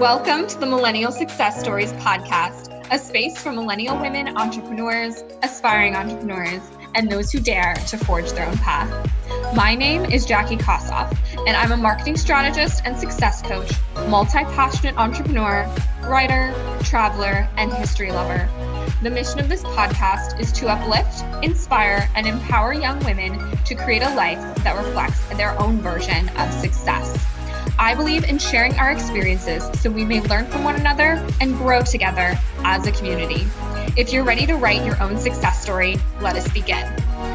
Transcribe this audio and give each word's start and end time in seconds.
Welcome 0.00 0.48
to 0.48 0.58
the 0.58 0.66
Millennial 0.66 1.12
Success 1.12 1.60
Stories 1.60 1.92
podcast, 1.92 2.68
a 2.90 2.98
space 2.98 3.40
for 3.40 3.52
millennial 3.52 3.96
women 3.96 4.36
entrepreneurs, 4.36 5.22
aspiring 5.44 5.94
entrepreneurs, 5.94 6.62
and 6.96 7.10
those 7.10 7.30
who 7.30 7.38
dare 7.38 7.74
to 7.74 7.96
forge 7.98 8.32
their 8.32 8.48
own 8.48 8.58
path. 8.58 8.90
My 9.54 9.76
name 9.76 10.04
is 10.04 10.26
Jackie 10.26 10.56
Kossoff, 10.56 11.16
and 11.46 11.56
I'm 11.56 11.70
a 11.70 11.76
marketing 11.76 12.16
strategist 12.16 12.82
and 12.84 12.98
success 12.98 13.40
coach, 13.40 13.70
multi 14.08 14.42
passionate 14.44 14.96
entrepreneur, 14.96 15.72
writer, 16.02 16.52
traveler, 16.82 17.48
and 17.56 17.72
history 17.72 18.10
lover. 18.10 18.48
The 19.02 19.10
mission 19.10 19.38
of 19.38 19.48
this 19.48 19.62
podcast 19.62 20.40
is 20.40 20.50
to 20.54 20.66
uplift, 20.66 21.22
inspire, 21.44 22.10
and 22.16 22.26
empower 22.26 22.72
young 22.72 22.98
women 23.04 23.38
to 23.64 23.74
create 23.76 24.02
a 24.02 24.12
life 24.16 24.40
that 24.64 24.76
reflects 24.76 25.24
their 25.36 25.58
own 25.60 25.78
version 25.78 26.28
of 26.30 26.52
success. 26.52 27.33
I 27.84 27.94
believe 27.94 28.24
in 28.24 28.38
sharing 28.38 28.72
our 28.78 28.90
experiences 28.90 29.68
so 29.78 29.90
we 29.90 30.06
may 30.06 30.22
learn 30.22 30.46
from 30.46 30.64
one 30.64 30.76
another 30.76 31.22
and 31.42 31.54
grow 31.58 31.82
together 31.82 32.34
as 32.60 32.86
a 32.86 32.92
community. 32.92 33.46
If 33.94 34.10
you're 34.10 34.24
ready 34.24 34.46
to 34.46 34.54
write 34.54 34.86
your 34.86 34.98
own 35.02 35.18
success 35.18 35.60
story, 35.60 35.96
let 36.22 36.34
us 36.34 36.50
begin. 36.54 36.86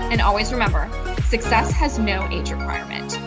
And 0.09 0.19
always 0.21 0.51
remember 0.51 0.89
success 1.27 1.71
has 1.73 1.99
no 1.99 2.27
age 2.31 2.49
requirement. 2.49 3.19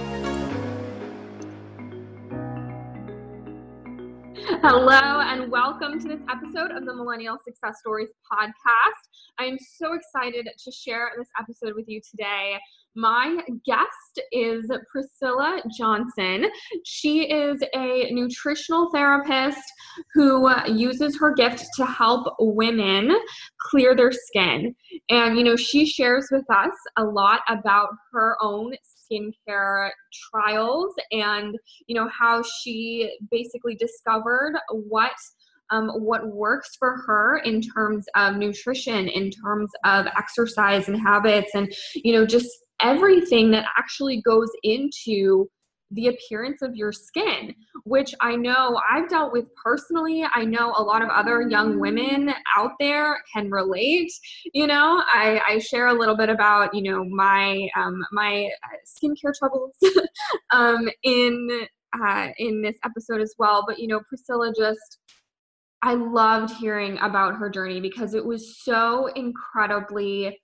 Hello, 4.61 5.21
and 5.21 5.49
welcome 5.51 6.01
to 6.01 6.09
this 6.09 6.21
episode 6.29 6.73
of 6.73 6.85
the 6.87 6.95
Millennial 6.95 7.39
Success 7.45 7.79
Stories 7.79 8.09
podcast. 8.33 9.09
I 9.39 9.45
am 9.45 9.59
so 9.59 9.93
excited 9.93 10.49
to 10.65 10.73
share 10.73 11.13
this 11.17 11.29
episode 11.39 11.77
with 11.77 11.89
you 11.89 12.01
today. 12.01 12.59
My 12.95 13.39
guest 13.65 14.21
is 14.33 14.71
Priscilla 14.91 15.63
Johnson. 15.79 16.47
She 16.85 17.23
is 17.23 17.63
a 17.75 18.11
nutritional 18.13 18.91
therapist 18.93 19.63
who 20.15 20.51
uses 20.69 21.19
her 21.19 21.33
gift 21.33 21.65
to 21.77 21.87
help 21.87 22.35
women 22.39 23.17
clear 23.71 23.97
their 23.97 24.13
skin. 24.13 24.75
And, 25.09 25.39
you 25.39 25.45
know, 25.45 25.57
she 25.57 25.87
shares 25.87 26.29
with 26.31 26.45
us 26.51 26.75
a 26.99 27.05
lot 27.05 27.41
about 27.49 27.89
her 28.13 28.37
own 28.43 28.75
skincare 29.11 29.91
trials 30.31 30.95
and, 31.13 31.57
you 31.87 31.95
know, 31.95 32.09
how 32.09 32.43
she 32.43 33.17
basically 33.31 33.75
discovered 33.75 34.55
what 34.69 35.13
um, 35.71 35.89
what 35.89 36.27
works 36.27 36.77
for 36.79 36.99
her 37.07 37.39
in 37.39 37.63
terms 37.63 38.05
of 38.15 38.37
nutrition, 38.37 39.09
in 39.09 39.31
terms 39.31 39.71
of 39.87 40.05
exercise 40.19 40.87
and 40.89 41.01
habits, 41.01 41.53
and 41.55 41.73
you 41.95 42.13
know, 42.13 42.27
just 42.27 42.51
everything 42.83 43.51
that 43.53 43.67
actually 43.77 44.21
goes 44.23 44.51
into 44.63 45.49
the 45.93 46.09
appearance 46.09 46.63
of 46.63 46.75
your 46.75 46.91
skin, 46.93 47.55
which 47.85 48.15
I 48.21 48.35
know 48.35 48.81
I've 48.91 49.09
dealt 49.09 49.33
with 49.33 49.45
personally. 49.63 50.25
I 50.35 50.45
know 50.45 50.75
a 50.77 50.83
lot 50.83 51.03
of 51.03 51.11
other 51.11 51.43
young 51.43 51.79
women 51.79 52.33
out 52.57 52.73
there 52.81 53.19
can 53.33 53.51
relate. 53.51 54.11
You 54.55 54.67
know, 54.67 55.03
I, 55.07 55.41
I 55.47 55.59
share 55.59 55.89
a 55.89 55.93
little 55.93 56.17
bit 56.17 56.29
about 56.29 56.75
you 56.75 56.83
know 56.83 57.05
my 57.05 57.69
um, 57.77 58.03
my 58.11 58.49
uh, 58.65 58.77
skincare 58.87 59.35
troubles 59.39 59.75
um, 60.51 60.89
in 61.03 61.67
uh, 62.03 62.29
in 62.39 62.63
this 62.63 62.77
episode 62.85 63.21
as 63.21 63.35
well. 63.39 63.65
But 63.67 63.79
you 63.79 63.89
know, 63.89 64.01
Priscilla 64.09 64.53
just 64.57 64.99
I 65.83 65.95
loved 65.95 66.55
hearing 66.55 66.99
about 66.99 67.35
her 67.37 67.51
journey 67.51 67.81
because 67.81 68.15
it 68.15 68.25
was 68.25 68.63
so 68.63 69.07
incredibly 69.15 70.39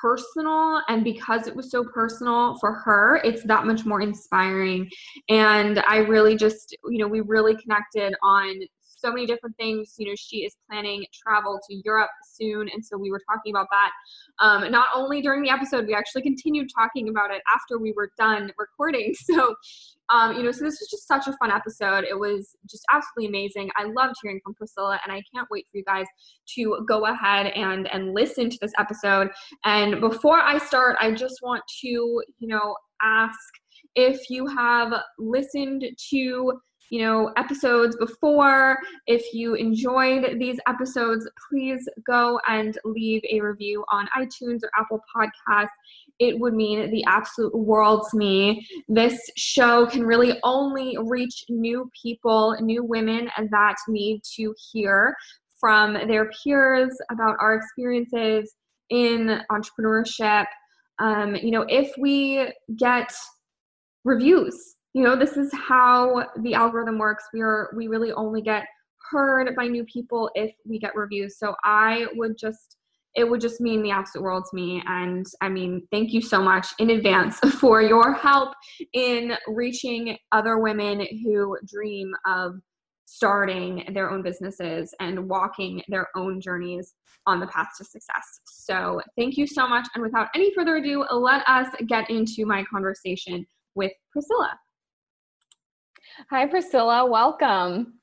personal 0.00 0.82
and 0.88 1.04
because 1.04 1.46
it 1.46 1.54
was 1.54 1.70
so 1.70 1.84
personal 1.84 2.56
for 2.58 2.74
her 2.74 3.20
it's 3.24 3.42
that 3.44 3.66
much 3.66 3.84
more 3.84 4.00
inspiring. 4.00 4.88
And 5.28 5.80
i 5.88 5.98
really 5.98 6.36
just 6.36 6.76
you 6.88 6.98
know 6.98 7.08
we 7.08 7.20
really 7.20 7.56
connected 7.56 8.14
on 8.22 8.60
so 8.98 9.10
many 9.10 9.26
different 9.26 9.56
things. 9.56 9.94
You 9.98 10.08
know, 10.08 10.14
she 10.16 10.38
is 10.38 10.56
planning 10.68 11.04
travel 11.12 11.60
to 11.68 11.82
Europe 11.84 12.10
soon, 12.24 12.68
and 12.72 12.84
so 12.84 12.96
we 12.96 13.10
were 13.10 13.20
talking 13.30 13.52
about 13.52 13.68
that. 13.70 13.90
Um, 14.40 14.70
not 14.70 14.88
only 14.94 15.20
during 15.20 15.42
the 15.42 15.50
episode, 15.50 15.86
we 15.86 15.94
actually 15.94 16.22
continued 16.22 16.68
talking 16.76 17.08
about 17.08 17.30
it 17.30 17.42
after 17.54 17.78
we 17.78 17.92
were 17.92 18.10
done 18.18 18.52
recording. 18.58 19.14
So, 19.28 19.54
um, 20.08 20.36
you 20.36 20.42
know, 20.42 20.50
so 20.52 20.64
this 20.64 20.78
was 20.80 20.88
just 20.90 21.06
such 21.06 21.26
a 21.26 21.36
fun 21.36 21.50
episode. 21.50 22.04
It 22.04 22.18
was 22.18 22.56
just 22.68 22.82
absolutely 22.90 23.28
amazing. 23.28 23.68
I 23.76 23.84
loved 23.84 24.14
hearing 24.22 24.40
from 24.42 24.54
Priscilla, 24.54 24.98
and 25.04 25.12
I 25.12 25.22
can't 25.34 25.46
wait 25.50 25.66
for 25.70 25.76
you 25.76 25.84
guys 25.84 26.06
to 26.54 26.84
go 26.88 27.04
ahead 27.06 27.48
and 27.48 27.86
and 27.88 28.14
listen 28.14 28.48
to 28.48 28.58
this 28.60 28.72
episode. 28.78 29.28
And 29.64 30.00
before 30.00 30.38
I 30.38 30.56
start, 30.58 30.96
I 30.98 31.12
just 31.12 31.40
want 31.42 31.62
to, 31.82 31.88
you 31.88 32.48
know, 32.48 32.74
ask 33.02 33.38
if 33.94 34.30
you 34.30 34.46
have 34.46 34.92
listened 35.18 35.84
to 36.10 36.52
you 36.90 37.02
know 37.02 37.32
episodes 37.36 37.96
before. 37.96 38.78
If 39.06 39.32
you 39.32 39.54
enjoyed 39.54 40.38
these 40.38 40.58
episodes 40.66 41.28
please 41.48 41.88
go 42.06 42.40
and 42.48 42.76
leave 42.84 43.22
a 43.30 43.40
review 43.40 43.84
on 43.90 44.08
itunes 44.16 44.60
or 44.62 44.70
apple 44.78 45.00
podcasts. 45.14 45.68
It 46.18 46.38
would 46.38 46.54
mean 46.54 46.90
the 46.90 47.04
absolute 47.04 47.54
world 47.54 48.06
to 48.10 48.16
me. 48.16 48.66
This 48.88 49.18
show 49.36 49.86
can 49.86 50.04
really 50.04 50.38
only 50.42 50.96
reach 51.00 51.44
new 51.48 51.90
people 52.00 52.56
new 52.60 52.84
women 52.84 53.30
that 53.50 53.76
need 53.88 54.22
to 54.36 54.54
hear 54.72 55.14
from 55.60 55.94
their 55.94 56.30
peers 56.30 56.96
about 57.10 57.36
our 57.40 57.54
experiences 57.54 58.54
in 58.90 59.40
entrepreneurship. 59.50 60.46
Um, 60.98 61.36
you 61.36 61.50
know 61.50 61.66
if 61.68 61.92
we 61.98 62.52
get 62.76 63.12
reviews 64.04 64.77
you 64.94 65.02
know 65.02 65.16
this 65.16 65.36
is 65.36 65.52
how 65.52 66.26
the 66.42 66.54
algorithm 66.54 66.98
works 66.98 67.24
we 67.32 67.40
are 67.40 67.70
we 67.76 67.88
really 67.88 68.12
only 68.12 68.42
get 68.42 68.64
heard 69.10 69.54
by 69.56 69.66
new 69.66 69.84
people 69.84 70.30
if 70.34 70.52
we 70.66 70.78
get 70.78 70.94
reviews 70.94 71.38
so 71.38 71.54
i 71.64 72.06
would 72.14 72.36
just 72.38 72.76
it 73.14 73.28
would 73.28 73.40
just 73.40 73.60
mean 73.60 73.82
the 73.82 73.90
absolute 73.90 74.22
world 74.22 74.44
to 74.48 74.56
me 74.56 74.82
and 74.86 75.26
i 75.40 75.48
mean 75.48 75.82
thank 75.90 76.12
you 76.12 76.20
so 76.20 76.42
much 76.42 76.68
in 76.78 76.90
advance 76.90 77.38
for 77.60 77.82
your 77.82 78.14
help 78.14 78.54
in 78.92 79.32
reaching 79.46 80.16
other 80.32 80.58
women 80.58 81.06
who 81.22 81.56
dream 81.66 82.12
of 82.26 82.54
starting 83.10 83.88
their 83.94 84.10
own 84.10 84.22
businesses 84.22 84.94
and 85.00 85.28
walking 85.28 85.82
their 85.88 86.08
own 86.14 86.40
journeys 86.40 86.94
on 87.26 87.40
the 87.40 87.46
path 87.46 87.68
to 87.78 87.82
success. 87.82 88.40
So, 88.44 89.00
thank 89.16 89.38
you 89.38 89.46
so 89.46 89.66
much. 89.66 89.88
And 89.94 90.02
without 90.02 90.28
any 90.34 90.52
further 90.54 90.76
ado, 90.76 91.06
let 91.10 91.42
us 91.48 91.68
get 91.86 92.10
into 92.10 92.44
my 92.44 92.64
conversation 92.70 93.46
with 93.74 93.92
Priscilla. 94.12 94.58
Hi, 96.30 96.46
Priscilla. 96.46 97.06
Welcome. 97.08 97.94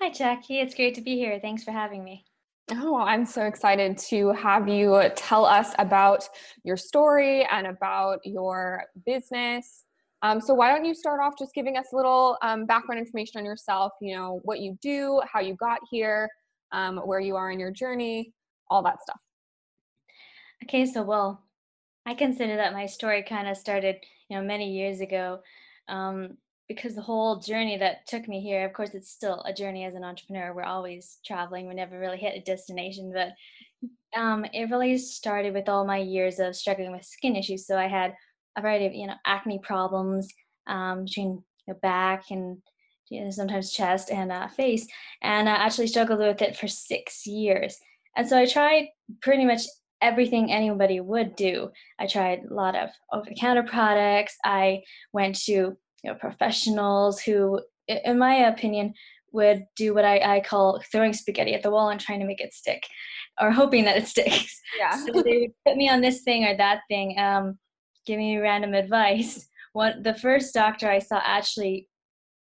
Hi, 0.00 0.10
Jackie. 0.10 0.60
It's 0.60 0.76
great 0.76 0.94
to 0.94 1.00
be 1.00 1.16
here. 1.16 1.40
Thanks 1.42 1.64
for 1.64 1.72
having 1.72 2.04
me. 2.04 2.24
Oh, 2.70 2.96
I'm 2.96 3.26
so 3.26 3.42
excited 3.42 3.98
to 4.10 4.30
have 4.32 4.68
you 4.68 5.02
tell 5.16 5.44
us 5.44 5.74
about 5.80 6.26
your 6.62 6.76
story 6.76 7.44
and 7.50 7.66
about 7.66 8.20
your 8.24 8.84
business. 9.04 9.84
Um, 10.22 10.40
so, 10.40 10.54
why 10.54 10.72
don't 10.72 10.84
you 10.84 10.94
start 10.94 11.20
off 11.20 11.34
just 11.36 11.52
giving 11.52 11.76
us 11.76 11.86
a 11.92 11.96
little 11.96 12.38
um, 12.42 12.64
background 12.64 13.00
information 13.00 13.40
on 13.40 13.44
yourself? 13.44 13.92
You 14.00 14.16
know, 14.16 14.40
what 14.44 14.60
you 14.60 14.78
do, 14.80 15.20
how 15.30 15.40
you 15.40 15.56
got 15.56 15.80
here, 15.90 16.28
um, 16.70 16.98
where 16.98 17.20
you 17.20 17.34
are 17.34 17.50
in 17.50 17.58
your 17.58 17.72
journey, 17.72 18.32
all 18.70 18.84
that 18.84 19.02
stuff. 19.02 19.18
Okay, 20.62 20.86
so 20.86 21.02
well, 21.02 21.42
I 22.06 22.14
consider 22.14 22.54
that 22.56 22.72
my 22.72 22.86
story 22.86 23.24
kind 23.24 23.48
of 23.48 23.56
started, 23.56 23.96
you 24.30 24.36
know, 24.36 24.44
many 24.44 24.70
years 24.70 25.00
ago. 25.00 25.40
Um, 25.88 26.38
because 26.74 26.94
the 26.94 27.02
whole 27.02 27.36
journey 27.36 27.76
that 27.78 28.06
took 28.06 28.28
me 28.28 28.40
here, 28.40 28.64
of 28.64 28.72
course, 28.72 28.94
it's 28.94 29.10
still 29.10 29.42
a 29.42 29.52
journey 29.52 29.84
as 29.84 29.94
an 29.94 30.04
entrepreneur. 30.04 30.54
We're 30.54 30.62
always 30.62 31.18
traveling. 31.24 31.66
We 31.66 31.74
never 31.74 31.98
really 31.98 32.18
hit 32.18 32.36
a 32.36 32.40
destination, 32.40 33.12
but 33.12 33.32
um, 34.18 34.44
it 34.52 34.70
really 34.70 34.98
started 34.98 35.54
with 35.54 35.68
all 35.68 35.84
my 35.84 35.98
years 35.98 36.38
of 36.38 36.56
struggling 36.56 36.92
with 36.92 37.04
skin 37.04 37.36
issues. 37.36 37.66
So 37.66 37.78
I 37.78 37.88
had 37.88 38.14
a 38.56 38.60
variety 38.60 38.86
of, 38.86 38.94
you 38.94 39.06
know, 39.06 39.14
acne 39.24 39.58
problems 39.62 40.28
um, 40.66 41.04
between 41.04 41.42
the 41.66 41.74
back 41.74 42.24
and 42.30 42.58
you 43.08 43.24
know, 43.24 43.30
sometimes 43.30 43.72
chest 43.72 44.10
and 44.10 44.32
uh, 44.32 44.48
face, 44.48 44.86
and 45.20 45.46
I 45.46 45.52
actually 45.52 45.88
struggled 45.88 46.20
with 46.20 46.40
it 46.40 46.56
for 46.56 46.66
six 46.66 47.26
years. 47.26 47.76
And 48.16 48.26
so 48.26 48.38
I 48.38 48.46
tried 48.46 48.86
pretty 49.20 49.44
much 49.44 49.62
everything 50.00 50.50
anybody 50.50 50.98
would 50.98 51.36
do. 51.36 51.70
I 51.98 52.06
tried 52.06 52.40
a 52.50 52.54
lot 52.54 52.74
of 52.74 52.88
over-the-counter 53.12 53.64
products. 53.64 54.36
I 54.44 54.82
went 55.12 55.36
to 55.44 55.76
you 56.02 56.10
know 56.10 56.16
professionals 56.18 57.20
who 57.20 57.60
in 57.88 58.18
my 58.18 58.34
opinion 58.48 58.94
would 59.32 59.64
do 59.76 59.94
what 59.94 60.04
I, 60.04 60.36
I 60.36 60.40
call 60.40 60.80
throwing 60.90 61.12
spaghetti 61.12 61.54
at 61.54 61.62
the 61.62 61.70
wall 61.70 61.88
and 61.88 62.00
trying 62.00 62.20
to 62.20 62.26
make 62.26 62.40
it 62.40 62.52
stick 62.52 62.82
or 63.40 63.50
hoping 63.50 63.84
that 63.86 63.96
it 63.96 64.06
sticks. 64.06 64.60
Yeah. 64.78 64.96
So 65.06 65.22
they 65.22 65.38
would 65.38 65.52
put 65.66 65.76
me 65.76 65.88
on 65.88 66.00
this 66.00 66.22
thing 66.22 66.44
or 66.44 66.56
that 66.56 66.80
thing 66.88 67.18
um, 67.18 67.58
giving 68.06 68.26
me 68.26 68.38
random 68.38 68.74
advice. 68.74 69.48
What 69.74 70.02
the 70.04 70.14
first 70.14 70.52
doctor 70.52 70.90
i 70.90 70.98
saw 70.98 71.18
actually 71.24 71.88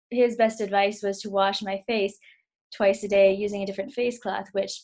his 0.10 0.36
best 0.36 0.60
advice 0.60 1.02
was 1.02 1.22
to 1.22 1.30
wash 1.30 1.62
my 1.62 1.82
face 1.88 2.18
twice 2.76 3.04
a 3.04 3.08
day 3.08 3.34
using 3.34 3.64
a 3.64 3.66
different 3.66 3.94
face 3.94 4.20
cloth 4.20 4.50
which 4.52 4.82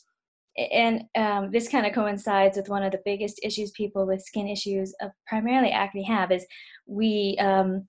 and 0.71 1.03
um, 1.15 1.51
this 1.51 1.67
kind 1.67 1.85
of 1.85 1.93
coincides 1.93 2.55
with 2.55 2.69
one 2.69 2.83
of 2.83 2.93
the 2.93 3.01
biggest 3.03 3.39
issues 3.43 3.71
people 3.71 4.07
with 4.07 4.23
skin 4.23 4.47
issues 4.47 4.95
of 5.01 5.11
primarily 5.27 5.71
acne 5.71 6.03
have 6.03 6.31
is 6.31 6.45
we 6.87 7.37
um, 7.39 7.85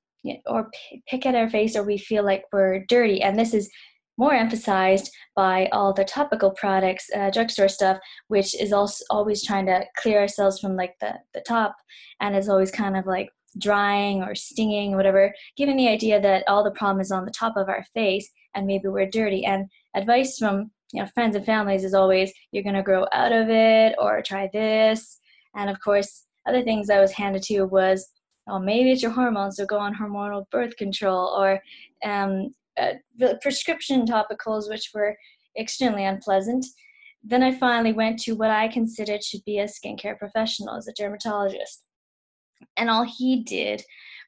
or 0.46 0.70
pick 1.08 1.26
at 1.26 1.34
our 1.34 1.48
face 1.48 1.76
or 1.76 1.82
we 1.82 1.98
feel 1.98 2.24
like 2.24 2.44
we're 2.52 2.84
dirty 2.88 3.20
and 3.22 3.38
this 3.38 3.54
is 3.54 3.70
more 4.18 4.34
emphasized 4.34 5.10
by 5.36 5.68
all 5.70 5.94
the 5.94 6.04
topical 6.04 6.50
products, 6.50 7.08
uh, 7.16 7.30
drugstore 7.30 7.68
stuff, 7.68 7.98
which 8.26 8.60
is 8.60 8.72
also 8.72 9.04
always 9.10 9.44
trying 9.44 9.64
to 9.66 9.84
clear 9.96 10.18
ourselves 10.18 10.58
from 10.58 10.76
like 10.76 10.94
the, 11.00 11.14
the 11.34 11.42
top 11.46 11.74
and 12.20 12.36
is 12.36 12.48
always 12.48 12.72
kind 12.72 12.96
of 12.96 13.06
like 13.06 13.28
drying 13.58 14.22
or 14.22 14.34
stinging 14.34 14.92
or 14.92 14.96
whatever, 14.96 15.32
giving 15.56 15.76
the 15.76 15.88
idea 15.88 16.20
that 16.20 16.44
all 16.48 16.64
the 16.64 16.72
problem 16.72 17.00
is 17.00 17.12
on 17.12 17.24
the 17.24 17.30
top 17.30 17.56
of 17.56 17.68
our 17.68 17.84
face 17.94 18.28
and 18.54 18.66
maybe 18.66 18.88
we're 18.88 19.08
dirty. 19.08 19.44
And 19.44 19.66
advice 19.94 20.36
from 20.36 20.70
you 20.92 21.02
know 21.02 21.08
friends 21.14 21.36
and 21.36 21.46
families 21.46 21.84
is 21.84 21.94
always 21.94 22.32
you're 22.50 22.64
going 22.64 22.74
to 22.74 22.82
grow 22.82 23.06
out 23.12 23.32
of 23.32 23.48
it 23.48 23.94
or 23.98 24.22
try 24.22 24.50
this. 24.52 25.20
And 25.54 25.70
of 25.70 25.80
course, 25.80 26.26
other 26.46 26.62
things 26.62 26.90
I 26.90 27.00
was 27.00 27.12
handed 27.12 27.42
to 27.44 27.64
was 27.64 28.08
oh 28.48 28.58
maybe 28.58 28.90
it's 28.90 29.02
your 29.02 29.12
hormones, 29.12 29.56
so 29.56 29.66
go 29.66 29.78
on 29.78 29.94
hormonal 29.94 30.48
birth 30.50 30.76
control 30.76 31.28
or 31.38 31.60
um, 32.04 32.54
uh, 32.80 32.94
prescription 33.42 34.06
topicals, 34.06 34.68
which 34.68 34.90
were 34.94 35.16
extremely 35.58 36.04
unpleasant. 36.04 36.64
Then 37.22 37.42
I 37.42 37.52
finally 37.52 37.92
went 37.92 38.18
to 38.20 38.32
what 38.32 38.50
I 38.50 38.68
considered 38.68 39.24
should 39.24 39.44
be 39.44 39.58
a 39.58 39.64
skincare 39.64 40.18
professional 40.18 40.76
as 40.76 40.86
a 40.86 40.92
dermatologist. 40.92 41.82
And 42.76 42.88
all 42.88 43.04
he 43.04 43.42
did 43.42 43.82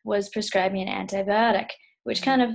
was 0.04 0.28
prescribe 0.28 0.72
me 0.72 0.82
an 0.82 0.88
antibiotic, 0.88 1.70
which 2.04 2.22
kind 2.22 2.42
of 2.42 2.50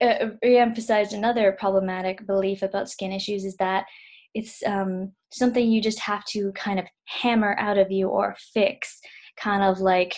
uh, 0.00 0.30
re-emphasized 0.42 1.12
another 1.12 1.52
problematic 1.52 2.26
belief 2.26 2.62
about 2.62 2.90
skin 2.90 3.12
issues 3.12 3.44
is 3.44 3.56
that 3.56 3.86
it's 4.34 4.62
um, 4.66 5.12
something 5.32 5.70
you 5.70 5.80
just 5.80 6.00
have 6.00 6.24
to 6.26 6.52
kind 6.52 6.78
of 6.78 6.84
hammer 7.06 7.56
out 7.58 7.78
of 7.78 7.90
you 7.90 8.08
or 8.08 8.36
fix, 8.52 9.00
kind 9.38 9.62
of 9.62 9.78
like 9.80 10.14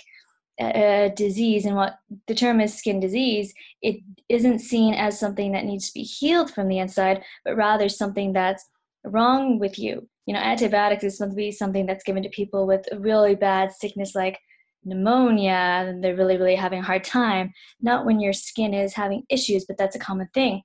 a 0.61 1.13
disease 1.15 1.65
and 1.65 1.77
what 1.77 1.99
the 2.27 2.35
term 2.35 2.61
is 2.61 2.77
skin 2.77 2.99
disease 2.99 3.55
it 3.81 4.01
isn't 4.29 4.59
seen 4.59 4.93
as 4.95 5.19
something 5.19 5.53
that 5.53 5.65
needs 5.65 5.87
to 5.87 5.95
be 5.95 6.03
healed 6.03 6.51
from 6.51 6.69
the 6.69 6.79
inside 6.79 7.23
but 7.45 7.57
rather 7.57 7.89
something 7.89 8.33
that's 8.33 8.65
wrong 9.05 9.59
with 9.59 9.79
you. 9.79 10.09
You 10.27 10.35
know 10.35 10.41
antibiotics 10.41 11.05
is 11.05 11.17
supposed 11.17 11.33
to 11.33 11.37
be 11.37 11.53
something 11.53 11.87
that's 11.87 12.05
given 12.05 12.23
to 12.23 12.29
people 12.29 12.67
with 12.67 12.87
really 12.99 13.35
bad 13.35 13.73
sickness 13.73 14.15
like 14.15 14.39
pneumonia 14.85 15.85
and 15.87 16.03
they're 16.03 16.17
really 16.17 16.37
really 16.37 16.55
having 16.55 16.81
a 16.81 16.85
hard 16.85 17.03
time 17.03 17.53
not 17.81 18.07
when 18.07 18.21
your 18.21 18.33
skin 18.33 18.75
is 18.75 18.95
having 18.95 19.23
issues 19.29 19.65
but 19.65 19.79
that's 19.79 19.97
a 19.97 20.01
common 20.01 20.29
thing. 20.35 20.63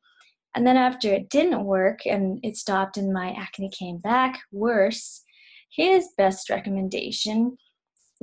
And 0.56 0.68
then 0.68 0.78
after 0.78 1.12
it 1.12 1.30
didn't 1.30 1.66
work 1.66 2.06
and 2.06 2.40
it 2.44 2.58
stopped 2.58 2.98
and 2.98 3.14
my 3.14 3.32
acne 3.32 3.70
came 3.70 3.98
back 3.98 4.42
worse 4.52 5.24
his 5.70 6.10
best 6.18 6.50
recommendation 6.50 7.58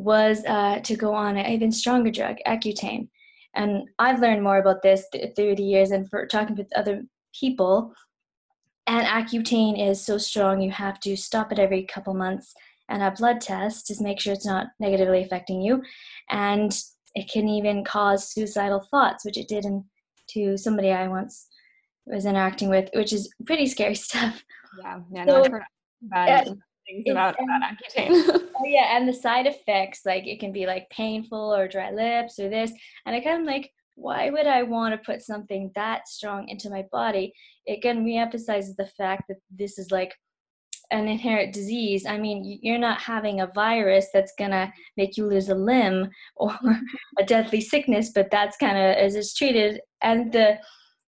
was 0.00 0.44
uh, 0.46 0.80
to 0.80 0.96
go 0.96 1.14
on 1.14 1.36
an 1.36 1.46
even 1.46 1.70
stronger 1.70 2.10
drug, 2.10 2.36
Accutane. 2.46 3.08
And 3.54 3.88
I've 3.98 4.20
learned 4.20 4.42
more 4.42 4.58
about 4.58 4.82
this 4.82 5.04
th- 5.12 5.34
through 5.36 5.56
the 5.56 5.62
years 5.62 5.90
and 5.90 6.08
for 6.08 6.26
talking 6.26 6.56
with 6.56 6.74
other 6.74 7.02
people. 7.38 7.92
And 8.86 9.06
Accutane 9.06 9.90
is 9.90 10.04
so 10.04 10.16
strong, 10.16 10.60
you 10.60 10.70
have 10.70 11.00
to 11.00 11.16
stop 11.16 11.52
it 11.52 11.58
every 11.58 11.84
couple 11.84 12.14
months 12.14 12.54
and 12.88 13.02
a 13.02 13.10
blood 13.10 13.40
test 13.40 13.86
to 13.86 14.02
make 14.02 14.20
sure 14.20 14.32
it's 14.32 14.46
not 14.46 14.68
negatively 14.80 15.22
affecting 15.22 15.60
you. 15.60 15.82
And 16.30 16.76
it 17.14 17.30
can 17.30 17.48
even 17.48 17.84
cause 17.84 18.32
suicidal 18.32 18.86
thoughts, 18.90 19.24
which 19.24 19.36
it 19.36 19.48
did 19.48 19.64
in, 19.64 19.84
to 20.30 20.56
somebody 20.56 20.90
I 20.92 21.08
once 21.08 21.46
was 22.06 22.24
interacting 22.24 22.70
with, 22.70 22.88
which 22.94 23.12
is 23.12 23.32
pretty 23.46 23.66
scary 23.66 23.94
stuff. 24.06 24.42
Yeah, 24.80 25.00
yeah, 25.12 25.24
no, 25.24 25.42
so, 25.44 25.60
bad 26.02 26.56
things 26.90 27.04
about, 27.10 27.34
about 27.34 27.62
Accutane. 27.62 28.50
oh 28.56 28.64
yeah, 28.64 28.96
and 28.96 29.08
the 29.08 29.12
side 29.12 29.46
effects, 29.46 30.02
like 30.04 30.26
it 30.26 30.40
can 30.40 30.52
be 30.52 30.66
like 30.66 30.88
painful 30.90 31.54
or 31.54 31.68
dry 31.68 31.90
lips 31.90 32.38
or 32.38 32.48
this. 32.48 32.72
And 33.06 33.14
I 33.14 33.20
kind 33.20 33.40
of 33.40 33.46
like, 33.46 33.70
why 33.94 34.30
would 34.30 34.46
I 34.46 34.62
want 34.62 34.94
to 34.94 35.04
put 35.04 35.22
something 35.22 35.70
that 35.74 36.08
strong 36.08 36.48
into 36.48 36.70
my 36.70 36.84
body? 36.90 37.32
It 37.66 37.78
again 37.78 38.04
reemphasizes 38.04 38.76
the 38.76 38.90
fact 38.96 39.24
that 39.28 39.38
this 39.50 39.78
is 39.78 39.90
like 39.90 40.14
an 40.90 41.06
inherent 41.06 41.52
disease. 41.52 42.04
I 42.06 42.18
mean, 42.18 42.58
you're 42.62 42.78
not 42.78 43.00
having 43.00 43.40
a 43.40 43.50
virus 43.54 44.08
that's 44.12 44.32
gonna 44.38 44.72
make 44.96 45.16
you 45.16 45.26
lose 45.26 45.48
a 45.48 45.54
limb 45.54 46.10
or 46.36 46.56
a 47.18 47.24
deadly 47.24 47.60
sickness, 47.60 48.10
but 48.14 48.30
that's 48.30 48.56
kind 48.56 48.76
of 48.76 48.96
as 48.96 49.14
it's 49.14 49.34
treated. 49.34 49.80
And 50.02 50.32
the 50.32 50.58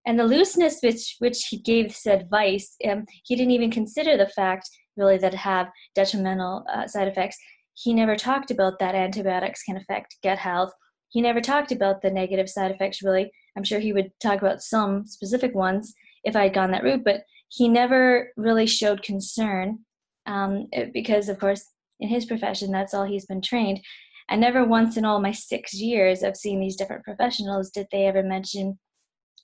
and 0.05 0.19
the 0.19 0.25
looseness 0.25 0.79
which 0.83 1.15
which 1.19 1.45
he 1.49 1.57
gave 1.57 1.87
this 1.87 2.05
advice, 2.05 2.75
um, 2.89 3.05
he 3.23 3.35
didn't 3.35 3.51
even 3.51 3.71
consider 3.71 4.17
the 4.17 4.27
fact 4.27 4.69
really 4.97 5.17
that 5.17 5.33
have 5.33 5.69
detrimental 5.95 6.65
uh, 6.73 6.87
side 6.87 7.07
effects. 7.07 7.37
He 7.73 7.93
never 7.93 8.15
talked 8.15 8.51
about 8.51 8.79
that 8.79 8.95
antibiotics 8.95 9.63
can 9.63 9.77
affect 9.77 10.17
gut 10.23 10.37
health. 10.37 10.71
He 11.09 11.21
never 11.21 11.41
talked 11.41 11.71
about 11.71 12.01
the 12.01 12.11
negative 12.11 12.49
side 12.49 12.71
effects, 12.71 13.03
really. 13.03 13.31
I'm 13.57 13.63
sure 13.63 13.79
he 13.79 13.93
would 13.93 14.11
talk 14.21 14.41
about 14.41 14.61
some 14.61 15.05
specific 15.05 15.53
ones 15.53 15.93
if 16.23 16.35
I 16.35 16.43
had 16.43 16.53
gone 16.53 16.71
that 16.71 16.83
route, 16.83 17.03
but 17.03 17.23
he 17.49 17.67
never 17.67 18.31
really 18.35 18.65
showed 18.65 19.03
concern 19.03 19.79
um, 20.25 20.67
because, 20.93 21.29
of 21.29 21.39
course, 21.39 21.63
in 21.99 22.09
his 22.09 22.25
profession, 22.25 22.71
that's 22.71 22.93
all 22.93 23.03
he's 23.03 23.25
been 23.25 23.41
trained. 23.41 23.81
And 24.29 24.39
never 24.39 24.65
once 24.65 24.97
in 24.97 25.05
all 25.05 25.21
my 25.21 25.31
six 25.31 25.73
years 25.73 26.23
of 26.23 26.37
seeing 26.37 26.59
these 26.59 26.77
different 26.77 27.03
professionals 27.03 27.69
did 27.69 27.87
they 27.91 28.07
ever 28.07 28.23
mention 28.23 28.79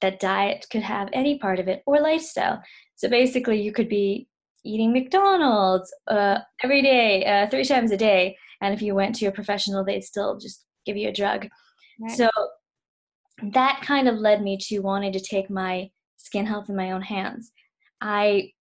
that 0.01 0.19
diet 0.19 0.66
could 0.72 0.81
have 0.81 1.10
any 1.12 1.38
part 1.38 1.60
of 1.60 1.68
it 1.68 1.84
or 1.86 2.00
lifestyle. 2.00 2.63
So 2.96 3.10
basically, 3.10 3.62
you 3.62 3.74
could 3.74 3.90
be 3.90 4.28
eating 4.63 4.94
McDonald's 4.94 5.94
uh, 6.07 6.39
every 6.63 6.81
day, 6.81 7.25
uh, 7.25 7.50
three 7.50 7.65
times 7.65 7.91
a 7.91 7.97
day. 7.97 8.38
And 8.61 8.73
if 8.73 8.81
you 8.81 8.95
went 8.95 9.15
to 9.15 9.27
a 9.27 9.31
professional, 9.31 9.83
they'd 9.83 10.03
still 10.03 10.38
just 10.38 10.65
give 10.85 10.97
you 10.97 11.09
a 11.09 11.13
drug. 11.13 11.47
Right. 12.00 12.11
So 12.11 12.29
that 13.51 13.81
kind 13.81 14.07
of 14.07 14.15
led 14.15 14.41
me 14.41 14.57
to 14.67 14.79
wanting 14.79 15.13
to 15.13 15.19
take 15.19 15.50
my 15.50 15.89
skin 16.17 16.45
health 16.45 16.69
in 16.69 16.75
my 16.75 16.91
own 16.91 17.01
hands. 17.01 17.51
I, 18.01 18.51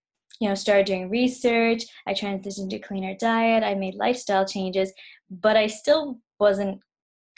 you 0.41 0.49
know, 0.49 0.55
started 0.55 0.87
doing 0.87 1.11
research. 1.11 1.83
I 2.07 2.15
transitioned 2.15 2.71
to 2.71 2.79
cleaner 2.79 3.15
diet. 3.19 3.65
I 3.65 3.75
made 3.75 3.95
lifestyle 3.95 4.47
changes, 4.47 4.93
but 5.31 5.57
I 5.57 5.67
still 5.67 6.19
wasn't 6.39 6.81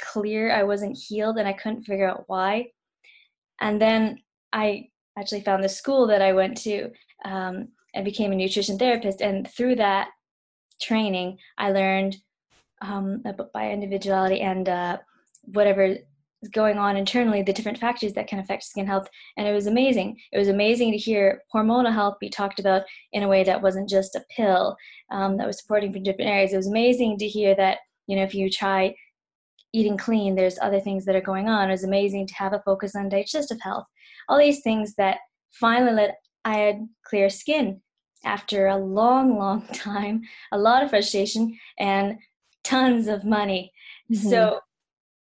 clear. 0.01 0.53
I 0.53 0.65
wasn't 0.65 0.99
healed, 0.99 1.39
and 1.39 1.49
I 1.49 1.55
couldn't 1.55 1.85
figure 1.85 2.09
out 2.09 2.25
why. 2.27 2.67
And 3.61 3.81
then 3.81 4.19
I 4.53 4.89
actually 5.21 5.43
found 5.43 5.63
the 5.63 5.69
school 5.69 6.07
that 6.07 6.23
I 6.23 6.33
went 6.33 6.57
to. 6.59 6.91
Um, 7.25 7.69
I 7.95 8.03
became 8.03 8.33
a 8.33 8.37
nutrition 8.37 8.79
therapist, 8.79 9.21
and 9.21 9.49
through 9.51 9.77
that 9.77 10.09
training, 10.81 11.39
I 11.59 11.71
learned 11.71 12.17
um, 12.81 13.21
about 13.27 13.53
bioindividuality 13.53 14.43
and 14.43 14.69
uh, 14.69 14.99
whatever 15.45 15.97
is 16.43 16.49
going 16.49 16.79
on 16.79 16.97
internally, 16.97 17.43
the 17.43 17.53
different 17.53 17.79
factors 17.79 18.15
that 18.15 18.27
can 18.27 18.39
affect 18.39 18.63
skin 18.63 18.87
health. 18.87 19.09
And 19.37 19.47
it 19.47 19.53
was 19.53 19.67
amazing. 19.67 20.17
It 20.33 20.39
was 20.39 20.49
amazing 20.49 20.93
to 20.93 20.99
hear 20.99 21.43
hormonal 21.55 21.93
health 21.93 22.17
be 22.19 22.31
talked 22.31 22.59
about 22.59 22.83
in 23.13 23.23
a 23.23 23.29
way 23.29 23.45
that 23.45 23.61
wasn't 23.61 23.91
just 23.91 24.15
a 24.15 24.25
pill 24.35 24.77
um, 25.11 25.37
that 25.37 25.47
was 25.47 25.61
supporting 25.61 25.93
from 25.93 26.03
different 26.03 26.31
areas. 26.31 26.53
It 26.53 26.57
was 26.57 26.69
amazing 26.69 27.19
to 27.19 27.29
hear 27.29 27.55
that 27.57 27.79
you 28.07 28.17
know 28.17 28.23
if 28.23 28.35
you 28.35 28.51
try 28.51 28.95
eating 29.73 29.97
clean, 29.97 30.35
there's 30.35 30.59
other 30.61 30.81
things 30.81 31.05
that 31.05 31.17
are 31.17 31.21
going 31.21 31.49
on. 31.49 31.69
It 31.69 31.73
was 31.73 31.85
amazing 31.85 32.27
to 32.27 32.35
have 32.35 32.53
a 32.53 32.63
focus 32.65 32.95
on 32.95 33.09
digestive 33.09 33.59
health. 33.61 33.87
All 34.29 34.39
these 34.39 34.63
things 34.63 34.95
that 34.97 35.19
finally 35.53 35.93
let 35.93 36.17
I 36.45 36.57
had 36.57 36.89
clear 37.05 37.29
skin 37.29 37.81
after 38.25 38.67
a 38.67 38.77
long, 38.77 39.39
long 39.39 39.67
time, 39.69 40.23
a 40.53 40.59
lot 40.59 40.83
of 40.83 40.91
frustration, 40.91 41.59
and 41.79 42.19
tons 42.65 43.09
of 43.09 43.25
money. 43.25 43.73
Mm-hmm. 44.13 44.29
So 44.29 44.61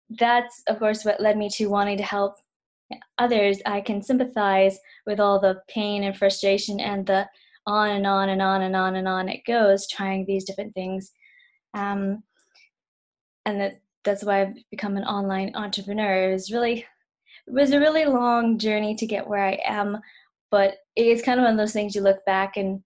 that's, 0.09 0.63
of 0.67 0.79
course, 0.79 1.05
what 1.05 1.21
led 1.21 1.37
me 1.37 1.49
to 1.53 1.67
wanting 1.67 1.97
to 1.97 2.03
help 2.03 2.35
others. 3.17 3.59
I 3.65 3.81
can 3.81 4.01
sympathize 4.01 4.79
with 5.05 5.19
all 5.19 5.39
the 5.39 5.61
pain 5.67 6.03
and 6.03 6.17
frustration 6.17 6.79
and 6.79 7.05
the 7.05 7.27
on 7.67 7.89
and 7.89 8.07
on 8.07 8.29
and 8.29 8.41
on 8.41 8.63
and 8.63 8.75
on 8.75 8.95
and 8.95 9.07
on 9.07 9.29
it 9.29 9.41
goes 9.45 9.87
trying 9.87 10.25
these 10.25 10.43
different 10.43 10.73
things. 10.73 11.11
Um, 11.75 12.23
and 13.45 13.61
that 13.61 13.81
that's 14.03 14.23
why 14.23 14.41
I've 14.41 14.55
become 14.71 14.97
an 14.97 15.03
online 15.03 15.55
entrepreneur. 15.55 16.29
It 16.29 16.33
was 16.33 16.51
really 16.51 16.85
it 17.47 17.53
was 17.53 17.71
a 17.71 17.79
really 17.79 18.05
long 18.05 18.57
journey 18.57 18.95
to 18.95 19.05
get 19.05 19.27
where 19.27 19.45
I 19.45 19.59
am 19.65 19.99
but 20.51 20.77
it's 20.95 21.21
kind 21.21 21.39
of 21.39 21.43
one 21.43 21.53
of 21.53 21.57
those 21.57 21.73
things 21.73 21.95
you 21.95 22.01
look 22.01 22.25
back 22.25 22.57
and 22.57 22.81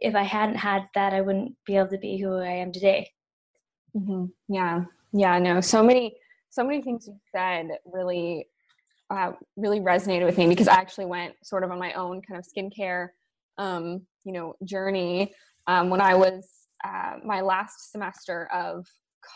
if 0.00 0.14
I 0.14 0.22
hadn't 0.22 0.56
had 0.56 0.88
that, 0.94 1.12
I 1.12 1.20
wouldn't 1.20 1.56
be 1.66 1.76
able 1.76 1.88
to 1.88 1.98
be 1.98 2.18
who 2.18 2.36
I 2.36 2.52
am 2.52 2.72
today. 2.72 3.10
Mm-hmm. 3.96 4.26
Yeah, 4.48 4.84
yeah, 5.12 5.38
no. 5.38 5.60
So 5.60 5.82
many, 5.82 6.16
so 6.50 6.62
many 6.64 6.82
things 6.82 7.08
you 7.08 7.18
said 7.34 7.70
really, 7.84 8.46
uh, 9.10 9.32
really 9.56 9.80
resonated 9.80 10.26
with 10.26 10.38
me 10.38 10.46
because 10.46 10.68
I 10.68 10.74
actually 10.74 11.06
went 11.06 11.34
sort 11.42 11.64
of 11.64 11.70
on 11.70 11.78
my 11.78 11.94
own 11.94 12.22
kind 12.22 12.38
of 12.38 12.46
skincare, 12.46 13.08
um, 13.56 14.02
you 14.24 14.32
know, 14.32 14.54
journey 14.64 15.34
um, 15.66 15.90
when 15.90 16.00
I 16.00 16.14
was 16.14 16.46
uh, 16.84 17.14
my 17.24 17.40
last 17.40 17.90
semester 17.90 18.48
of 18.52 18.86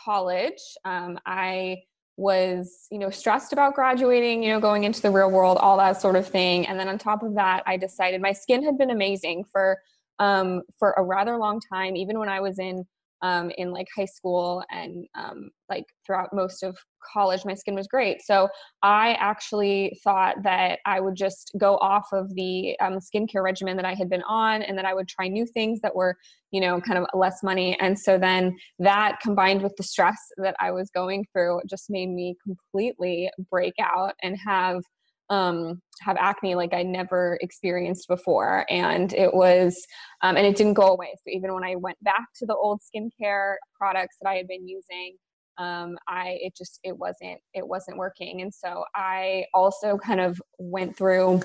college. 0.05 0.61
Um, 0.85 1.19
I 1.25 1.83
was 2.15 2.87
you 2.91 2.99
know 2.99 3.09
stressed 3.09 3.53
about 3.53 3.73
graduating 3.73 4.43
you 4.43 4.49
know 4.49 4.59
going 4.59 4.83
into 4.83 5.01
the 5.01 5.09
real 5.09 5.31
world 5.31 5.57
all 5.57 5.77
that 5.77 5.99
sort 5.99 6.15
of 6.15 6.27
thing 6.27 6.67
and 6.67 6.79
then 6.79 6.87
on 6.87 6.95
top 6.95 7.23
of 7.23 7.33
that 7.33 7.63
i 7.65 7.75
decided 7.75 8.21
my 8.21 8.31
skin 8.31 8.63
had 8.63 8.77
been 8.77 8.91
amazing 8.91 9.43
for 9.43 9.79
um 10.19 10.61
for 10.77 10.93
a 10.97 11.03
rather 11.03 11.37
long 11.37 11.59
time 11.73 11.95
even 11.95 12.19
when 12.19 12.29
i 12.29 12.39
was 12.39 12.59
in 12.59 12.85
um, 13.23 13.51
in 13.57 13.71
like 13.71 13.87
high 13.95 14.05
school 14.05 14.63
and 14.69 15.07
um, 15.15 15.49
like 15.69 15.85
throughout 16.05 16.29
most 16.33 16.61
of 16.61 16.77
college 17.11 17.43
my 17.45 17.53
skin 17.53 17.73
was 17.73 17.87
great. 17.87 18.21
So 18.21 18.47
i 18.81 19.13
actually 19.19 19.97
thought 20.03 20.35
that 20.43 20.79
i 20.85 20.99
would 20.99 21.15
just 21.15 21.51
go 21.57 21.77
off 21.77 22.07
of 22.13 22.33
the 22.35 22.77
um, 22.79 22.99
skincare 22.99 23.43
regimen 23.43 23.75
that 23.77 23.85
i 23.85 23.93
had 23.93 24.09
been 24.09 24.23
on 24.23 24.61
and 24.61 24.77
that 24.77 24.85
i 24.85 24.93
would 24.93 25.07
try 25.07 25.27
new 25.27 25.45
things 25.45 25.79
that 25.81 25.95
were 25.95 26.15
you 26.51 26.61
know 26.61 26.79
kind 26.79 26.99
of 26.99 27.05
less 27.13 27.41
money. 27.43 27.77
And 27.79 27.97
so 27.97 28.17
then 28.17 28.55
that 28.79 29.19
combined 29.21 29.63
with 29.63 29.75
the 29.77 29.83
stress 29.83 30.19
that 30.37 30.55
i 30.59 30.71
was 30.71 30.89
going 30.91 31.25
through 31.31 31.61
just 31.69 31.89
made 31.89 32.09
me 32.09 32.35
completely 32.45 33.29
break 33.49 33.73
out 33.81 34.13
and 34.21 34.37
have 34.37 34.81
um, 35.29 35.81
have 36.01 36.17
acne 36.19 36.55
like 36.55 36.73
I 36.73 36.83
never 36.83 37.37
experienced 37.41 38.07
before. 38.07 38.65
And 38.69 39.13
it 39.13 39.33
was, 39.33 39.85
um, 40.21 40.37
and 40.37 40.45
it 40.45 40.55
didn't 40.55 40.73
go 40.73 40.87
away. 40.87 41.13
So 41.17 41.31
even 41.31 41.53
when 41.53 41.63
I 41.63 41.75
went 41.75 41.97
back 42.03 42.25
to 42.39 42.45
the 42.45 42.55
old 42.55 42.81
skincare 42.81 43.55
products 43.77 44.17
that 44.21 44.29
I 44.29 44.35
had 44.35 44.47
been 44.47 44.67
using, 44.67 45.15
um, 45.57 45.97
I, 46.07 46.37
it 46.41 46.55
just, 46.55 46.79
it 46.83 46.97
wasn't, 46.97 47.39
it 47.53 47.67
wasn't 47.67 47.97
working. 47.97 48.41
And 48.41 48.53
so 48.53 48.83
I 48.95 49.45
also 49.53 49.97
kind 49.97 50.19
of 50.19 50.41
went 50.57 50.97
through, 50.97 51.41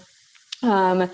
um, 0.62 1.10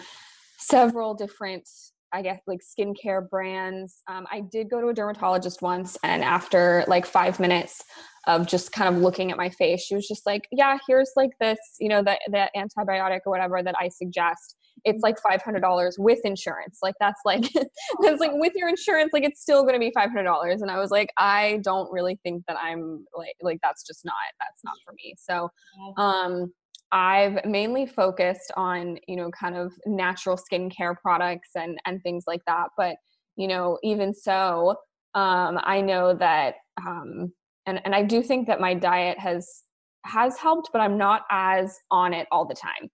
several 0.58 1.14
different 1.14 1.68
I 2.14 2.22
guess 2.22 2.40
like 2.46 2.60
skincare 2.60 3.28
brands. 3.28 4.02
Um, 4.06 4.24
I 4.30 4.40
did 4.40 4.70
go 4.70 4.80
to 4.80 4.86
a 4.86 4.94
dermatologist 4.94 5.60
once, 5.62 5.98
and 6.04 6.22
after 6.22 6.84
like 6.86 7.06
five 7.06 7.40
minutes 7.40 7.82
of 8.26 8.46
just 8.46 8.72
kind 8.72 8.94
of 8.94 9.02
looking 9.02 9.30
at 9.30 9.36
my 9.36 9.50
face, 9.50 9.82
she 9.82 9.94
was 9.94 10.06
just 10.06 10.26
like, 10.26 10.46
"Yeah, 10.52 10.78
here's 10.86 11.10
like 11.16 11.30
this, 11.40 11.58
you 11.80 11.88
know, 11.88 12.02
that 12.02 12.20
that 12.32 12.50
antibiotic 12.56 13.20
or 13.26 13.30
whatever 13.30 13.62
that 13.62 13.74
I 13.80 13.88
suggest. 13.88 14.56
It's 14.84 15.02
like 15.02 15.18
five 15.20 15.42
hundred 15.42 15.60
dollars 15.60 15.96
with 15.98 16.20
insurance. 16.24 16.78
Like 16.82 16.94
that's 17.00 17.20
like 17.24 17.44
that's 18.02 18.20
like 18.20 18.32
with 18.34 18.52
your 18.56 18.68
insurance, 18.68 19.10
like 19.12 19.24
it's 19.24 19.40
still 19.40 19.62
going 19.62 19.74
to 19.74 19.80
be 19.80 19.92
five 19.94 20.10
hundred 20.10 20.24
dollars." 20.24 20.62
And 20.62 20.70
I 20.70 20.78
was 20.78 20.90
like, 20.90 21.10
"I 21.18 21.60
don't 21.62 21.90
really 21.92 22.18
think 22.22 22.44
that 22.48 22.56
I'm 22.62 23.04
like 23.16 23.36
like 23.42 23.58
that's 23.62 23.86
just 23.86 24.04
not 24.04 24.14
that's 24.40 24.62
not 24.64 24.74
for 24.84 24.94
me." 24.94 25.14
So, 25.18 25.48
um 25.96 26.52
I've 26.92 27.44
mainly 27.44 27.86
focused 27.86 28.52
on, 28.56 28.98
you 29.08 29.16
know, 29.16 29.28
kind 29.32 29.56
of 29.56 29.72
natural 29.84 30.38
skincare 30.38 30.94
products 30.96 31.50
and 31.56 31.76
and 31.86 32.00
things 32.02 32.24
like 32.28 32.42
that. 32.46 32.68
But, 32.76 32.96
you 33.34 33.48
know, 33.48 33.78
even 33.82 34.14
so, 34.14 34.76
um, 35.14 35.58
I 35.64 35.80
know 35.80 36.14
that 36.14 36.54
um, 36.86 37.32
and 37.66 37.80
and 37.84 37.94
I 37.94 38.02
do 38.02 38.22
think 38.22 38.46
that 38.46 38.60
my 38.60 38.74
diet 38.74 39.18
has 39.18 39.62
has 40.04 40.36
helped, 40.38 40.70
but 40.72 40.80
I'm 40.80 40.98
not 40.98 41.22
as 41.30 41.78
on 41.90 42.12
it 42.12 42.26
all 42.30 42.44
the 42.46 42.54
time, 42.54 42.90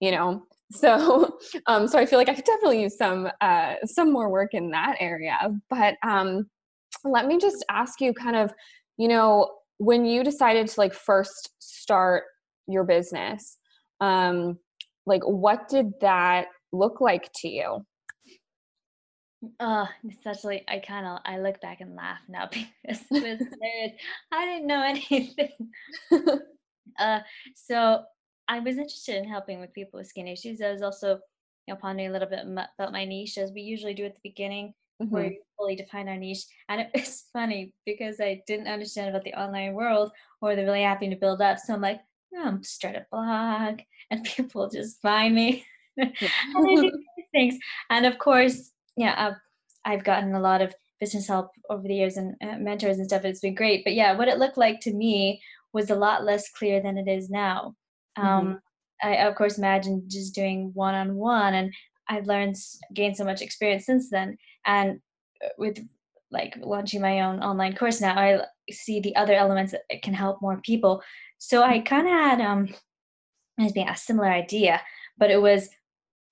you 0.00 0.10
know. 0.12 0.44
So 0.72 1.36
um, 1.66 1.88
so 1.88 1.98
I 1.98 2.06
feel 2.06 2.16
like 2.16 2.28
I 2.28 2.34
could 2.34 2.44
definitely 2.44 2.82
use 2.82 2.96
some 2.96 3.28
uh, 3.40 3.74
some 3.86 4.12
more 4.12 4.30
work 4.30 4.54
in 4.54 4.70
that 4.70 4.98
area. 5.00 5.36
But 5.68 5.96
um, 6.06 6.48
let 7.02 7.26
me 7.26 7.40
just 7.40 7.64
ask 7.68 8.00
you, 8.00 8.14
kind 8.14 8.36
of, 8.36 8.52
you 8.96 9.08
know, 9.08 9.50
when 9.78 10.04
you 10.04 10.22
decided 10.22 10.68
to 10.68 10.78
like 10.78 10.94
first 10.94 11.50
start 11.58 12.22
your 12.68 12.84
business 12.84 13.56
um 14.00 14.58
like 15.06 15.22
what 15.24 15.68
did 15.68 15.92
that 16.00 16.46
look 16.72 17.00
like 17.00 17.30
to 17.34 17.48
you 17.48 17.84
uh 19.58 19.86
especially 20.10 20.62
i 20.68 20.78
kind 20.78 21.06
of 21.06 21.18
i 21.24 21.38
look 21.38 21.60
back 21.60 21.80
and 21.80 21.96
laugh 21.96 22.20
now 22.28 22.46
because 22.50 23.00
was 23.10 23.40
i 24.32 24.44
didn't 24.44 24.66
know 24.66 24.82
anything. 25.10 25.70
Uh 26.98 27.20
so 27.54 28.02
i 28.48 28.58
was 28.58 28.76
interested 28.76 29.14
in 29.14 29.26
helping 29.26 29.60
with 29.60 29.72
people 29.72 29.98
with 29.98 30.08
skin 30.08 30.26
issues. 30.26 30.60
I 30.60 30.72
was 30.72 30.82
also 30.82 31.20
you 31.66 31.72
know 31.72 31.76
pondering 31.76 32.08
a 32.08 32.12
little 32.12 32.28
bit 32.28 32.44
about 32.44 32.92
my 32.92 33.04
niche 33.04 33.38
as 33.38 33.52
we 33.52 33.62
usually 33.62 33.94
do 33.94 34.04
at 34.04 34.14
the 34.14 34.28
beginning 34.28 34.74
mm-hmm. 35.00 35.14
where 35.14 35.28
we 35.28 35.40
fully 35.56 35.76
define 35.76 36.08
our 36.08 36.16
niche. 36.16 36.44
And 36.68 36.80
it 36.80 36.90
was 36.92 37.26
funny 37.32 37.72
because 37.86 38.20
i 38.20 38.42
didn't 38.46 38.66
understand 38.66 39.08
about 39.08 39.22
the 39.22 39.34
online 39.34 39.72
world 39.72 40.10
or 40.42 40.56
the 40.56 40.64
really 40.64 40.82
happy 40.82 41.08
to 41.08 41.16
build 41.16 41.40
up. 41.40 41.58
So 41.58 41.74
i'm 41.74 41.80
like 41.80 42.00
I'm 42.36 42.62
start 42.62 42.96
a 42.96 43.06
blog 43.10 43.80
and 44.10 44.24
people 44.24 44.68
just 44.68 45.00
find 45.00 45.34
me. 45.34 45.64
And 45.96 46.12
I 46.56 46.74
do 46.74 46.92
things. 47.32 47.56
And 47.90 48.06
of 48.06 48.18
course, 48.18 48.72
yeah, 49.00 49.14
I've, 49.16 49.36
I've 49.92 50.04
gotten 50.04 50.34
a 50.34 50.40
lot 50.40 50.60
of 50.60 50.74
business 51.00 51.26
help 51.26 51.48
over 51.70 51.82
the 51.82 51.94
years 51.94 52.18
and 52.18 52.34
uh, 52.42 52.58
mentors 52.58 52.98
and 52.98 53.06
stuff. 53.06 53.24
It's 53.24 53.40
been 53.40 53.54
great. 53.54 53.82
But 53.82 53.94
yeah, 53.94 54.12
what 54.12 54.28
it 54.28 54.38
looked 54.38 54.58
like 54.58 54.80
to 54.80 54.92
me 54.92 55.40
was 55.72 55.88
a 55.88 55.94
lot 55.94 56.24
less 56.24 56.50
clear 56.50 56.82
than 56.82 56.98
it 56.98 57.08
is 57.08 57.30
now. 57.30 57.74
Um, 58.16 58.26
mm-hmm. 58.26 59.08
I, 59.08 59.26
of 59.26 59.34
course, 59.36 59.56
imagine 59.56 60.04
just 60.06 60.34
doing 60.34 60.72
one 60.74 60.94
on 60.94 61.14
one, 61.14 61.54
and 61.54 61.72
I've 62.08 62.26
learned, 62.26 62.56
gained 62.92 63.16
so 63.16 63.24
much 63.24 63.40
experience 63.40 63.86
since 63.86 64.10
then. 64.10 64.36
And 64.66 65.00
uh, 65.42 65.48
with 65.56 65.78
like 66.30 66.54
launching 66.60 67.00
my 67.00 67.22
own 67.22 67.40
online 67.40 67.74
course 67.74 68.00
now, 68.02 68.18
I 68.18 68.44
see 68.70 69.00
the 69.00 69.16
other 69.16 69.32
elements 69.32 69.72
that 69.72 70.02
can 70.02 70.12
help 70.12 70.42
more 70.42 70.60
people. 70.62 71.02
So 71.38 71.62
I 71.62 71.78
kind 71.80 72.06
of 72.06 72.12
had 72.12 72.40
um, 72.42 72.68
a 73.58 73.96
similar 73.96 74.28
idea, 74.28 74.82
but 75.16 75.30
it 75.30 75.40
was 75.40 75.70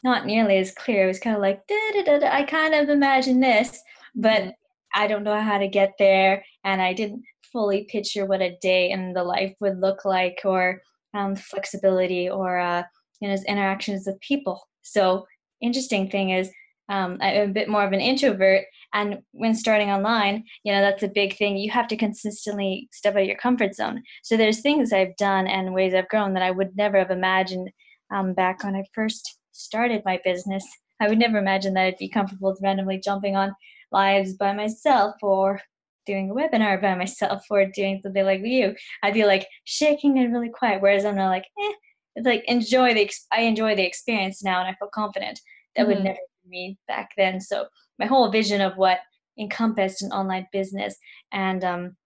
not 0.03 0.27
nearly 0.27 0.59
as 0.59 0.73
clear. 0.73 1.05
It 1.05 1.09
was 1.09 1.19
kind 1.19 1.37
of 1.37 1.43
like, 1.43 1.63
I 1.71 2.45
kind 2.49 2.75
of 2.75 2.89
imagine 2.89 3.41
this, 3.41 3.81
but 4.15 4.43
mm-hmm. 4.43 4.51
I 4.95 5.07
don't 5.07 5.25
know 5.25 5.41
how 5.41 5.59
to 5.59 5.69
get 5.69 5.93
there. 5.99 6.45
And 6.65 6.81
I 6.81 6.93
didn't 6.93 7.23
fully 7.53 7.85
picture 7.85 8.27
what 8.27 8.43
a 8.43 8.57
day 8.61 8.91
in 8.91 9.13
the 9.13 9.25
life 9.25 9.55
would 9.61 9.81
look 9.81 10.05
like 10.05 10.41
or 10.45 10.81
um, 11.15 11.35
flexibility 11.35 12.29
or, 12.29 12.59
uh, 12.59 12.83
you 13.21 13.29
know, 13.29 13.37
interactions 13.47 14.07
with 14.07 14.21
people. 14.21 14.63
So 14.83 15.27
interesting 15.61 16.11
thing 16.11 16.31
is 16.31 16.51
um, 16.89 17.19
I'm 17.21 17.51
a 17.51 17.53
bit 17.53 17.69
more 17.69 17.85
of 17.85 17.93
an 17.93 18.01
introvert. 18.01 18.65
And 18.95 19.19
when 19.33 19.55
starting 19.55 19.91
online, 19.91 20.45
you 20.65 20.73
know, 20.73 20.81
that's 20.81 21.03
a 21.03 21.09
big 21.09 21.37
thing. 21.37 21.57
You 21.57 21.71
have 21.71 21.89
to 21.89 21.97
consistently 21.97 22.89
step 22.93 23.15
out 23.15 23.23
of 23.23 23.27
your 23.27 23.37
comfort 23.37 23.75
zone. 23.75 24.03
So 24.23 24.37
there's 24.37 24.61
things 24.61 24.93
I've 24.93 25.17
done 25.17 25.47
and 25.47 25.75
ways 25.75 25.93
I've 25.93 26.09
grown 26.09 26.33
that 26.35 26.43
I 26.43 26.51
would 26.51 26.77
never 26.77 26.99
have 26.99 27.11
imagined 27.11 27.71
um, 28.15 28.33
back 28.33 28.65
when 28.65 28.75
I 28.75 28.85
first 28.95 29.38
started 29.59 30.03
my 30.05 30.21
business. 30.25 30.65
I 31.01 31.09
would 31.09 31.19
never 31.19 31.39
imagine 31.39 31.75
that 31.75 31.85
I'd 31.85 31.99
be 31.99 32.09
comfortable 32.09 32.57
randomly 32.63 32.99
jumping 32.99 33.37
on 33.37 33.55
lives 33.93 34.35
by 34.35 34.53
myself 34.53 35.15
or 35.23 35.61
doing 36.07 36.31
a 36.31 36.35
webinar 36.35 36.81
by 36.81 36.95
myself 36.95 37.45
or 37.51 37.67
doing 37.67 38.01
something 38.03 38.25
like 38.25 38.41
you. 38.43 38.75
I'd 39.03 39.15
be 39.15 39.25
like 39.25 39.47
shaking 39.65 40.19
and 40.19 40.33
really 40.33 40.51
quiet. 40.51 40.81
Whereas 40.81 41.05
I'm 41.05 41.17
not 41.17 41.29
like, 41.29 41.45
eh, 41.61 41.73
it's 42.17 42.27
like 42.27 42.45
enjoy 42.49 42.95
the, 42.95 43.11
I 43.33 43.43
enjoy 43.43 43.77
the 43.77 43.87
experience 43.87 44.43
now 44.43 44.61
and 44.61 44.69
I 44.69 44.75
feel 44.79 44.89
confident. 44.93 45.41
That 45.77 45.83
mm-hmm. 45.83 45.95
would 45.95 46.05
never 46.05 46.19
be 46.45 46.49
me 46.49 46.79
back 46.89 47.11
then. 47.17 47.41
So 47.41 47.67
my 47.99 48.07
whole 48.07 48.31
vision 48.31 48.61
of 48.61 48.77
what 48.77 49.01
encompassed 49.39 50.03
an 50.03 50.11
online 50.11 50.47
business 50.53 50.97
and 51.33 51.63
um, 51.63 51.97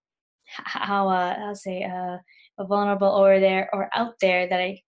how 0.46 1.08
uh, 1.08 1.36
I'll 1.38 1.54
say 1.54 1.84
uh, 1.84 2.18
vulnerable 2.64 3.08
or 3.08 3.40
there 3.40 3.70
or 3.72 3.88
out 3.94 4.14
there 4.20 4.48
that 4.48 4.60
I 4.60 4.80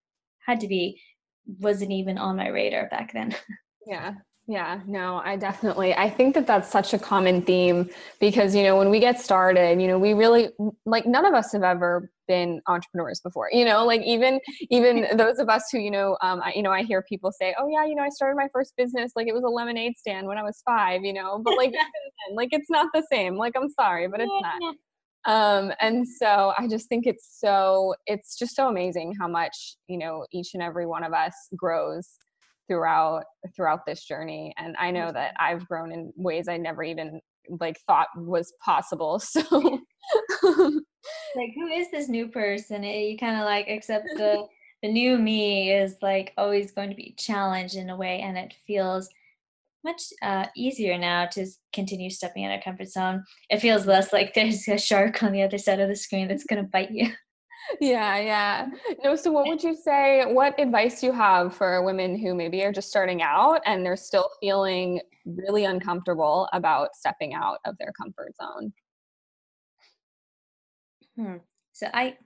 had 0.47 0.61
to 0.61 0.69
be 0.69 1.01
wasn't 1.47 1.93
even 1.93 2.19
on 2.19 2.37
my 2.37 2.49
radar 2.49 2.89
back 2.89 3.13
then. 3.13 3.35
Yeah, 3.87 4.15
yeah, 4.47 4.81
no, 4.87 5.23
I 5.25 5.37
definitely. 5.37 5.95
I 5.95 6.11
think 6.11 6.35
that 6.35 6.47
that's 6.47 6.71
such 6.71 6.93
a 6.93 6.99
common 6.99 7.41
theme 7.41 7.89
because, 8.21 8.55
you 8.55 8.63
know, 8.63 8.77
when 8.77 8.91
we 8.91 9.01
get 9.01 9.19
started, 9.19 9.81
you 9.81 9.87
know, 9.89 9.99
we 9.99 10.13
really 10.13 10.51
like 10.85 11.07
none 11.07 11.25
of 11.25 11.33
us 11.33 11.53
have 11.53 11.63
ever 11.63 12.11
been 12.29 12.61
entrepreneurs 12.67 13.21
before, 13.21 13.49
you 13.53 13.65
know, 13.65 13.87
like 13.87 14.03
even 14.03 14.41
even 14.71 15.07
those 15.17 15.39
of 15.39 15.49
us 15.49 15.65
who, 15.73 15.79
you 15.79 15.91
know, 15.91 16.19
um 16.23 16.43
I, 16.43 16.53
you 16.55 16.63
know, 16.63 16.73
I 16.73 16.83
hear 16.83 17.03
people 17.09 17.33
say, 17.33 17.55
"Oh 17.59 17.69
yeah, 17.69 17.87
you 17.87 17.95
know, 17.95 18.03
I 18.03 18.11
started 18.11 18.37
my 18.37 18.49
first 18.53 18.75
business 18.77 19.13
like 19.17 19.29
it 19.29 19.35
was 19.35 19.45
a 19.45 19.49
lemonade 19.49 19.97
stand 19.97 20.27
when 20.27 20.37
I 20.37 20.43
was 20.43 20.61
5, 20.67 21.05
you 21.05 21.15
know." 21.15 21.41
But 21.43 21.57
like 21.57 21.73
like 22.35 22.51
it's 22.53 22.69
not 22.69 22.89
the 22.93 23.07
same. 23.11 23.37
Like 23.37 23.55
I'm 23.57 23.71
sorry, 23.71 24.09
but 24.09 24.21
it's 24.21 24.33
not. 24.43 24.75
Um 25.27 25.73
and 25.81 26.07
so 26.07 26.53
I 26.59 26.69
just 26.69 26.89
think 26.89 27.07
it's 27.07 27.39
so 27.41 27.95
it's 28.07 28.37
just 28.37 28.55
so 28.55 28.69
amazing 28.69 29.15
how 29.19 29.29
much, 29.29 29.77
you 29.89 29.99
know, 29.99 30.27
each 30.33 30.51
and 30.55 30.63
every 30.63 30.87
one 30.87 31.05
of 31.05 31.13
us 31.13 31.35
grows 31.57 32.09
throughout 32.69 33.25
throughout 33.55 33.87
this 33.87 34.05
journey. 34.05 34.55
And 34.57 34.75
i 34.79 34.91
know 34.91 35.13
that 35.13 35.35
i've 35.39 35.67
grown 35.69 35.93
in 35.93 36.13
ways 36.17 36.49
i 36.49 36.57
never 36.57 36.83
even 36.83 37.21
like 37.61 37.79
thought 37.87 38.09
was 38.17 38.53
possible 38.65 39.19
so. 39.19 39.81
Like 41.37 41.51
who 41.55 41.67
is 41.67 41.91
this 41.91 42.09
new 42.09 42.29
person? 42.29 42.83
You 42.83 43.19
kind 43.19 43.37
of 43.37 43.45
like 43.45 43.69
accept 43.69 44.07
the 44.17 44.47
the 44.83 44.89
new 44.93 45.19
me 45.19 45.73
is 45.73 45.97
like 46.03 46.33
always 46.37 46.73
going 46.73 46.91
to 46.91 46.97
be 46.97 47.15
challenged 47.17 47.77
in 47.77 47.91
a 47.91 47.97
way 47.97 48.21
and 48.21 48.37
it 48.37 48.55
feels 48.67 49.09
much 49.85 50.03
uh, 50.23 50.47
easier 50.57 50.99
now 50.99 51.27
to 51.27 51.47
continue 51.73 52.11
stepping 52.11 52.45
out 52.45 52.57
of 52.57 52.65
comfort 52.65 52.89
zone. 52.89 53.25
It 53.51 53.61
feels 53.61 53.87
less 53.87 54.13
like 54.13 54.35
there's 54.35 54.67
a 54.69 54.79
shark 54.79 55.23
on 55.23 55.33
the 55.33 55.43
other 55.43 55.59
side 55.59 55.81
of 55.81 55.89
the 55.89 55.97
screen 55.97 56.29
that's 56.29 56.45
going 56.45 56.63
to 56.63 56.69
bite 56.69 56.91
you. 56.91 57.11
Yeah 57.81 58.19
yeah. 58.19 58.67
No 59.03 59.17
so 59.17 59.33
what 59.33 59.49
would 59.49 59.63
you 59.63 59.75
say 59.75 60.31
what 60.31 60.61
advice 60.61 61.01
do 61.01 61.07
you 61.07 61.13
have 61.13 61.57
for 61.57 61.83
women 61.83 62.19
who 62.19 62.35
maybe 62.35 62.63
are 62.63 62.73
just 62.73 62.91
starting 62.91 63.23
out 63.23 63.63
and 63.65 63.87
they're 63.87 63.97
still 63.97 64.29
feeling 64.39 65.01
really 65.25 65.65
uncomfortable 65.65 66.47
about 66.53 66.95
stepping 66.95 67.33
out 67.33 67.61
of 67.65 67.75
their 67.79 67.91
comfort 67.99 68.35
zone? 68.37 68.73
Hmm. 71.17 71.37
so 71.73 71.87
i 71.95 72.19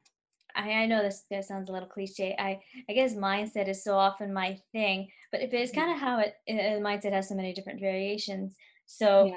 I, 0.54 0.70
I 0.70 0.86
know 0.86 1.02
this, 1.02 1.24
this 1.30 1.48
sounds 1.48 1.68
a 1.68 1.72
little 1.72 1.88
cliche. 1.88 2.34
I, 2.38 2.60
I 2.88 2.92
guess 2.92 3.14
mindset 3.14 3.68
is 3.68 3.84
so 3.84 3.96
often 3.96 4.32
my 4.32 4.58
thing, 4.72 5.08
but 5.30 5.40
if 5.40 5.52
it's 5.52 5.72
mm-hmm. 5.72 5.80
kind 5.80 5.92
of 5.92 6.00
how 6.00 6.20
it, 6.20 6.34
it 6.46 6.82
mindset 6.82 7.12
has 7.12 7.28
so 7.28 7.34
many 7.34 7.52
different 7.52 7.80
variations. 7.80 8.54
So 8.86 9.26
yeah 9.26 9.34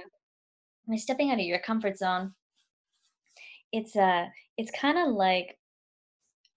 by 0.88 0.96
stepping 0.96 1.32
out 1.32 1.40
of 1.40 1.46
your 1.46 1.60
comfort 1.60 1.98
zone, 1.98 2.34
it's 3.72 3.96
uh 3.96 4.28
it's 4.58 4.72
kind 4.72 4.98
of 4.98 5.14
like 5.16 5.58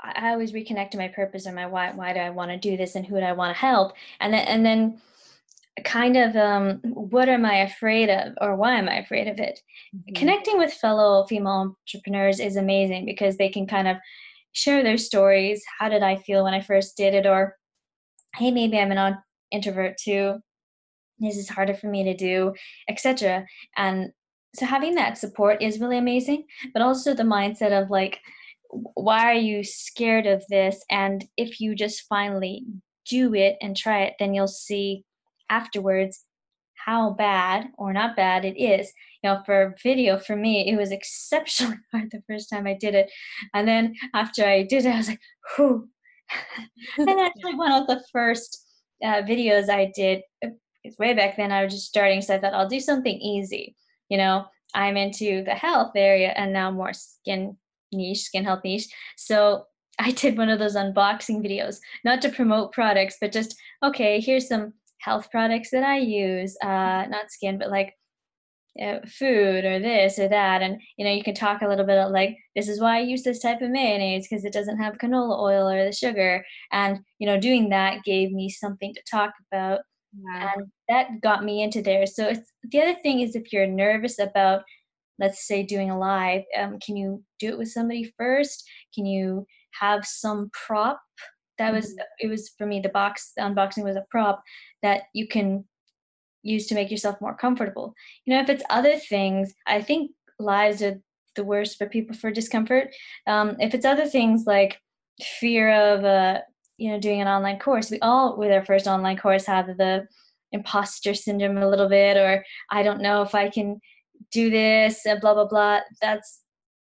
I, 0.00 0.28
I 0.28 0.30
always 0.30 0.52
reconnect 0.52 0.90
to 0.90 0.98
my 0.98 1.08
purpose 1.08 1.46
and 1.46 1.54
my 1.54 1.66
why. 1.66 1.92
Why 1.92 2.12
do 2.12 2.20
I 2.20 2.30
want 2.30 2.50
to 2.50 2.56
do 2.56 2.76
this, 2.76 2.94
and 2.94 3.06
who 3.06 3.16
do 3.16 3.22
I 3.22 3.32
want 3.32 3.54
to 3.54 3.60
help? 3.60 3.92
And 4.20 4.32
then 4.32 4.46
and 4.46 4.66
then 4.66 5.00
kind 5.84 6.16
of 6.16 6.36
um, 6.36 6.80
what 6.84 7.28
am 7.28 7.44
I 7.44 7.58
afraid 7.58 8.08
of 8.08 8.34
or 8.40 8.54
why 8.56 8.76
am 8.76 8.88
I 8.88 8.98
afraid 8.98 9.28
of 9.28 9.38
it? 9.38 9.60
Mm-hmm. 9.94 10.14
Connecting 10.14 10.58
with 10.58 10.72
fellow 10.72 11.24
female 11.26 11.76
entrepreneurs 11.86 12.40
is 12.40 12.56
amazing 12.56 13.06
because 13.06 13.36
they 13.36 13.48
can 13.48 13.66
kind 13.66 13.88
of 13.88 13.96
share 14.54 14.82
their 14.82 14.96
stories. 14.96 15.62
How 15.78 15.90
did 15.90 16.02
I 16.02 16.16
feel 16.16 16.44
when 16.44 16.54
I 16.54 16.62
first 16.62 16.96
did 16.96 17.12
it? 17.12 17.26
Or, 17.26 17.56
hey, 18.36 18.50
maybe 18.50 18.78
I'm 18.78 18.90
an 18.90 19.18
introvert 19.50 19.98
too. 19.98 20.38
This 21.18 21.36
is 21.36 21.48
harder 21.48 21.74
for 21.74 21.88
me 21.88 22.04
to 22.04 22.16
do, 22.16 22.54
etc. 22.88 23.46
And 23.76 24.10
so 24.54 24.64
having 24.66 24.94
that 24.94 25.18
support 25.18 25.62
is 25.62 25.80
really 25.80 25.98
amazing, 25.98 26.44
but 26.72 26.82
also 26.82 27.12
the 27.12 27.22
mindset 27.22 27.70
of 27.70 27.90
like, 27.90 28.20
why 28.94 29.30
are 29.30 29.34
you 29.38 29.62
scared 29.62 30.26
of 30.26 30.42
this? 30.48 30.82
And 30.90 31.24
if 31.36 31.60
you 31.60 31.74
just 31.74 32.06
finally 32.08 32.64
do 33.08 33.34
it 33.34 33.56
and 33.60 33.76
try 33.76 34.02
it, 34.02 34.14
then 34.18 34.34
you'll 34.34 34.48
see 34.48 35.04
afterwards 35.50 36.24
how 36.84 37.10
bad 37.10 37.68
or 37.78 37.92
not 37.92 38.16
bad 38.16 38.44
it 38.44 38.60
is. 38.60 38.92
You 39.22 39.30
know, 39.30 39.42
for 39.46 39.74
video, 39.82 40.18
for 40.18 40.36
me, 40.36 40.70
it 40.70 40.76
was 40.76 40.92
exceptionally 40.92 41.76
hard 41.92 42.10
the 42.10 42.22
first 42.28 42.50
time 42.50 42.66
I 42.66 42.74
did 42.74 42.94
it. 42.94 43.10
And 43.54 43.66
then 43.66 43.94
after 44.14 44.44
I 44.44 44.62
did 44.62 44.84
it, 44.84 44.90
I 44.90 44.96
was 44.96 45.08
like, 45.08 45.20
whew. 45.56 45.88
and 46.98 47.20
actually, 47.20 47.54
one 47.54 47.72
of 47.72 47.86
the 47.86 48.02
first 48.12 48.66
uh, 49.02 49.22
videos 49.22 49.68
I 49.68 49.92
did, 49.94 50.22
it's 50.42 50.54
uh, 50.94 50.98
way 50.98 51.14
back 51.14 51.36
then, 51.36 51.52
I 51.52 51.64
was 51.64 51.74
just 51.74 51.86
starting, 51.86 52.20
so 52.20 52.34
I 52.34 52.38
thought 52.38 52.54
I'll 52.54 52.68
do 52.68 52.80
something 52.80 53.18
easy. 53.18 53.76
You 54.08 54.18
know, 54.18 54.44
I'm 54.74 54.96
into 54.96 55.44
the 55.44 55.54
health 55.54 55.92
area 55.96 56.32
and 56.36 56.52
now 56.52 56.70
more 56.70 56.92
skin 56.92 57.56
niche, 57.92 58.22
skin 58.22 58.44
health 58.44 58.60
niche. 58.64 58.88
So 59.16 59.64
I 59.98 60.10
did 60.10 60.36
one 60.36 60.48
of 60.48 60.58
those 60.58 60.76
unboxing 60.76 61.44
videos, 61.44 61.76
not 62.04 62.20
to 62.22 62.28
promote 62.28 62.72
products, 62.72 63.16
but 63.20 63.32
just, 63.32 63.54
okay, 63.82 64.20
here's 64.20 64.48
some 64.48 64.72
health 65.04 65.30
products 65.30 65.70
that 65.70 65.84
I 65.84 65.98
use, 65.98 66.56
uh, 66.62 67.04
not 67.08 67.30
skin, 67.30 67.58
but 67.58 67.70
like 67.70 67.92
uh, 68.82 68.98
food 69.06 69.64
or 69.64 69.78
this 69.78 70.18
or 70.18 70.28
that. 70.28 70.62
And, 70.62 70.80
you 70.96 71.04
know, 71.04 71.12
you 71.12 71.22
can 71.22 71.34
talk 71.34 71.62
a 71.62 71.68
little 71.68 71.86
bit 71.86 71.98
of 71.98 72.10
like, 72.10 72.36
this 72.56 72.68
is 72.68 72.80
why 72.80 72.96
I 72.96 73.00
use 73.00 73.22
this 73.22 73.40
type 73.40 73.60
of 73.60 73.70
mayonnaise 73.70 74.26
because 74.26 74.44
it 74.44 74.52
doesn't 74.52 74.78
have 74.78 74.98
canola 74.98 75.38
oil 75.38 75.68
or 75.68 75.84
the 75.84 75.92
sugar. 75.92 76.44
And, 76.72 77.00
you 77.18 77.26
know, 77.26 77.38
doing 77.38 77.68
that 77.68 78.02
gave 78.04 78.32
me 78.32 78.48
something 78.48 78.94
to 78.94 79.00
talk 79.10 79.32
about. 79.52 79.80
Yeah. 80.16 80.52
And 80.56 80.66
that 80.88 81.20
got 81.20 81.44
me 81.44 81.62
into 81.62 81.82
there. 81.82 82.06
So 82.06 82.28
it's, 82.28 82.50
the 82.62 82.80
other 82.80 82.96
thing 83.02 83.20
is 83.20 83.36
if 83.36 83.52
you're 83.52 83.66
nervous 83.66 84.18
about, 84.18 84.62
let's 85.18 85.46
say, 85.46 85.62
doing 85.62 85.90
a 85.90 85.98
live, 85.98 86.42
um, 86.58 86.78
can 86.80 86.96
you 86.96 87.22
do 87.38 87.48
it 87.48 87.58
with 87.58 87.70
somebody 87.70 88.12
first? 88.16 88.64
Can 88.94 89.06
you 89.06 89.46
have 89.80 90.04
some 90.06 90.50
prop 90.52 91.00
that 91.58 91.72
was 91.72 91.86
mm-hmm. 91.90 91.98
it 92.20 92.28
was 92.28 92.50
for 92.56 92.66
me 92.66 92.80
the 92.80 92.88
box 92.88 93.32
the 93.36 93.42
unboxing 93.42 93.84
was 93.84 93.96
a 93.96 94.04
prop 94.10 94.42
that 94.82 95.02
you 95.12 95.26
can 95.26 95.64
use 96.42 96.66
to 96.66 96.74
make 96.74 96.90
yourself 96.90 97.20
more 97.20 97.34
comfortable. 97.34 97.94
You 98.24 98.34
know 98.34 98.42
if 98.42 98.48
it's 98.48 98.64
other 98.70 98.96
things 98.96 99.54
i 99.66 99.80
think 99.80 100.10
lives 100.38 100.82
are 100.82 101.00
the 101.36 101.44
worst 101.44 101.78
for 101.78 101.88
people 101.88 102.14
for 102.14 102.30
discomfort. 102.30 102.94
Um, 103.26 103.56
if 103.58 103.74
it's 103.74 103.84
other 103.84 104.06
things 104.06 104.44
like 104.46 104.80
fear 105.40 105.72
of 105.72 106.04
uh, 106.04 106.40
you 106.76 106.90
know 106.90 107.00
doing 107.00 107.20
an 107.20 107.28
online 107.28 107.58
course 107.58 107.90
we 107.90 107.98
all 108.00 108.36
with 108.36 108.50
our 108.50 108.64
first 108.64 108.86
online 108.86 109.16
course 109.16 109.46
have 109.46 109.66
the 109.66 110.06
imposter 110.52 111.14
syndrome 111.14 111.58
a 111.58 111.68
little 111.68 111.88
bit 111.88 112.16
or 112.16 112.44
i 112.70 112.82
don't 112.84 113.00
know 113.00 113.22
if 113.22 113.34
i 113.34 113.48
can 113.48 113.80
do 114.32 114.50
this 114.50 115.06
blah 115.20 115.34
blah 115.34 115.46
blah. 115.46 115.80
That's 116.00 116.40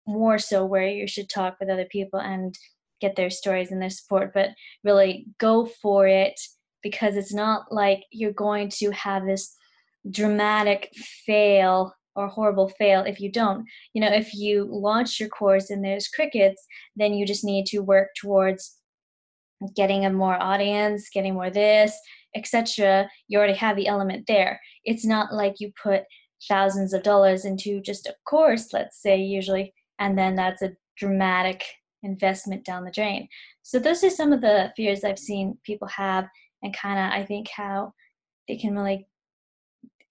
more 0.08 0.40
so 0.40 0.66
where 0.66 0.88
you 0.88 1.08
should 1.08 1.30
talk 1.30 1.58
with 1.60 1.70
other 1.70 1.86
people 1.86 2.20
and 2.20 2.58
get 3.04 3.16
their 3.16 3.30
stories 3.30 3.72
and 3.72 3.82
their 3.82 3.90
support, 3.90 4.32
but 4.34 4.50
really 4.84 5.26
go 5.38 5.66
for 5.82 6.08
it 6.08 6.40
because 6.82 7.16
it's 7.16 7.34
not 7.34 7.72
like 7.72 8.04
you're 8.12 8.32
going 8.32 8.70
to 8.70 8.92
have 8.92 9.26
this 9.26 9.56
dramatic 10.10 10.90
fail 11.26 11.94
or 12.16 12.28
horrible 12.28 12.70
fail 12.70 13.02
if 13.04 13.20
you 13.20 13.32
don't. 13.32 13.66
You 13.94 14.02
know, 14.02 14.14
if 14.14 14.34
you 14.34 14.68
launch 14.70 15.20
your 15.20 15.30
course 15.30 15.70
and 15.70 15.84
there's 15.84 16.08
crickets, 16.08 16.66
then 16.96 17.14
you 17.14 17.26
just 17.26 17.44
need 17.44 17.66
to 17.68 17.80
work 17.80 18.10
towards 18.16 18.78
getting 19.76 20.06
a 20.06 20.10
more 20.12 20.42
audience, 20.42 21.10
getting 21.14 21.34
more 21.34 21.50
this, 21.50 21.94
etc. 22.36 23.10
You 23.28 23.38
already 23.38 23.56
have 23.56 23.76
the 23.76 23.88
element 23.88 24.26
there. 24.28 24.60
It's 24.86 25.06
not 25.06 25.34
like 25.34 25.56
you 25.60 25.72
put 25.82 26.04
thousands 26.48 26.94
of 26.94 27.04
dollars 27.04 27.46
into 27.46 27.82
just 27.82 28.06
a 28.06 28.16
course, 28.26 28.74
let's 28.74 29.02
say, 29.02 29.18
usually, 29.18 29.74
and 30.00 30.18
then 30.18 30.36
that's 30.36 30.62
a 30.62 30.74
dramatic 30.98 31.64
investment 32.04 32.66
down 32.66 32.86
the 32.86 32.92
drain. 32.92 33.28
So 33.62 33.80
those 33.80 34.04
are 34.04 34.10
some 34.10 34.34
of 34.34 34.42
the 34.42 34.72
fears 34.76 35.04
I've 35.04 35.20
seen 35.20 35.58
people 35.64 35.88
have, 35.88 36.28
and 36.62 36.76
kind 36.76 37.00
of 37.00 37.20
I 37.20 37.26
think 37.26 37.50
how 37.50 37.94
they 38.48 38.58
can 38.58 38.76
really 38.76 39.08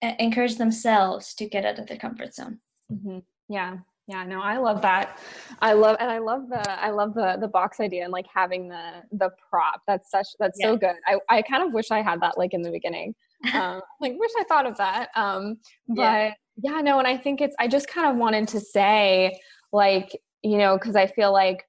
encourage 0.01 0.57
themselves 0.57 1.33
to 1.35 1.47
get 1.47 1.65
out 1.65 1.79
of 1.79 1.87
their 1.87 1.97
comfort 1.97 2.33
zone. 2.33 2.59
Mm-hmm. 2.91 3.19
Yeah, 3.49 3.77
yeah, 4.07 4.25
no, 4.25 4.41
I 4.41 4.57
love 4.57 4.81
that. 4.81 5.17
I 5.61 5.73
love 5.73 5.95
and 5.99 6.11
I 6.11 6.17
love 6.17 6.49
the 6.49 6.69
I 6.69 6.89
love 6.89 7.13
the 7.13 7.37
the 7.39 7.47
box 7.47 7.79
idea 7.79 8.03
and 8.03 8.11
like 8.11 8.25
having 8.33 8.67
the 8.67 9.03
the 9.13 9.29
prop. 9.49 9.81
That's 9.87 10.11
such 10.11 10.27
that's 10.39 10.57
yeah. 10.59 10.71
so 10.71 10.77
good. 10.77 10.95
I 11.07 11.19
I 11.29 11.41
kind 11.41 11.63
of 11.63 11.71
wish 11.73 11.89
I 11.89 12.01
had 12.01 12.19
that 12.21 12.37
like 12.37 12.53
in 12.53 12.61
the 12.61 12.71
beginning. 12.71 13.15
Um, 13.53 13.81
like 14.01 14.13
wish 14.17 14.31
I 14.37 14.43
thought 14.43 14.65
of 14.65 14.75
that. 14.77 15.07
Um, 15.15 15.57
but 15.87 16.01
yeah. 16.01 16.33
yeah, 16.61 16.81
no, 16.81 16.99
and 16.99 17.07
I 17.07 17.15
think 17.15 17.39
it's 17.39 17.55
I 17.59 17.69
just 17.69 17.87
kind 17.87 18.11
of 18.11 18.17
wanted 18.17 18.49
to 18.49 18.59
say 18.59 19.39
like 19.71 20.19
you 20.41 20.57
know 20.57 20.77
because 20.77 20.97
I 20.97 21.07
feel 21.07 21.31
like 21.31 21.63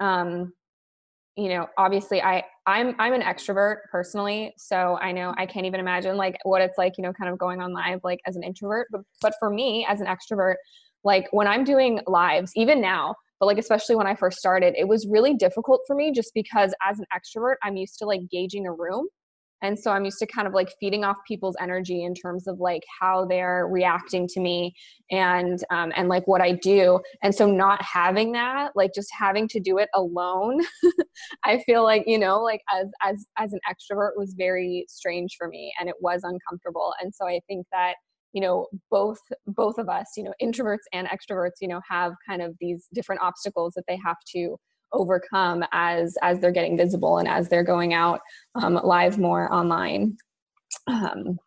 um, 0.00 0.52
you 1.38 1.48
know 1.48 1.68
obviously 1.78 2.20
i 2.20 2.42
i'm 2.66 2.96
i'm 2.98 3.12
an 3.12 3.22
extrovert 3.22 3.76
personally 3.92 4.52
so 4.58 4.98
i 5.00 5.12
know 5.12 5.32
i 5.38 5.46
can't 5.46 5.66
even 5.66 5.78
imagine 5.78 6.16
like 6.16 6.36
what 6.42 6.60
it's 6.60 6.76
like 6.76 6.94
you 6.98 7.04
know 7.04 7.12
kind 7.12 7.30
of 7.30 7.38
going 7.38 7.60
on 7.60 7.72
live 7.72 8.00
like 8.02 8.18
as 8.26 8.34
an 8.34 8.42
introvert 8.42 8.88
but 8.90 9.02
but 9.22 9.32
for 9.38 9.48
me 9.48 9.86
as 9.88 10.00
an 10.00 10.06
extrovert 10.08 10.56
like 11.04 11.28
when 11.30 11.46
i'm 11.46 11.62
doing 11.62 12.00
lives 12.08 12.50
even 12.56 12.80
now 12.80 13.14
but 13.38 13.46
like 13.46 13.56
especially 13.56 13.94
when 13.94 14.06
i 14.06 14.16
first 14.16 14.36
started 14.36 14.74
it 14.76 14.88
was 14.88 15.06
really 15.08 15.32
difficult 15.34 15.80
for 15.86 15.94
me 15.94 16.10
just 16.10 16.32
because 16.34 16.74
as 16.82 16.98
an 16.98 17.06
extrovert 17.14 17.54
i'm 17.62 17.76
used 17.76 17.96
to 17.98 18.04
like 18.04 18.20
gauging 18.32 18.66
a 18.66 18.72
room 18.72 19.06
and 19.62 19.78
so 19.78 19.90
i'm 19.90 20.04
used 20.04 20.18
to 20.18 20.26
kind 20.26 20.46
of 20.46 20.54
like 20.54 20.72
feeding 20.80 21.04
off 21.04 21.16
people's 21.26 21.56
energy 21.60 22.04
in 22.04 22.14
terms 22.14 22.46
of 22.46 22.58
like 22.58 22.82
how 23.00 23.24
they're 23.24 23.66
reacting 23.68 24.26
to 24.28 24.40
me 24.40 24.74
and 25.10 25.64
um, 25.70 25.92
and 25.96 26.08
like 26.08 26.26
what 26.26 26.40
i 26.40 26.52
do. 26.52 27.00
And 27.22 27.34
so 27.34 27.50
not 27.50 27.82
having 27.82 28.32
that 28.32 28.72
like 28.74 28.92
just 28.94 29.08
having 29.16 29.48
to 29.48 29.60
do 29.60 29.78
it 29.78 29.88
alone 29.94 30.60
i 31.44 31.58
feel 31.64 31.82
like 31.82 32.04
you 32.06 32.18
know 32.18 32.40
like 32.42 32.60
as 32.72 32.88
as 33.02 33.26
as 33.38 33.52
an 33.52 33.60
extrovert 33.68 34.10
was 34.16 34.34
very 34.36 34.84
strange 34.88 35.34
for 35.38 35.48
me 35.48 35.72
and 35.78 35.88
it 35.88 35.96
was 36.00 36.22
uncomfortable. 36.24 36.94
And 37.00 37.14
so 37.14 37.26
i 37.26 37.40
think 37.48 37.66
that 37.72 37.94
you 38.32 38.42
know 38.42 38.66
both 38.90 39.18
both 39.46 39.78
of 39.78 39.88
us 39.88 40.12
you 40.16 40.22
know 40.22 40.34
introverts 40.42 40.86
and 40.92 41.08
extroverts 41.08 41.56
you 41.60 41.68
know 41.68 41.80
have 41.88 42.12
kind 42.28 42.42
of 42.42 42.54
these 42.60 42.86
different 42.94 43.20
obstacles 43.22 43.72
that 43.74 43.84
they 43.88 43.98
have 44.04 44.18
to 44.34 44.56
overcome 44.92 45.64
as 45.72 46.16
as 46.22 46.40
they're 46.40 46.52
getting 46.52 46.76
visible 46.76 47.18
and 47.18 47.28
as 47.28 47.48
they're 47.48 47.64
going 47.64 47.94
out 47.94 48.20
um, 48.54 48.80
live 48.82 49.18
more 49.18 49.52
online. 49.52 50.16
Um, 50.86 51.38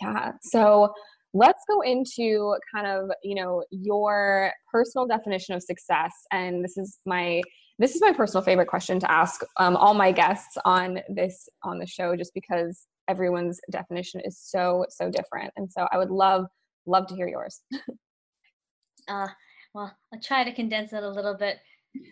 yeah 0.00 0.32
so 0.42 0.92
let's 1.34 1.64
go 1.68 1.80
into 1.80 2.56
kind 2.72 2.86
of 2.86 3.10
you 3.22 3.34
know 3.34 3.64
your 3.70 4.52
personal 4.72 5.06
definition 5.06 5.54
of 5.54 5.62
success. 5.62 6.12
And 6.32 6.64
this 6.64 6.78
is 6.78 6.98
my 7.04 7.42
this 7.78 7.96
is 7.96 8.00
my 8.00 8.12
personal 8.12 8.42
favorite 8.42 8.68
question 8.68 9.00
to 9.00 9.10
ask 9.10 9.42
um, 9.58 9.76
all 9.76 9.94
my 9.94 10.12
guests 10.12 10.56
on 10.64 11.00
this 11.08 11.48
on 11.64 11.78
the 11.78 11.86
show 11.86 12.16
just 12.16 12.32
because 12.32 12.86
everyone's 13.08 13.60
definition 13.70 14.20
is 14.24 14.38
so 14.40 14.86
so 14.88 15.10
different. 15.10 15.52
And 15.56 15.70
so 15.70 15.86
i 15.92 15.98
would 15.98 16.10
love 16.10 16.46
love 16.86 17.06
to 17.08 17.14
hear 17.14 17.28
yours. 17.28 17.60
Uh, 19.06 19.28
well 19.74 19.94
i'll 20.14 20.20
try 20.20 20.42
to 20.44 20.54
condense 20.54 20.94
it 20.94 21.02
a 21.02 21.08
little 21.10 21.34
bit 21.34 21.58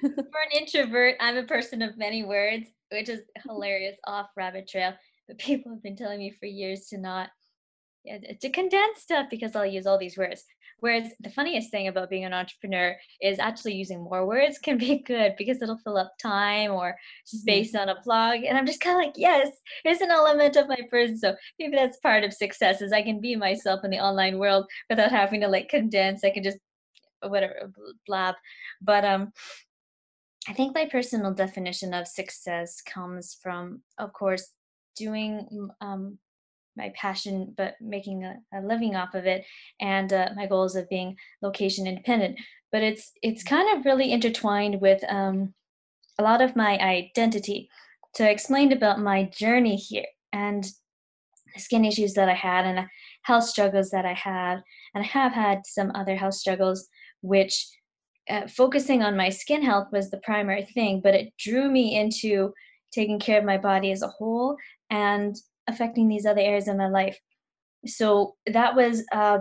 for 0.00 0.08
an 0.10 0.58
introvert, 0.58 1.16
I'm 1.20 1.36
a 1.36 1.44
person 1.44 1.82
of 1.82 1.96
many 1.96 2.24
words, 2.24 2.68
which 2.90 3.08
is 3.08 3.20
hilarious 3.46 3.96
off 4.06 4.28
rabbit 4.36 4.68
trail. 4.68 4.94
But 5.28 5.38
people 5.38 5.72
have 5.72 5.82
been 5.82 5.96
telling 5.96 6.18
me 6.18 6.34
for 6.38 6.46
years 6.46 6.86
to 6.88 6.98
not 6.98 7.30
yeah, 8.04 8.18
to 8.40 8.50
condense 8.50 9.00
stuff 9.00 9.26
because 9.30 9.54
I'll 9.54 9.66
use 9.66 9.86
all 9.86 9.98
these 9.98 10.18
words. 10.18 10.44
Whereas 10.80 11.12
the 11.20 11.30
funniest 11.30 11.70
thing 11.70 11.86
about 11.86 12.10
being 12.10 12.24
an 12.24 12.32
entrepreneur 12.32 12.96
is 13.20 13.38
actually 13.38 13.74
using 13.74 14.02
more 14.02 14.26
words 14.26 14.58
can 14.58 14.78
be 14.78 14.98
good 15.06 15.34
because 15.38 15.62
it'll 15.62 15.78
fill 15.78 15.96
up 15.96 16.12
time 16.20 16.72
or 16.72 16.90
mm-hmm. 16.90 17.36
space 17.38 17.72
mm-hmm. 17.72 17.88
on 17.88 17.96
a 17.96 18.02
blog. 18.02 18.42
And 18.42 18.58
I'm 18.58 18.66
just 18.66 18.80
kind 18.80 18.98
of 18.98 19.04
like, 19.04 19.14
yes, 19.16 19.48
it's 19.84 20.00
an 20.00 20.10
element 20.10 20.56
of 20.56 20.68
my 20.68 20.80
person. 20.90 21.16
So 21.16 21.36
maybe 21.60 21.76
that's 21.76 21.98
part 21.98 22.24
of 22.24 22.32
success 22.32 22.82
is 22.82 22.92
I 22.92 23.02
can 23.02 23.20
be 23.20 23.36
myself 23.36 23.84
in 23.84 23.92
the 23.92 24.00
online 24.00 24.38
world 24.38 24.66
without 24.90 25.12
having 25.12 25.40
to 25.42 25.48
like 25.48 25.68
condense. 25.68 26.24
I 26.24 26.30
can 26.30 26.42
just 26.42 26.58
whatever 27.22 27.72
blab. 28.06 28.34
But 28.80 29.04
um 29.04 29.32
I 30.48 30.54
think 30.54 30.74
my 30.74 30.86
personal 30.86 31.32
definition 31.32 31.94
of 31.94 32.08
success 32.08 32.80
comes 32.80 33.38
from, 33.42 33.82
of 33.98 34.12
course, 34.12 34.50
doing 34.96 35.68
um, 35.80 36.18
my 36.76 36.92
passion, 36.96 37.54
but 37.56 37.74
making 37.80 38.24
a, 38.24 38.36
a 38.52 38.60
living 38.60 38.96
off 38.96 39.14
of 39.14 39.26
it, 39.26 39.44
and 39.80 40.12
uh, 40.12 40.30
my 40.34 40.46
goals 40.46 40.74
of 40.74 40.88
being 40.88 41.16
location 41.42 41.86
independent. 41.86 42.38
But 42.72 42.82
it's 42.82 43.12
it's 43.22 43.44
kind 43.44 43.76
of 43.76 43.84
really 43.84 44.10
intertwined 44.10 44.80
with 44.80 45.02
um, 45.08 45.54
a 46.18 46.22
lot 46.22 46.42
of 46.42 46.56
my 46.56 46.78
identity. 46.78 47.68
So 48.14 48.24
I 48.24 48.28
explained 48.28 48.72
about 48.72 48.98
my 48.98 49.24
journey 49.24 49.76
here 49.76 50.06
and 50.32 50.64
the 51.54 51.60
skin 51.60 51.84
issues 51.84 52.14
that 52.14 52.28
I 52.28 52.34
had 52.34 52.64
and 52.64 52.88
health 53.22 53.44
struggles 53.44 53.90
that 53.90 54.04
I 54.04 54.14
had, 54.14 54.62
and 54.94 55.04
I 55.04 55.06
have 55.06 55.32
had 55.32 55.66
some 55.66 55.92
other 55.94 56.16
health 56.16 56.34
struggles, 56.34 56.88
which 57.20 57.68
uh, 58.28 58.46
focusing 58.46 59.02
on 59.02 59.16
my 59.16 59.28
skin 59.28 59.62
health 59.62 59.88
was 59.92 60.10
the 60.10 60.18
primary 60.18 60.64
thing, 60.64 61.00
but 61.02 61.14
it 61.14 61.32
drew 61.38 61.70
me 61.70 61.98
into 61.98 62.52
taking 62.92 63.18
care 63.18 63.38
of 63.38 63.44
my 63.44 63.58
body 63.58 63.90
as 63.90 64.02
a 64.02 64.08
whole 64.08 64.56
and 64.90 65.36
affecting 65.68 66.08
these 66.08 66.26
other 66.26 66.40
areas 66.40 66.68
of 66.68 66.76
my 66.76 66.88
life. 66.88 67.18
So 67.86 68.36
that 68.46 68.76
was 68.76 69.04
uh, 69.12 69.38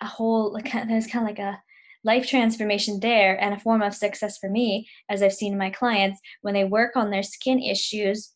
a 0.00 0.06
whole 0.06 0.52
like 0.52 0.72
there's 0.72 1.06
kind 1.06 1.24
of 1.24 1.28
like 1.28 1.38
a 1.38 1.60
life 2.02 2.26
transformation 2.26 2.98
there 3.00 3.38
and 3.40 3.54
a 3.54 3.60
form 3.60 3.82
of 3.82 3.94
success 3.94 4.38
for 4.38 4.48
me 4.48 4.88
as 5.08 5.22
I've 5.22 5.34
seen 5.34 5.52
in 5.52 5.58
my 5.58 5.70
clients 5.70 6.18
when 6.40 6.54
they 6.54 6.64
work 6.64 6.96
on 6.96 7.10
their 7.10 7.22
skin 7.22 7.60
issues 7.62 8.32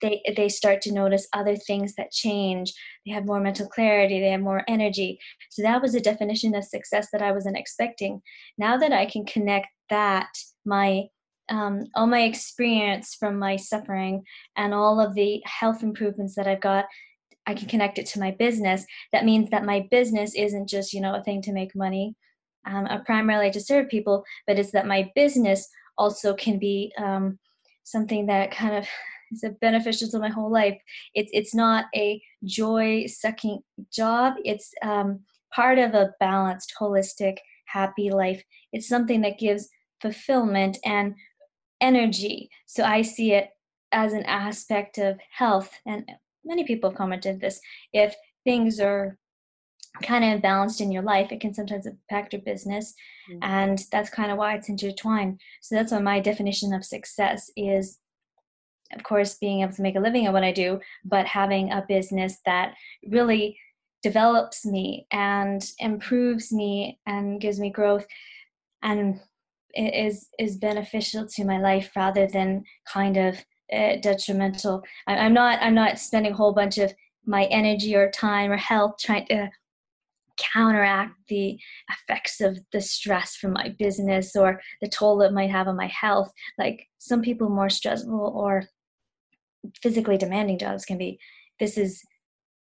they 0.00 0.22
they 0.36 0.48
start 0.48 0.80
to 0.82 0.92
notice 0.92 1.28
other 1.32 1.56
things 1.56 1.94
that 1.94 2.10
change. 2.10 2.72
They 3.04 3.12
have 3.12 3.26
more 3.26 3.40
mental 3.40 3.68
clarity 3.68 4.20
they 4.20 4.30
have 4.30 4.40
more 4.40 4.62
energy. 4.68 5.18
So 5.50 5.62
that 5.62 5.82
was 5.82 5.94
a 5.94 6.00
definition 6.00 6.54
of 6.54 6.64
success 6.64 7.08
that 7.12 7.22
i 7.22 7.32
wasn't 7.32 7.58
expecting. 7.58 8.22
Now 8.58 8.76
that 8.78 8.92
i 8.92 9.06
can 9.06 9.24
connect 9.26 9.68
that 9.90 10.28
my 10.64 11.04
um, 11.48 11.86
all 11.94 12.06
my 12.06 12.22
experience 12.22 13.14
from 13.14 13.38
my 13.38 13.56
suffering 13.56 14.24
and 14.56 14.74
all 14.74 15.00
of 15.00 15.14
the 15.14 15.40
health 15.44 15.82
improvements 15.82 16.34
that 16.34 16.48
I've 16.48 16.60
got, 16.60 16.86
I 17.46 17.54
can 17.54 17.68
connect 17.68 17.98
it 17.98 18.06
to 18.08 18.18
my 18.18 18.32
business. 18.32 18.84
That 19.12 19.24
means 19.24 19.50
that 19.50 19.64
my 19.64 19.86
business 19.90 20.34
isn't 20.34 20.68
just, 20.68 20.92
you 20.92 21.00
know, 21.00 21.14
a 21.14 21.22
thing 21.22 21.42
to 21.42 21.52
make 21.52 21.76
money, 21.76 22.16
um, 22.66 22.86
a 22.86 22.98
primarily 22.98 23.52
to 23.52 23.60
serve 23.60 23.88
people, 23.88 24.24
but 24.46 24.58
it's 24.58 24.72
that 24.72 24.88
my 24.88 25.10
business 25.14 25.68
also 25.96 26.34
can 26.34 26.58
be 26.58 26.92
um, 26.98 27.38
something 27.84 28.26
that 28.26 28.50
kind 28.50 28.74
of 28.74 28.88
is 29.32 29.44
beneficial 29.60 30.08
to 30.10 30.18
my 30.18 30.28
whole 30.28 30.50
life. 30.50 30.78
It's 31.14 31.30
it's 31.32 31.54
not 31.54 31.86
a 31.94 32.22
joy 32.44 33.06
sucking 33.06 33.60
job. 33.92 34.34
It's 34.44 34.72
um, 34.82 35.20
part 35.54 35.78
of 35.78 35.94
a 35.94 36.12
balanced, 36.20 36.74
holistic, 36.80 37.38
happy 37.66 38.10
life. 38.10 38.42
It's 38.72 38.88
something 38.88 39.20
that 39.22 39.38
gives 39.38 39.68
fulfillment 40.00 40.78
and 40.84 41.14
energy. 41.80 42.50
So 42.66 42.84
I 42.84 43.02
see 43.02 43.32
it 43.32 43.50
as 43.92 44.12
an 44.12 44.24
aspect 44.24 44.98
of 44.98 45.18
health. 45.30 45.70
And 45.86 46.10
many 46.44 46.64
people 46.64 46.90
have 46.90 46.96
commented 46.96 47.40
this. 47.40 47.60
If 47.92 48.14
things 48.44 48.80
are 48.80 49.18
kind 50.02 50.24
of 50.24 50.40
imbalanced 50.40 50.80
in 50.80 50.92
your 50.92 51.02
life, 51.02 51.32
it 51.32 51.40
can 51.40 51.54
sometimes 51.54 51.86
impact 51.86 52.32
your 52.32 52.42
business. 52.42 52.94
Mm-hmm. 53.30 53.38
And 53.42 53.82
that's 53.90 54.10
kind 54.10 54.30
of 54.30 54.38
why 54.38 54.54
it's 54.54 54.68
intertwined. 54.68 55.40
So 55.62 55.74
that's 55.74 55.92
why 55.92 56.00
my 56.00 56.20
definition 56.20 56.72
of 56.72 56.84
success 56.84 57.50
is 57.56 57.98
of 58.92 59.02
course 59.02 59.34
being 59.34 59.62
able 59.62 59.72
to 59.72 59.82
make 59.82 59.96
a 59.96 60.00
living 60.00 60.26
at 60.26 60.32
what 60.32 60.44
I 60.44 60.52
do, 60.52 60.80
but 61.04 61.26
having 61.26 61.72
a 61.72 61.84
business 61.88 62.38
that 62.44 62.74
really 63.08 63.58
develops 64.02 64.64
me 64.64 65.06
and 65.10 65.64
improves 65.78 66.52
me 66.52 66.98
and 67.06 67.40
gives 67.40 67.58
me 67.58 67.70
growth 67.70 68.06
and 68.82 69.20
is 69.74 70.28
is 70.38 70.56
beneficial 70.56 71.26
to 71.26 71.44
my 71.44 71.58
life 71.58 71.90
rather 71.96 72.26
than 72.26 72.64
kind 72.86 73.16
of 73.16 73.44
uh, 73.72 73.96
detrimental. 74.00 74.82
I, 75.06 75.16
I'm 75.16 75.34
not 75.34 75.60
I'm 75.60 75.74
not 75.74 75.98
spending 75.98 76.32
a 76.32 76.36
whole 76.36 76.52
bunch 76.52 76.78
of 76.78 76.94
my 77.26 77.44
energy 77.46 77.94
or 77.96 78.10
time 78.10 78.52
or 78.52 78.56
health 78.56 78.94
trying 79.00 79.26
to 79.26 79.50
counteract 80.38 81.14
the 81.28 81.58
effects 81.90 82.40
of 82.40 82.58
the 82.72 82.80
stress 82.80 83.36
from 83.36 83.52
my 83.52 83.74
business 83.78 84.36
or 84.36 84.60
the 84.80 84.88
toll 84.88 85.22
it 85.22 85.32
might 85.32 85.50
have 85.50 85.66
on 85.66 85.76
my 85.76 85.88
health. 85.88 86.30
Like 86.58 86.86
some 86.98 87.22
people 87.22 87.48
more 87.48 87.70
stressful 87.70 88.32
or 88.34 88.64
physically 89.82 90.18
demanding 90.18 90.58
jobs 90.58 90.84
can 90.84 90.98
be. 90.98 91.18
This 91.58 91.78
is 91.78 92.02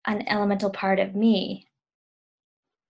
an 0.08 0.28
elemental 0.28 0.70
part 0.70 1.00
of 1.00 1.16
me. 1.16 1.68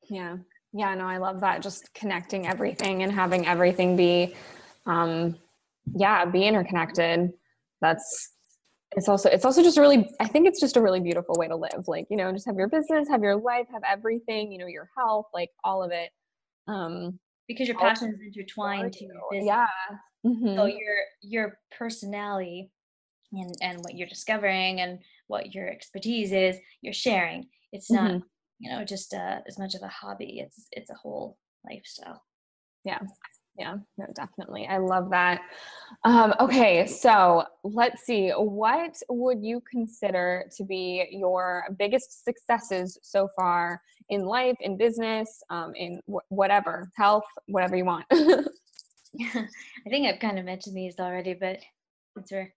Yeah. 0.10 0.38
Yeah, 0.74 0.96
no, 0.96 1.06
I 1.06 1.18
love 1.18 1.42
that. 1.42 1.62
Just 1.62 1.94
connecting 1.94 2.48
everything 2.48 3.04
and 3.04 3.12
having 3.12 3.46
everything 3.46 3.98
be, 3.98 4.36
um, 4.86 5.38
yeah, 5.94 6.24
be 6.26 6.46
interconnected. 6.46 7.32
That's 7.82 8.30
it's 8.96 9.08
also 9.08 9.30
it's 9.30 9.46
also 9.46 9.64
just 9.64 9.78
really 9.78 10.10
I 10.20 10.28
think 10.28 10.48
it's 10.48 10.60
just 10.60 10.78
a 10.78 10.82
really 10.82 11.00
beautiful 11.00 11.36
way 11.38 11.48
to 11.48 11.56
live. 11.56 11.88
Like 11.88 12.08
you 12.10 12.18
know, 12.18 12.32
just 12.32 12.46
have 12.46 12.56
your 12.56 12.68
business, 12.68 13.08
have 13.10 13.22
your 13.22 13.36
life, 13.36 13.68
have 13.72 13.84
everything. 13.90 14.52
You 14.52 14.60
know, 14.60 14.68
your 14.68 14.90
health, 14.98 15.28
like 15.34 15.50
all 15.64 15.84
of 15.84 15.92
it. 15.92 16.10
Um, 16.68 17.20
because 17.48 17.68
your 17.68 17.78
passion 17.78 18.14
is 18.14 18.22
intertwined 18.22 18.94
to 18.94 19.06
your 19.06 19.16
business. 19.32 19.48
Yeah. 19.48 19.68
Mm-hmm. 20.26 20.56
So 20.56 20.66
your 20.66 20.96
your 21.22 21.60
personality 21.78 22.70
and 23.34 23.56
and 23.62 23.80
what 23.80 23.96
you're 23.96 24.08
discovering 24.08 24.82
and 24.82 25.00
what 25.28 25.54
your 25.54 25.68
expertise 25.70 26.32
is, 26.32 26.58
you're 26.82 26.94
sharing. 26.94 27.48
It's 27.72 27.90
not 27.90 28.12
mm-hmm. 28.12 28.26
you 28.60 28.72
know 28.72 28.84
just 28.84 29.14
uh, 29.14 29.40
as 29.48 29.58
much 29.58 29.76
of 29.76 29.82
a 29.84 29.88
hobby. 29.88 30.40
It's 30.40 30.68
it's 30.72 30.90
a 30.90 30.96
whole 30.96 31.38
lifestyle. 31.70 32.24
Yeah. 32.84 33.00
Yeah. 33.58 33.76
No 33.98 34.06
definitely. 34.16 34.66
I 34.68 34.78
love 34.78 35.10
that. 35.12 35.42
Um, 36.04 36.34
okay 36.40 36.88
so 36.88 37.44
let's 37.64 38.04
see. 38.04 38.30
What 38.30 38.96
would 39.10 39.44
you 39.44 39.62
consider 39.70 40.46
to 40.58 40.64
be 40.64 41.06
your 41.12 41.66
biggest 41.78 42.24
successes 42.24 42.98
so 43.04 43.30
far 43.36 43.82
in 44.10 44.26
life 44.26 44.56
in 44.62 44.78
business 44.78 45.44
um, 45.50 45.74
in 45.76 46.00
w- 46.08 46.22
whatever 46.30 46.92
health 46.96 47.26
whatever 47.48 47.76
you 47.76 47.86
want? 47.86 48.06
Yeah, 48.12 48.44
i 49.86 49.90
think 49.90 50.08
i've 50.08 50.22
kind 50.22 50.40
of 50.40 50.46
mentioned 50.46 50.76
these 50.76 50.98
already 51.00 51.34
but 51.34 51.60
it's 52.16 52.30
for 52.30 52.48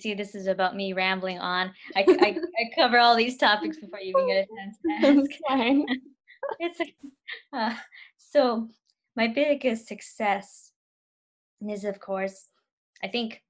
see, 0.00 0.14
this 0.14 0.34
is 0.34 0.46
about 0.46 0.76
me 0.76 0.92
rambling 0.92 1.38
on. 1.38 1.72
I, 1.96 2.04
I, 2.08 2.36
I 2.58 2.70
cover 2.74 2.98
all 2.98 3.16
these 3.16 3.36
topics 3.36 3.78
before 3.78 4.00
you 4.00 4.14
even 4.16 4.28
get 4.28 4.46
a 4.46 5.06
chance 5.06 5.38
to 5.38 5.52
ask. 5.52 5.98
it's 6.58 6.80
uh, 7.52 7.74
so 8.18 8.68
my 9.16 9.28
biggest 9.28 9.86
success 9.86 10.72
is, 11.68 11.84
of 11.84 12.00
course, 12.00 12.48
I 13.02 13.08
think 13.08 13.42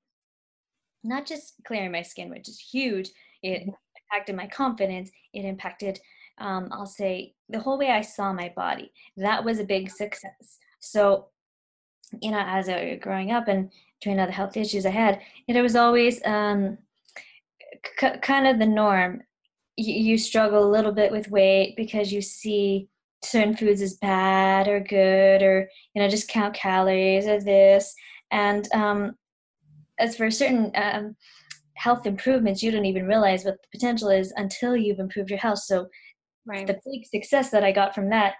not 1.05 1.27
just 1.27 1.55
clearing 1.65 1.93
my 1.93 2.03
skin, 2.03 2.31
which 2.31 2.49
is 2.49 2.59
huge. 2.59 3.11
It 3.43 3.63
mm-hmm. 3.63 3.71
impacted 4.11 4.37
my 4.37 4.47
confidence. 4.47 5.11
It 5.33 5.45
impacted, 5.45 6.01
um, 6.39 6.69
I'll 6.73 6.87
say, 6.87 7.35
the 7.49 7.61
whole 7.61 7.79
way 7.79 7.91
I 7.91 8.03
saw 8.03 8.33
my 8.33 8.53
body. 8.55 8.93
That 9.17 9.45
was 9.45 9.59
a 9.59 9.65
big 9.65 9.91
success. 9.91 10.59
So, 10.81 11.29
you 12.21 12.31
know, 12.31 12.43
as 12.45 12.69
I 12.69 12.91
was 12.91 12.99
growing 13.01 13.31
up 13.31 13.49
and 13.49 13.71
between 14.01 14.19
other 14.19 14.33
health 14.33 14.57
issues 14.57 14.85
I 14.85 14.91
had, 14.91 15.21
it 15.47 15.61
was 15.61 15.77
always 15.77 16.21
um, 16.25 16.79
c- 17.99 18.19
kind 18.21 18.47
of 18.47 18.59
the 18.59 18.67
norm. 18.67 19.23
You, 19.77 19.95
you 19.95 20.19
struggle 20.19 20.65
a 20.65 20.71
little 20.71 20.93
bit 20.93 21.13
with 21.13 21.31
weight 21.31 21.75
because 21.77 22.13
you 22.13 22.21
see 22.21 22.89
certain 23.25 23.57
foods 23.57 23.81
as 23.81 23.97
bad 23.99 24.69
or 24.69 24.81
good, 24.81 25.43
or 25.43 25.69
you 25.95 26.03
know, 26.03 26.09
just 26.09 26.29
count 26.29 26.55
calories 26.55 27.27
or 27.27 27.41
this. 27.41 27.95
And 28.31 28.69
um, 28.75 29.15
as 29.99 30.17
for 30.17 30.31
certain 30.31 30.73
um, 30.75 31.17
health 31.75 32.07
improvements, 32.07 32.63
you 32.63 32.71
don't 32.71 32.85
even 32.85 33.07
realize 33.07 33.45
what 33.45 33.57
the 33.63 33.79
potential 33.79 34.09
is 34.09 34.33
until 34.37 34.77
you've 34.77 34.99
improved 34.99 35.31
your 35.31 35.39
health. 35.39 35.61
So, 35.61 35.87
right. 36.47 36.67
the 36.67 36.81
big 36.85 37.07
success 37.07 37.51
that 37.51 37.65
I 37.65 37.73
got 37.73 37.95
from 37.95 38.11
that 38.11 38.35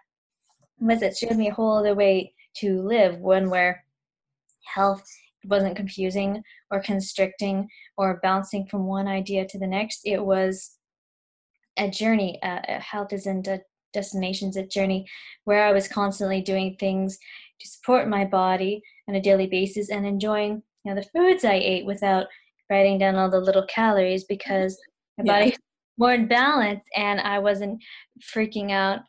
was 0.81 1.03
it 1.03 1.17
showed 1.17 1.37
me 1.37 1.49
a 1.49 1.55
whole 1.55 1.79
other 1.79 1.95
way 1.95 2.35
to 2.57 2.83
live, 2.83 3.19
one 3.19 3.51
where 3.51 3.85
health 4.75 5.05
wasn't 5.45 5.77
confusing 5.77 6.43
or 6.71 6.81
constricting 6.81 7.69
or 7.97 8.21
bouncing 8.23 8.67
from 8.67 8.87
one 8.87 9.09
idea 9.09 9.47
to 9.47 9.59
the 9.59 9.67
next. 9.67 10.01
It 10.05 10.25
was 10.25 10.77
a 11.77 11.91
journey. 11.91 12.39
Uh, 12.43 12.61
uh, 12.69 12.81
health 12.81 13.13
isn't 13.13 13.47
a 13.49 13.61
destination, 13.93 14.49
it's 14.49 14.57
a 14.57 14.67
journey 14.67 15.07
where 15.45 15.65
I 15.65 15.73
was 15.73 15.89
constantly 15.89 16.41
doing 16.41 16.77
things 16.79 17.19
to 17.61 17.69
support 17.69 18.09
my 18.09 18.25
body 18.25 18.83
on 19.09 19.15
a 19.15 19.21
daily 19.21 19.47
basis 19.47 19.91
and 19.91 20.07
enjoying 20.07 20.63
you 20.85 20.95
know 20.95 21.01
the 21.01 21.09
foods 21.09 21.45
I 21.45 21.55
ate 21.55 21.87
without 21.87 22.27
writing 22.71 22.99
down 22.99 23.17
all 23.17 23.31
the 23.31 23.41
little 23.41 23.67
calories 23.67 24.25
because 24.25 24.79
my 25.19 25.25
yeah. 25.25 25.39
body 25.39 25.57
more 25.99 26.15
in 26.15 26.27
balance 26.27 26.83
and 26.97 27.21
I 27.21 27.39
wasn't 27.39 27.83
freaking 28.35 28.71
out. 28.71 29.01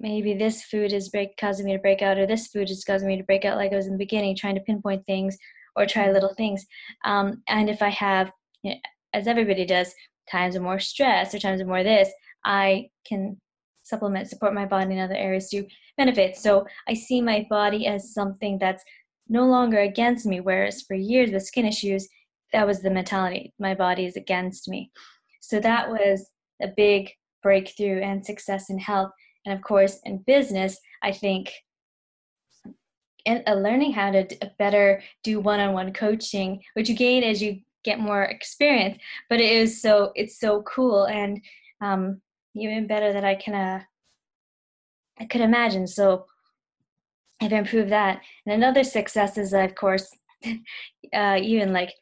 Maybe 0.00 0.34
this 0.34 0.64
food 0.64 0.92
is 0.92 1.10
break 1.10 1.36
causing 1.36 1.66
me 1.66 1.72
to 1.72 1.78
break 1.78 2.00
out, 2.00 2.18
or 2.18 2.26
this 2.26 2.48
food 2.48 2.70
is 2.70 2.84
causing 2.84 3.06
me 3.06 3.18
to 3.18 3.24
break 3.24 3.44
out, 3.44 3.58
like 3.58 3.72
I 3.72 3.76
was 3.76 3.86
in 3.86 3.92
the 3.92 3.98
beginning, 3.98 4.34
trying 4.34 4.54
to 4.54 4.62
pinpoint 4.62 5.04
things 5.06 5.36
or 5.76 5.86
try 5.86 6.10
little 6.10 6.34
things. 6.34 6.66
Um, 7.04 7.42
and 7.48 7.68
if 7.68 7.82
I 7.82 7.90
have, 7.90 8.32
you 8.62 8.72
know, 8.72 8.76
as 9.12 9.26
everybody 9.26 9.64
does, 9.66 9.94
times 10.30 10.56
of 10.56 10.62
more 10.62 10.78
stress 10.78 11.34
or 11.34 11.38
times 11.38 11.60
of 11.60 11.66
more 11.66 11.82
this, 11.82 12.10
I 12.44 12.88
can 13.06 13.36
supplement, 13.82 14.28
support 14.28 14.54
my 14.54 14.66
body 14.66 14.94
in 14.94 15.00
other 15.00 15.16
areas 15.16 15.48
to 15.50 15.66
benefit. 15.96 16.36
So 16.36 16.66
I 16.88 16.94
see 16.94 17.20
my 17.20 17.46
body 17.50 17.86
as 17.86 18.14
something 18.14 18.58
that's 18.58 18.82
no 19.28 19.44
longer 19.46 19.80
against 19.80 20.26
me, 20.26 20.40
whereas 20.40 20.82
for 20.82 20.94
years 20.94 21.30
with 21.30 21.44
skin 21.44 21.66
issues, 21.66 22.08
that 22.52 22.66
was 22.66 22.80
the 22.80 22.90
mentality. 22.90 23.52
My 23.58 23.74
body 23.74 24.06
is 24.06 24.16
against 24.16 24.68
me. 24.68 24.90
So 25.40 25.60
that 25.60 25.90
was 25.90 26.30
a 26.62 26.68
big 26.76 27.10
breakthrough 27.42 28.00
and 28.00 28.24
success 28.24 28.70
in 28.70 28.78
health. 28.78 29.10
And 29.44 29.54
of 29.54 29.62
course, 29.62 30.00
in 30.04 30.18
business, 30.18 30.78
I 31.02 31.12
think 31.12 31.52
and 33.26 33.42
uh, 33.46 33.54
learning 33.54 33.92
how 33.92 34.10
to 34.10 34.26
better 34.58 35.02
do 35.22 35.40
one-on-one 35.40 35.92
coaching, 35.92 36.62
which 36.74 36.88
you 36.88 36.96
gain 36.96 37.22
as 37.22 37.42
you 37.42 37.60
get 37.84 37.98
more 37.98 38.22
experience. 38.22 38.98
But 39.28 39.40
it 39.40 39.52
is 39.52 39.80
so 39.80 40.12
it's 40.14 40.38
so 40.38 40.62
cool 40.62 41.04
and 41.04 41.40
um, 41.80 42.20
even 42.54 42.86
better 42.86 43.12
that 43.12 43.24
I 43.24 43.34
can 43.34 43.54
uh, 43.54 43.82
I 45.18 45.24
could 45.26 45.42
imagine. 45.42 45.86
So 45.86 46.26
I've 47.40 47.52
improved 47.52 47.90
that. 47.90 48.20
And 48.46 48.54
another 48.54 48.84
success 48.84 49.38
is, 49.38 49.52
of 49.52 49.74
course, 49.74 50.10
uh, 51.14 51.38
even 51.40 51.72
like 51.72 51.92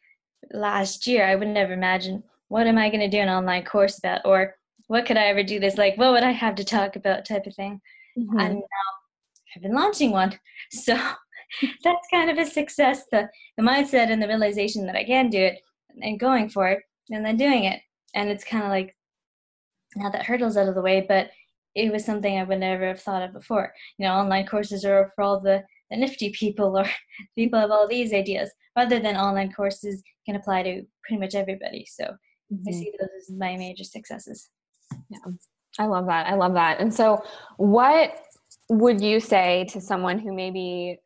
last 0.52 1.06
year, 1.06 1.26
I 1.26 1.34
would 1.34 1.48
never 1.48 1.72
imagine 1.72 2.22
what 2.48 2.66
am 2.66 2.78
I 2.78 2.88
going 2.88 3.00
to 3.00 3.08
do 3.08 3.18
an 3.18 3.28
online 3.28 3.64
course 3.64 3.98
about, 3.98 4.22
or 4.24 4.56
what 4.88 5.06
could 5.06 5.16
I 5.16 5.26
ever 5.26 5.42
do 5.42 5.60
this? 5.60 5.78
Like, 5.78 5.96
what 5.96 6.12
would 6.12 6.24
I 6.24 6.32
have 6.32 6.56
to 6.56 6.64
talk 6.64 6.96
about, 6.96 7.24
type 7.24 7.46
of 7.46 7.54
thing. 7.54 7.80
Mm-hmm. 8.18 8.38
And 8.38 8.54
now 8.54 8.88
I've 9.54 9.62
been 9.62 9.74
launching 9.74 10.10
one, 10.10 10.38
so 10.70 10.94
that's 11.84 12.08
kind 12.10 12.30
of 12.30 12.38
a 12.38 12.44
success. 12.44 13.04
The 13.10 13.28
the 13.56 13.62
mindset 13.62 14.10
and 14.10 14.22
the 14.22 14.28
realization 14.28 14.86
that 14.86 14.96
I 14.96 15.04
can 15.04 15.30
do 15.30 15.40
it, 15.40 15.60
and 16.02 16.18
going 16.18 16.48
for 16.48 16.68
it, 16.68 16.80
and 17.10 17.24
then 17.24 17.36
doing 17.36 17.64
it, 17.64 17.80
and 18.14 18.28
it's 18.28 18.44
kind 18.44 18.64
of 18.64 18.70
like 18.70 18.94
now 19.96 20.10
that 20.10 20.26
hurdle's 20.26 20.56
out 20.56 20.68
of 20.68 20.74
the 20.74 20.82
way, 20.82 21.04
but 21.06 21.30
it 21.74 21.92
was 21.92 22.04
something 22.04 22.38
I 22.38 22.44
would 22.44 22.58
never 22.58 22.86
have 22.88 23.00
thought 23.00 23.22
of 23.22 23.32
before. 23.32 23.72
You 23.98 24.06
know, 24.06 24.14
online 24.14 24.46
courses 24.46 24.84
are 24.84 25.12
for 25.14 25.22
all 25.22 25.40
the, 25.40 25.64
the 25.90 25.96
nifty 25.96 26.30
people 26.30 26.76
or 26.78 26.86
people 27.36 27.58
have 27.60 27.70
all 27.70 27.88
these 27.88 28.12
ideas, 28.12 28.50
rather 28.76 28.98
than 28.98 29.16
online 29.16 29.52
courses 29.52 30.02
can 30.26 30.36
apply 30.36 30.62
to 30.64 30.82
pretty 31.06 31.20
much 31.20 31.34
everybody. 31.34 31.86
So 31.90 32.04
mm-hmm. 32.04 32.68
I 32.68 32.72
see 32.72 32.92
those 32.98 33.08
as 33.30 33.36
my 33.36 33.56
major 33.56 33.84
successes. 33.84 34.50
Yeah, 35.08 35.18
I 35.78 35.86
love 35.86 36.06
that. 36.06 36.26
I 36.26 36.34
love 36.34 36.54
that. 36.54 36.80
And 36.80 36.92
so, 36.92 37.22
what 37.56 38.18
would 38.68 39.00
you 39.00 39.20
say 39.20 39.66
to 39.70 39.80
someone 39.80 40.18
who 40.18 40.34
maybe 40.34 40.98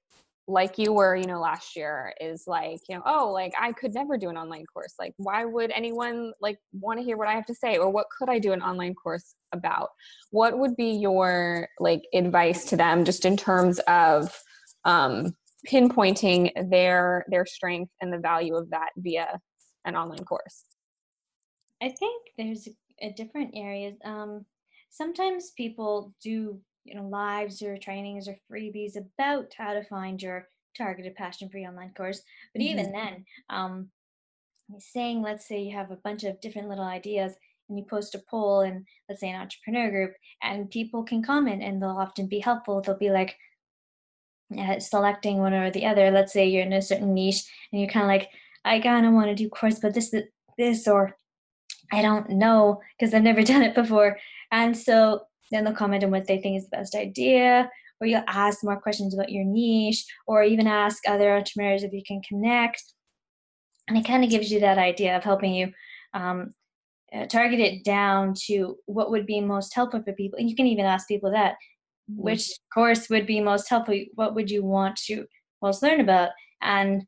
like 0.49 0.77
you 0.77 0.92
were 0.92 1.14
you 1.14 1.25
know 1.25 1.40
last 1.40 1.77
year 1.77 2.12
is 2.21 2.45
like 2.49 2.81
you 2.88 2.97
know 2.97 3.03
oh 3.07 3.31
like 3.31 3.53
i 3.61 3.73
could 3.73 3.95
never 3.95 4.18
do 4.18 4.29
an 4.29 4.37
online 4.37 4.66
course. 4.66 4.95
Like 4.99 5.14
why 5.16 5.45
would 5.45 5.71
anyone 5.71 6.33
like 6.40 6.59
want 6.73 6.99
to 6.99 7.05
hear 7.05 7.16
what 7.16 7.29
i 7.29 7.33
have 7.33 7.47
to 7.47 7.55
say? 7.55 7.79
Or 7.79 7.90
what 7.90 8.07
could 8.16 8.29
i 8.29 8.38
do 8.38 8.53
an 8.53 8.62
online 8.62 8.95
course 8.95 9.35
about? 9.53 9.90
What 10.31 10.59
would 10.59 10.77
be 10.77 10.90
your 10.90 11.68
like 11.79 12.03
advice 12.12 12.64
to 12.66 12.77
them 12.77 13.05
just 13.05 13.25
in 13.25 13.37
terms 13.37 13.79
of 13.87 14.37
um 14.85 15.37
pinpointing 15.66 16.51
their 16.71 17.25
their 17.29 17.47
strength 17.47 17.92
and 18.01 18.12
the 18.12 18.18
value 18.18 18.57
of 18.57 18.71
that 18.71 18.90
via 18.97 19.40
an 19.85 19.95
online 19.95 20.25
course? 20.25 20.64
I 21.81 21.88
think 21.88 22.31
there's 22.37 22.66
a, 22.66 22.71
a 23.03 23.12
different 23.12 23.51
areas. 23.55 23.95
Um 24.05 24.45
sometimes 24.91 25.53
people 25.57 26.15
do 26.23 26.61
you 26.85 26.95
know 26.95 27.07
lives 27.07 27.62
or 27.62 27.77
trainings 27.77 28.29
or 28.29 28.37
freebies 28.51 28.97
about 28.97 29.53
how 29.57 29.73
to 29.73 29.85
find 29.85 30.23
your 30.23 30.49
targeted 30.77 31.15
passion 31.15 31.49
free 31.49 31.67
online 31.67 31.93
course. 31.95 32.23
But 32.55 32.62
mm-hmm. 32.62 32.79
even 32.79 32.93
then 32.93 33.25
um 33.51 33.88
saying 34.79 35.23
let's 35.23 35.47
say 35.47 35.62
you 35.62 35.77
have 35.77 35.91
a 35.91 35.97
bunch 35.97 36.25
of 36.25 36.41
different 36.41 36.69
little 36.69 36.85
ideas 36.85 37.35
and 37.69 37.79
you 37.79 37.85
post 37.85 38.15
a 38.15 38.23
poll 38.31 38.62
in 38.62 38.85
let's 39.09 39.21
say 39.21 39.31
an 39.31 39.41
entrepreneur 39.41 39.91
group 39.91 40.15
and 40.43 40.71
people 40.71 41.03
can 41.03 41.23
comment 41.23 41.62
and 41.62 41.83
they'll 41.83 41.91
often 41.91 42.27
be 42.27 42.41
helpful. 42.41 42.81
They'll 42.81 42.97
be 42.97 43.11
like 43.11 43.37
uh, 44.59 44.79
selecting 44.79 45.38
one 45.38 45.55
or 45.55 45.71
the 45.71 45.87
other. 45.87 46.11
Let's 46.11 46.33
say 46.33 46.49
you're 46.49 46.62
in 46.62 46.73
a 46.73 46.83
certain 46.83 47.15
niche 47.15 47.45
and 47.71 47.81
you're 47.81 47.91
kind 47.91 48.05
of 48.05 48.09
like 48.09 48.31
i 48.65 48.81
kind 48.81 49.07
of 49.07 49.12
want 49.12 49.27
to 49.27 49.35
do 49.35 49.49
course 49.49 49.79
but 49.79 49.95
this 49.95 50.15
this 50.59 50.87
or 50.87 51.17
i 51.92 52.02
don't 52.02 52.31
know 52.31 52.81
because 52.98 53.14
i've 53.14 53.22
never 53.22 53.42
done 53.52 53.62
it 53.62 53.74
before 53.74 54.18
and 54.50 54.76
so 54.76 55.22
then 55.52 55.64
they'll 55.64 55.74
comment 55.74 56.02
on 56.02 56.11
what 56.11 56.26
they 56.26 56.38
think 56.38 56.57
is 56.57 56.64
the 56.64 56.76
best 56.76 56.94
idea, 56.94 57.70
or 58.00 58.07
you'll 58.07 58.24
ask 58.26 58.64
more 58.64 58.81
questions 58.81 59.14
about 59.14 59.31
your 59.31 59.44
niche, 59.44 60.05
or 60.26 60.42
even 60.42 60.66
ask 60.66 61.07
other 61.07 61.37
entrepreneurs 61.37 61.85
if 61.85 61.92
you 61.92 62.02
can 62.05 62.20
connect. 62.22 62.83
And 63.87 63.98
it 63.98 64.07
kind 64.07 64.24
of 64.24 64.31
gives 64.31 64.50
you 64.50 64.61
that 64.61 64.78
idea 64.78 65.16
of 65.16 65.22
helping 65.22 65.55
you 65.55 65.72
um, 66.14 66.55
uh, 67.12 67.26
target 67.26 67.61
it 67.61 67.85
down 67.85 68.35
to 68.46 68.78
what 68.87 69.11
would 69.11 69.26
be 69.26 69.40
most 69.40 69.74
helpful 69.74 70.02
for 70.02 70.12
people. 70.14 70.38
And 70.38 70.48
you 70.48 70.57
can 70.57 70.66
even 70.66 70.87
ask 70.87 71.07
people 71.07 71.31
that 71.33 71.57
mm-hmm. 72.11 72.22
which 72.22 72.50
course 72.72 73.11
would 73.11 73.26
be 73.26 73.40
most 73.40 73.68
helpful? 73.68 73.98
What 74.14 74.35
would 74.35 74.50
you 74.50 74.64
want 74.64 74.96
to 75.07 75.26
most 75.61 75.83
learn 75.83 76.00
about? 76.00 76.31
And 76.62 77.05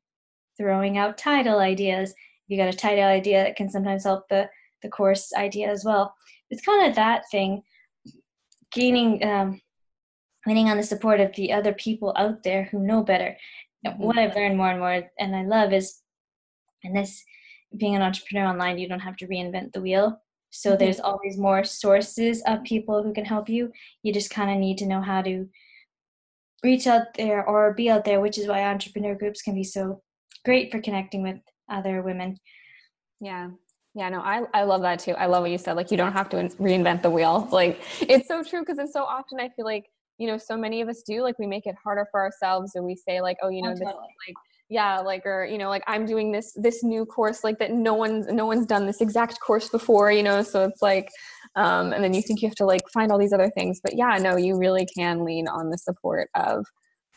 throwing 0.58 0.98
out 0.98 1.18
title 1.18 1.58
ideas. 1.58 2.14
You 2.46 2.58
got 2.58 2.72
a 2.72 2.76
title 2.76 3.04
idea 3.04 3.44
that 3.44 3.56
can 3.56 3.70
sometimes 3.70 4.04
help 4.04 4.28
the 4.28 4.48
the 4.84 4.88
course 4.88 5.32
idea 5.36 5.68
as 5.68 5.84
well. 5.84 6.14
It's 6.50 6.64
kind 6.64 6.88
of 6.88 6.94
that 6.94 7.24
thing 7.32 7.62
gaining 8.70 9.24
um, 9.24 9.60
winning 10.46 10.68
on 10.68 10.76
the 10.76 10.82
support 10.82 11.20
of 11.20 11.34
the 11.34 11.52
other 11.52 11.72
people 11.72 12.12
out 12.16 12.42
there 12.42 12.64
who 12.64 12.78
know 12.78 13.02
better 13.02 13.36
mm-hmm. 13.86 14.02
what 14.02 14.18
i've 14.18 14.34
learned 14.34 14.56
more 14.56 14.70
and 14.70 14.80
more 14.80 15.02
and 15.18 15.34
i 15.34 15.42
love 15.42 15.72
is 15.72 16.00
and 16.82 16.96
this 16.96 17.24
being 17.76 17.96
an 17.96 18.02
entrepreneur 18.02 18.46
online 18.46 18.78
you 18.78 18.88
don't 18.88 19.00
have 19.00 19.16
to 19.16 19.26
reinvent 19.26 19.72
the 19.72 19.80
wheel 19.80 20.20
so 20.50 20.70
mm-hmm. 20.70 20.78
there's 20.78 21.00
always 21.00 21.38
more 21.38 21.64
sources 21.64 22.42
of 22.46 22.62
people 22.64 23.02
who 23.02 23.12
can 23.12 23.24
help 23.24 23.48
you 23.48 23.72
you 24.02 24.12
just 24.12 24.30
kind 24.30 24.50
of 24.50 24.58
need 24.58 24.78
to 24.78 24.86
know 24.86 25.00
how 25.00 25.22
to 25.22 25.48
reach 26.62 26.86
out 26.86 27.14
there 27.16 27.44
or 27.46 27.74
be 27.74 27.90
out 27.90 28.04
there 28.04 28.20
which 28.20 28.38
is 28.38 28.46
why 28.46 28.62
entrepreneur 28.62 29.14
groups 29.14 29.42
can 29.42 29.54
be 29.54 29.64
so 29.64 30.02
great 30.44 30.70
for 30.70 30.80
connecting 30.80 31.22
with 31.22 31.38
other 31.70 32.02
women 32.02 32.36
yeah 33.20 33.48
yeah, 33.94 34.08
no, 34.08 34.20
I, 34.20 34.42
I 34.52 34.64
love 34.64 34.82
that 34.82 34.98
too. 34.98 35.12
I 35.12 35.26
love 35.26 35.42
what 35.42 35.52
you 35.52 35.58
said. 35.58 35.74
Like, 35.76 35.90
you 35.90 35.96
don't 35.96 36.12
have 36.12 36.28
to 36.30 36.36
reinvent 36.36 37.02
the 37.02 37.10
wheel. 37.10 37.48
Like, 37.52 37.80
it's 38.00 38.26
so 38.26 38.42
true 38.42 38.60
because 38.60 38.78
it's 38.78 38.92
so 38.92 39.04
often 39.04 39.38
I 39.38 39.50
feel 39.50 39.64
like, 39.64 39.86
you 40.18 40.26
know, 40.26 40.36
so 40.36 40.56
many 40.56 40.80
of 40.80 40.88
us 40.88 41.02
do, 41.02 41.22
like, 41.22 41.38
we 41.38 41.46
make 41.46 41.66
it 41.66 41.76
harder 41.82 42.06
for 42.10 42.20
ourselves 42.20 42.72
or 42.74 42.82
we 42.82 42.96
say, 42.96 43.20
like, 43.20 43.36
oh, 43.42 43.50
you 43.50 43.62
know, 43.62 43.70
oh, 43.70 43.72
totally. 43.72 43.92
this, 43.92 44.28
like, 44.28 44.36
yeah, 44.68 44.98
like, 44.98 45.24
or, 45.26 45.44
you 45.44 45.58
know, 45.58 45.68
like, 45.68 45.84
I'm 45.86 46.06
doing 46.06 46.32
this, 46.32 46.52
this 46.56 46.82
new 46.82 47.06
course, 47.06 47.44
like, 47.44 47.58
that 47.58 47.72
no 47.72 47.94
one's, 47.94 48.26
no 48.26 48.46
one's 48.46 48.66
done 48.66 48.86
this 48.86 49.00
exact 49.00 49.38
course 49.40 49.68
before, 49.68 50.10
you 50.10 50.22
know, 50.22 50.42
so 50.42 50.64
it's 50.64 50.82
like, 50.82 51.08
um, 51.54 51.92
and 51.92 52.02
then 52.02 52.14
you 52.14 52.22
think 52.22 52.42
you 52.42 52.48
have 52.48 52.56
to, 52.56 52.64
like, 52.64 52.82
find 52.92 53.12
all 53.12 53.18
these 53.18 53.32
other 53.32 53.50
things. 53.50 53.80
But 53.82 53.96
yeah, 53.96 54.18
no, 54.18 54.36
you 54.36 54.56
really 54.56 54.86
can 54.96 55.24
lean 55.24 55.46
on 55.46 55.70
the 55.70 55.78
support 55.78 56.30
of, 56.34 56.64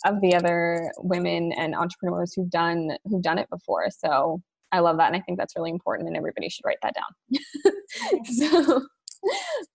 of 0.06 0.22
the 0.22 0.36
other 0.36 0.92
women 0.98 1.54
and 1.54 1.74
entrepreneurs 1.74 2.34
who've 2.36 2.50
done, 2.52 2.98
who've 3.06 3.24
done 3.24 3.40
it 3.40 3.50
before. 3.50 3.88
So, 3.90 4.42
I 4.71 4.80
love 4.80 4.97
that. 4.97 5.08
And 5.08 5.15
I 5.15 5.21
think 5.21 5.38
that's 5.38 5.56
really 5.56 5.71
important 5.71 6.08
and 6.08 6.17
everybody 6.17 6.49
should 6.49 6.65
write 6.65 6.77
that 6.84 6.95
down. 6.95 8.23
so, 8.25 8.82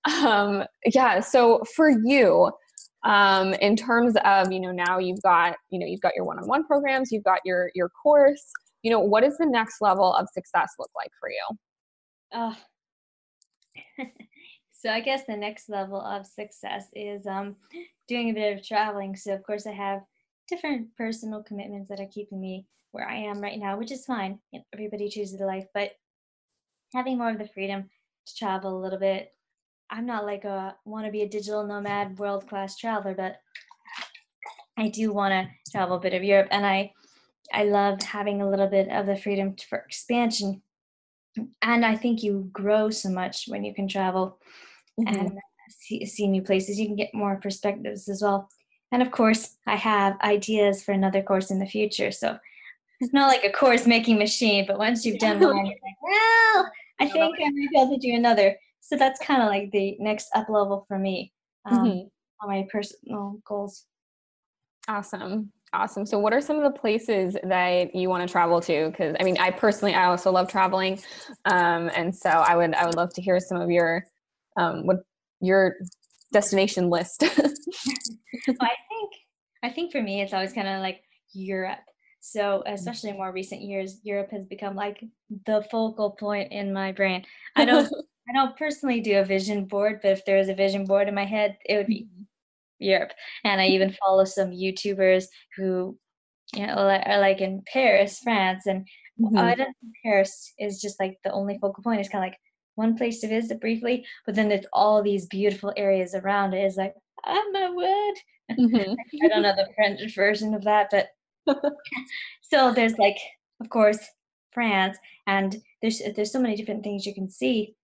um, 0.05 0.65
yeah. 0.87 1.21
So 1.21 1.63
for 1.75 1.91
you, 1.91 2.51
um, 3.05 3.55
in 3.55 3.75
terms 3.75 4.15
of, 4.25 4.53
you 4.53 4.61
know, 4.61 4.71
now 4.71 4.99
you've 4.99 5.23
got, 5.23 5.57
you 5.71 5.79
know, 5.79 5.87
you've 5.87 6.01
got 6.01 6.15
your 6.15 6.25
one-on-one 6.25 6.67
programs, 6.67 7.11
you've 7.11 7.25
got 7.25 7.41
your, 7.45 7.71
your 7.75 7.91
course, 8.03 8.45
you 8.83 8.91
know, 8.91 9.01
what 9.01 9.23
does 9.23 9.37
the 9.39 9.47
next 9.47 9.81
level 9.81 10.15
of 10.15 10.29
success 10.33 10.71
look 10.79 10.91
like 10.97 11.11
for 11.19 11.31
you? 11.31 11.57
Oh, 12.35 12.57
so 14.73 14.91
I 14.91 15.01
guess 15.01 15.25
the 15.27 15.37
next 15.37 15.69
level 15.69 16.01
of 16.01 16.27
success 16.27 16.87
is 16.95 17.27
um, 17.27 17.57
doing 18.09 18.31
a 18.31 18.35
bit 18.35 18.57
of 18.57 18.67
traveling. 18.67 19.17
So 19.17 19.35
of 19.35 19.43
course 19.43 19.67
I 19.67 19.73
have 19.73 20.01
different 20.49 20.95
personal 20.97 21.43
commitments 21.43 21.89
that 21.89 22.01
are 22.01 22.09
keeping 22.13 22.41
me 22.41 22.67
where 22.93 23.09
I 23.09 23.17
am 23.17 23.41
right 23.41 23.59
now, 23.59 23.79
which 23.79 23.91
is 23.91 24.05
fine. 24.05 24.39
Everybody 24.73 25.09
chooses 25.09 25.39
their 25.39 25.47
life, 25.47 25.67
but 25.75 25.93
having 26.95 27.19
more 27.19 27.31
of 27.31 27.39
the 27.39 27.49
freedom 27.49 27.89
to 28.27 28.37
travel 28.37 28.79
a 28.79 28.83
little 28.83 28.99
bit. 28.99 29.33
I'm 29.91 30.07
not 30.07 30.25
like 30.25 30.45
a 30.45 30.77
want 30.85 31.07
to 31.07 31.13
be 31.13 31.23
a 31.23 31.29
digital 31.29 31.67
nomad, 31.67 32.19
world 32.19 32.49
class 32.49 32.77
traveler, 32.77 33.15
but 33.15 33.37
I 34.79 34.89
do 34.89 35.13
want 35.13 35.33
to 35.33 35.71
travel 35.71 35.97
a 35.97 36.01
bit 36.01 36.15
of 36.15 36.25
Europe, 36.25 36.49
and 36.51 36.65
I 36.65 36.93
I 37.53 37.65
love 37.65 38.01
having 38.03 38.41
a 38.41 38.49
little 38.49 38.69
bit 38.69 38.89
of 38.89 39.07
the 39.07 39.17
freedom 39.17 39.55
for 39.69 39.79
expansion. 39.79 40.63
And 41.63 41.85
I 41.85 41.97
think 41.97 42.23
you 42.23 42.49
grow 42.53 42.91
so 42.91 43.11
much 43.11 43.45
when 43.49 43.65
you 43.65 43.75
can 43.75 43.89
travel 43.89 44.39
mm-hmm. 44.99 45.15
and 45.15 45.39
see, 45.69 46.05
see 46.07 46.29
new 46.29 46.43
places. 46.43 46.79
You 46.79 46.87
can 46.87 46.97
get 46.97 47.15
more 47.15 47.37
perspectives 47.37 48.09
as 48.09 48.23
well. 48.23 48.49
And 48.91 49.03
of 49.03 49.11
course, 49.11 49.57
I 49.67 49.77
have 49.77 50.21
ideas 50.23 50.83
for 50.83 50.93
another 50.93 51.23
course 51.23 51.51
in 51.51 51.59
the 51.59 51.67
future. 51.67 52.13
So 52.13 52.39
it's 53.03 53.13
not 53.13 53.27
like 53.27 53.43
a 53.43 53.51
course 53.51 53.85
making 53.85 54.17
machine, 54.17 54.65
but 54.65 54.79
once 54.79 55.05
you've 55.05 55.19
done 55.19 55.41
one, 55.41 55.67
you're 55.67 55.77
like, 55.83 56.03
well, 56.03 56.71
I 57.01 57.09
think 57.09 57.35
I 57.41 57.51
might 57.51 57.53
be 57.53 57.69
able 57.77 57.91
to 57.91 57.99
do 57.99 58.15
another. 58.15 58.57
So 58.81 58.97
that's 58.97 59.19
kind 59.19 59.43
of 59.43 59.49
like 59.49 59.73
the 59.73 59.97
next 59.99 60.29
up 60.37 60.49
level 60.49 60.85
for 60.87 61.01
me 61.01 61.33
um, 61.69 61.79
mm-hmm. 61.79 61.99
on 62.41 62.49
my 62.49 62.65
personal 62.71 63.41
goals. 63.45 63.87
Awesome. 64.87 65.51
Awesome. 65.73 66.07
So, 66.07 66.19
what 66.19 66.33
are 66.33 66.41
some 66.41 66.59
of 66.59 66.63
the 66.63 66.79
places 66.79 67.37
that 67.43 67.95
you 67.95 68.09
want 68.09 68.27
to 68.27 68.31
travel 68.31 68.61
to? 68.61 68.91
Because 68.91 69.17
I 69.19 69.25
mean, 69.25 69.39
I 69.39 69.51
personally, 69.51 69.95
I 69.95 70.05
also 70.05 70.31
love 70.31 70.49
traveling, 70.49 71.01
um, 71.47 71.91
and 71.97 72.15
so 72.15 72.29
I 72.29 72.57
would, 72.57 72.75
I 72.75 72.85
would 72.85 72.95
love 72.95 73.13
to 73.15 73.23
hear 73.23 73.41
some 73.41 73.59
of 73.59 73.71
your, 73.71 74.05
um, 74.59 74.87
what 74.87 74.99
your 75.41 75.77
destination 76.31 76.91
list. 76.91 77.23
well, 77.37 77.49
I 78.61 78.77
think, 78.89 79.13
I 79.63 79.71
think 79.71 79.93
for 79.93 80.03
me, 80.03 80.21
it's 80.21 80.35
always 80.35 80.53
kind 80.53 80.69
of 80.69 80.81
like 80.81 81.01
Europe. 81.33 81.81
So, 82.25 82.63
mm. 82.65 82.73
especially 82.73 83.11
in 83.11 83.17
more 83.17 83.33
recent 83.33 83.63
years, 83.63 83.99
Europe 84.05 84.31
has 84.31 84.45
become 84.47 84.77
like 84.77 85.05
the 85.45 85.67
focal 85.71 86.13
point 86.13 86.53
in 86.53 86.73
my 86.73 86.93
brain. 86.93 87.25
I 87.57 87.65
don't, 87.65 87.93
I 88.29 88.33
don't 88.33 88.57
personally 88.57 89.01
do 89.01 89.19
a 89.19 89.25
vision 89.25 89.65
board, 89.65 89.99
but 90.01 90.13
if 90.13 90.25
there 90.25 90.39
was 90.39 90.49
a 90.49 90.55
vision 90.55 90.85
board 90.85 91.09
in 91.09 91.17
my 91.17 91.25
head, 91.25 91.59
it 91.67 91.77
would 91.77 91.89
be 91.89 92.05
mm-hmm. 92.05 92.23
Europe. 92.79 93.11
And 93.43 93.61
I 93.61 93.67
even 93.67 93.97
follow 94.01 94.25
some 94.25 94.53
YouTubers 94.53 95.25
who, 95.57 95.99
you 96.55 96.65
know, 96.65 96.75
are 96.75 97.19
like 97.21 97.41
in 97.41 97.65
Paris, 97.73 98.21
France, 98.23 98.67
and 98.67 98.87
mm-hmm. 99.21 99.37
I 99.37 99.57
don't 99.57 99.77
think 99.81 99.95
Paris 100.05 100.55
is 100.61 100.81
just 100.81 101.01
like 101.01 101.19
the 101.25 101.33
only 101.33 101.59
focal 101.61 101.83
point. 101.83 101.99
It's 101.99 102.09
kind 102.09 102.25
of 102.25 102.31
like 102.31 102.39
one 102.77 102.97
place 102.97 103.21
to 103.21 103.29
visit 103.29 103.61
briefly, 103.61 104.07
but 104.27 104.37
then 104.37 104.49
there's 104.49 104.67
all 104.73 105.03
these 105.03 105.27
beautiful 105.27 105.73
areas 105.77 106.15
around 106.15 106.55
it. 106.55 106.59
It's 106.59 106.77
like, 106.77 106.95
I'm 107.25 107.55
a 107.57 107.73
wood. 107.75 108.15
Mm-hmm. 108.59 108.95
I 109.25 109.29
don't 109.29 109.43
know 109.43 109.55
the 109.57 109.69
French 109.75 110.15
version 110.15 110.53
of 110.53 110.65
that, 110.65 110.89
but 110.91 111.07
so 112.43 112.73
there's 112.73 112.99
like, 112.99 113.17
of 113.61 113.69
course, 113.71 113.99
France, 114.53 114.99
and 115.27 115.57
there's 115.81 116.03
there's 116.15 116.33
so 116.33 116.41
many 116.41 116.57
different 116.57 116.85
things 116.85 117.07
you 117.07 117.15
can 117.15 117.31
see, 117.31 117.75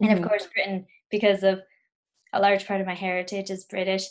and 0.00 0.10
mm-hmm. 0.10 0.22
of 0.22 0.28
course 0.28 0.46
Britain 0.46 0.86
because 1.10 1.42
of 1.42 1.60
a 2.32 2.40
large 2.40 2.66
part 2.66 2.80
of 2.80 2.86
my 2.86 2.94
heritage 2.94 3.50
is 3.50 3.64
British. 3.64 4.04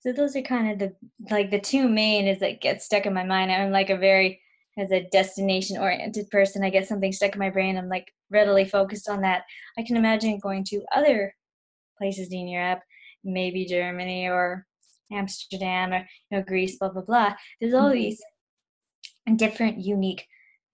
So 0.00 0.12
those 0.12 0.36
are 0.36 0.42
kind 0.42 0.70
of 0.70 0.78
the 0.78 0.94
like 1.30 1.50
the 1.50 1.60
two 1.60 1.88
main 1.88 2.26
is 2.26 2.40
that 2.40 2.60
get 2.60 2.82
stuck 2.82 3.06
in 3.06 3.14
my 3.14 3.24
mind. 3.24 3.50
I'm 3.52 3.70
like 3.70 3.90
a 3.90 3.96
very 3.96 4.40
as 4.78 4.92
a 4.92 5.08
destination 5.10 5.76
oriented 5.76 6.30
person. 6.30 6.64
I 6.64 6.70
get 6.70 6.86
something 6.86 7.12
stuck 7.12 7.34
in 7.34 7.38
my 7.38 7.50
brain. 7.50 7.76
I'm 7.76 7.88
like 7.88 8.12
readily 8.30 8.64
focused 8.64 9.08
on 9.08 9.22
that. 9.22 9.42
I 9.76 9.82
can 9.82 9.96
imagine 9.96 10.38
going 10.38 10.64
to 10.64 10.84
other 10.94 11.34
places 11.96 12.28
in 12.30 12.46
Europe, 12.46 12.80
maybe 13.24 13.66
Germany 13.66 14.28
or 14.28 14.66
Amsterdam 15.12 15.92
or 15.92 16.06
you 16.30 16.38
know 16.38 16.42
Greece, 16.42 16.78
blah 16.78 16.90
blah 16.90 17.02
blah. 17.02 17.34
There's 17.60 17.74
all 17.74 17.90
mm-hmm. 17.90 18.00
these 18.00 18.22
different, 19.36 19.78
unique 19.78 20.26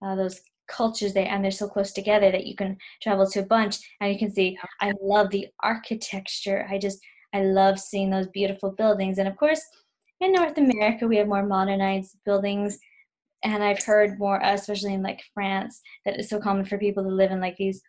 uh, 0.03 0.15
those 0.15 0.41
cultures 0.67 1.13
there, 1.13 1.27
and 1.27 1.43
they're 1.43 1.51
so 1.51 1.67
close 1.67 1.91
together 1.91 2.31
that 2.31 2.47
you 2.47 2.55
can 2.55 2.77
travel 3.01 3.29
to 3.29 3.39
a 3.39 3.45
bunch 3.45 3.77
and 4.01 4.11
you 4.11 4.19
can 4.19 4.33
see. 4.33 4.57
I 4.81 4.93
love 5.01 5.29
the 5.29 5.47
architecture. 5.61 6.67
I 6.69 6.77
just 6.77 6.99
I 7.33 7.43
love 7.43 7.79
seeing 7.79 8.09
those 8.09 8.27
beautiful 8.27 8.71
buildings, 8.71 9.17
and 9.17 9.27
of 9.27 9.37
course, 9.37 9.61
in 10.21 10.31
North 10.33 10.57
America 10.57 11.07
we 11.07 11.17
have 11.17 11.27
more 11.27 11.45
modernized 11.45 12.17
buildings. 12.25 12.77
And 13.43 13.63
I've 13.63 13.83
heard 13.83 14.17
more, 14.17 14.39
especially 14.41 14.95
in 14.95 15.03
like 15.03 15.21
France, 15.35 15.79
that 16.03 16.15
it's 16.15 16.29
so 16.29 16.39
common 16.39 16.65
for 16.65 16.79
people 16.79 17.03
to 17.03 17.09
live 17.09 17.29
in 17.29 17.39
like 17.39 17.57
these 17.57 17.79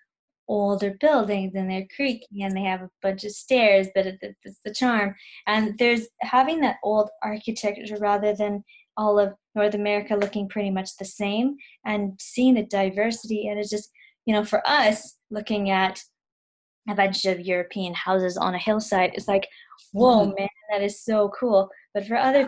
older 0.49 0.97
buildings 1.01 1.55
and 1.55 1.71
they're 1.71 1.87
creaky 1.95 2.43
and 2.43 2.57
they 2.57 2.63
have 2.63 2.83
a 2.83 2.91
bunch 3.03 3.25
of 3.25 3.33
stairs, 3.33 3.89
but 3.95 4.07
it's 4.07 4.61
the 4.65 4.73
charm. 4.73 5.15
And 5.47 5.77
there's 5.79 6.09
having 6.23 6.61
that 6.61 6.77
old 6.83 7.11
architecture 7.23 7.97
rather 7.99 8.35
than 8.35 8.65
all 8.97 9.19
of 9.19 9.35
North 9.55 9.75
America 9.75 10.15
looking 10.15 10.49
pretty 10.49 10.71
much 10.71 10.97
the 10.97 11.05
same 11.05 11.57
and 11.85 12.13
seeing 12.21 12.55
the 12.55 12.65
diversity. 12.65 13.49
And 13.49 13.59
it's 13.59 13.71
just, 13.71 13.91
you 14.25 14.35
know, 14.35 14.45
for 14.45 14.67
us 14.67 15.17
looking 15.31 15.71
at 15.71 16.01
a 16.89 16.95
bunch 16.95 17.25
of 17.25 17.41
European 17.41 17.95
houses 17.95 18.37
on 18.37 18.55
a 18.55 18.59
hillside, 18.59 19.13
it's 19.15 19.29
like, 19.29 19.49
whoa, 19.93 20.27
mm-hmm. 20.27 20.35
man, 20.39 20.49
that 20.71 20.83
is 20.83 21.03
so 21.03 21.31
cool. 21.39 21.69
But 21.93 22.07
for 22.07 22.17
other, 22.17 22.41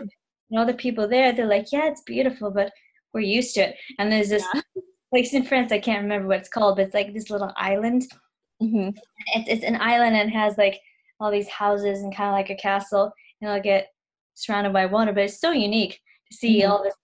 you 0.49 0.57
know, 0.57 0.65
the 0.65 0.73
people 0.73 1.07
there, 1.07 1.31
they're 1.31 1.45
like, 1.45 1.71
yeah, 1.71 1.87
it's 1.87 2.01
beautiful, 2.03 2.51
but 2.51 2.71
we're 3.13 3.21
used 3.21 3.55
to 3.55 3.61
it. 3.61 3.75
And 3.97 4.11
there's 4.11 4.29
this 4.29 4.45
yeah. 4.53 4.61
Place 5.09 5.33
in 5.33 5.43
France, 5.43 5.71
I 5.71 5.79
can't 5.79 6.03
remember 6.03 6.27
what 6.27 6.39
it's 6.39 6.49
called, 6.49 6.75
but 6.77 6.85
it's 6.85 6.93
like 6.93 7.13
this 7.13 7.29
little 7.29 7.53
island. 7.57 8.05
Mm-hmm. 8.61 8.97
It's, 9.35 9.49
it's 9.49 9.63
an 9.63 9.77
island 9.81 10.15
and 10.15 10.31
has 10.31 10.57
like 10.57 10.79
all 11.19 11.31
these 11.31 11.47
houses 11.47 12.01
and 12.01 12.15
kind 12.15 12.29
of 12.29 12.33
like 12.33 12.49
a 12.49 12.61
castle, 12.61 13.11
and 13.41 13.49
it'll 13.49 13.61
get 13.61 13.87
surrounded 14.35 14.73
by 14.73 14.85
water, 14.85 15.11
but 15.13 15.23
it's 15.23 15.41
so 15.41 15.51
unique 15.51 15.99
to 16.29 16.37
see 16.37 16.61
mm-hmm. 16.61 16.71
all 16.71 16.83
this 16.83 16.95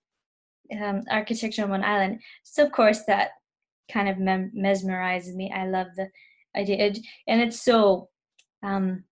um, 0.82 1.04
architecture 1.10 1.64
on 1.64 1.70
one 1.70 1.84
island. 1.84 2.20
So 2.44 2.66
of 2.66 2.72
course 2.72 3.02
that 3.08 3.32
kind 3.92 4.10
of 4.10 4.18
mem- 4.18 4.52
mesmerizes 4.56 5.36
me. 5.36 5.52
I 5.54 5.68
love 5.68 5.88
the 5.96 6.10
idea, 6.56 6.94
and 7.28 7.42
it's 7.42 7.62
so 7.62 8.10
um, 8.64 9.04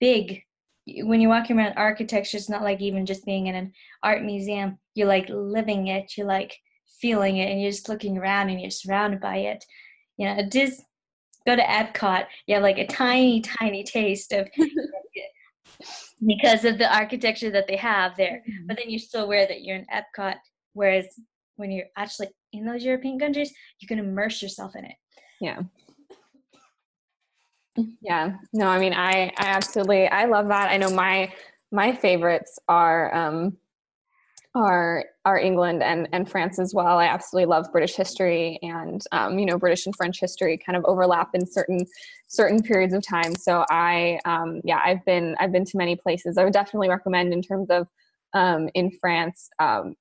big. 0.00 0.42
When 0.86 1.20
you're 1.20 1.30
walking 1.30 1.58
around 1.58 1.74
architecture, 1.76 2.36
it's 2.36 2.50
not 2.50 2.62
like 2.62 2.80
even 2.80 3.06
just 3.06 3.24
being 3.24 3.46
in 3.46 3.54
an 3.54 3.72
art 4.02 4.22
museum. 4.22 4.78
You're 4.94 5.08
like 5.08 5.28
living 5.28 5.86
it. 5.88 6.16
You're 6.16 6.26
like 6.26 6.56
feeling 7.02 7.36
it, 7.36 7.50
and 7.50 7.60
you're 7.60 7.70
just 7.70 7.90
looking 7.90 8.16
around, 8.16 8.48
and 8.48 8.60
you're 8.60 8.70
surrounded 8.70 9.20
by 9.20 9.36
it. 9.36 9.62
You 10.16 10.26
know, 10.26 10.48
just 10.48 10.82
go 11.46 11.56
to 11.56 11.62
Epcot. 11.62 12.26
You 12.46 12.54
have 12.54 12.62
like 12.62 12.78
a 12.78 12.86
tiny, 12.86 13.42
tiny 13.42 13.84
taste 13.84 14.32
of 14.32 14.48
because 16.26 16.64
of 16.64 16.78
the 16.78 16.94
architecture 16.94 17.50
that 17.50 17.66
they 17.66 17.76
have 17.76 18.16
there. 18.16 18.42
Mm-hmm. 18.48 18.66
But 18.68 18.76
then 18.78 18.88
you're 18.88 18.98
still 18.98 19.24
aware 19.24 19.46
that 19.46 19.62
you're 19.62 19.76
in 19.76 19.86
Epcot, 19.92 20.36
whereas 20.72 21.06
when 21.56 21.70
you're 21.70 21.86
actually 21.96 22.28
in 22.52 22.64
those 22.64 22.84
European 22.84 23.18
countries, 23.18 23.52
you 23.80 23.88
can 23.88 23.98
immerse 23.98 24.42
yourself 24.42 24.76
in 24.76 24.84
it. 24.84 24.94
Yeah. 25.40 25.60
Yeah. 28.00 28.36
No, 28.52 28.66
I 28.66 28.78
mean, 28.78 28.92
I, 28.92 29.32
I 29.36 29.46
absolutely, 29.46 30.06
I 30.06 30.26
love 30.26 30.48
that. 30.48 30.70
I 30.70 30.76
know 30.76 30.90
my, 30.90 31.32
my 31.70 31.94
favorites 31.94 32.58
are, 32.68 33.14
um, 33.14 33.56
are 34.54 35.04
are 35.24 35.38
England 35.38 35.82
and 35.82 36.08
and 36.12 36.30
France 36.30 36.58
as 36.58 36.74
well. 36.74 36.98
I 36.98 37.06
absolutely 37.06 37.46
love 37.46 37.66
British 37.72 37.94
history, 37.94 38.58
and 38.62 39.02
um, 39.12 39.38
you 39.38 39.46
know 39.46 39.58
British 39.58 39.86
and 39.86 39.96
French 39.96 40.20
history 40.20 40.58
kind 40.58 40.76
of 40.76 40.84
overlap 40.84 41.30
in 41.34 41.46
certain 41.46 41.86
certain 42.28 42.62
periods 42.62 42.94
of 42.94 43.02
time. 43.06 43.34
So 43.34 43.64
I 43.70 44.18
um, 44.24 44.60
yeah 44.64 44.80
I've 44.84 45.04
been 45.04 45.36
I've 45.40 45.52
been 45.52 45.64
to 45.64 45.76
many 45.76 45.96
places. 45.96 46.38
I 46.38 46.44
would 46.44 46.52
definitely 46.52 46.88
recommend 46.88 47.32
in 47.32 47.42
terms 47.42 47.70
of 47.70 47.88
um, 48.34 48.68
in 48.74 48.90
France. 49.00 49.48
Um, 49.58 49.94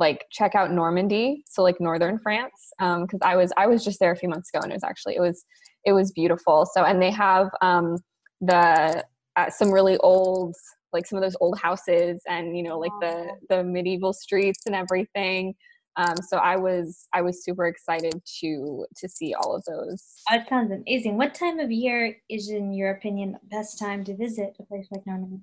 like 0.00 0.24
check 0.32 0.56
out 0.56 0.72
Normandy, 0.72 1.44
so 1.46 1.62
like 1.62 1.80
northern 1.80 2.18
France, 2.18 2.72
because 2.78 3.08
um, 3.12 3.20
I 3.22 3.36
was 3.36 3.52
I 3.56 3.68
was 3.68 3.84
just 3.84 4.00
there 4.00 4.10
a 4.10 4.16
few 4.16 4.28
months 4.28 4.50
ago, 4.52 4.60
and 4.62 4.72
it 4.72 4.74
was 4.74 4.82
actually 4.82 5.14
it 5.14 5.20
was 5.20 5.44
it 5.84 5.92
was 5.92 6.10
beautiful. 6.10 6.66
So 6.74 6.82
and 6.82 7.00
they 7.00 7.12
have 7.12 7.48
um, 7.62 7.98
the 8.40 9.04
uh, 9.36 9.50
some 9.50 9.70
really 9.70 9.96
old 9.98 10.56
like 10.92 11.06
some 11.06 11.16
of 11.16 11.22
those 11.22 11.36
old 11.40 11.58
houses 11.58 12.20
and 12.28 12.56
you 12.56 12.62
know 12.62 12.78
like 12.78 12.92
the 13.00 13.28
the 13.48 13.62
medieval 13.64 14.12
streets 14.12 14.60
and 14.66 14.74
everything 14.74 15.54
um, 15.96 16.14
so 16.28 16.36
i 16.38 16.56
was 16.56 17.06
i 17.12 17.20
was 17.20 17.44
super 17.44 17.66
excited 17.66 18.14
to 18.40 18.86
to 18.96 19.08
see 19.08 19.34
all 19.34 19.54
of 19.54 19.64
those. 19.64 20.02
That 20.30 20.48
sounds 20.48 20.70
amazing. 20.70 21.16
What 21.16 21.34
time 21.34 21.58
of 21.58 21.70
year 21.70 22.16
is 22.28 22.50
in 22.50 22.72
your 22.72 22.90
opinion 22.90 23.32
the 23.32 23.48
best 23.48 23.78
time 23.78 24.04
to 24.04 24.16
visit 24.16 24.54
a 24.58 24.62
place 24.64 24.86
like 24.90 25.06
normandy 25.06 25.42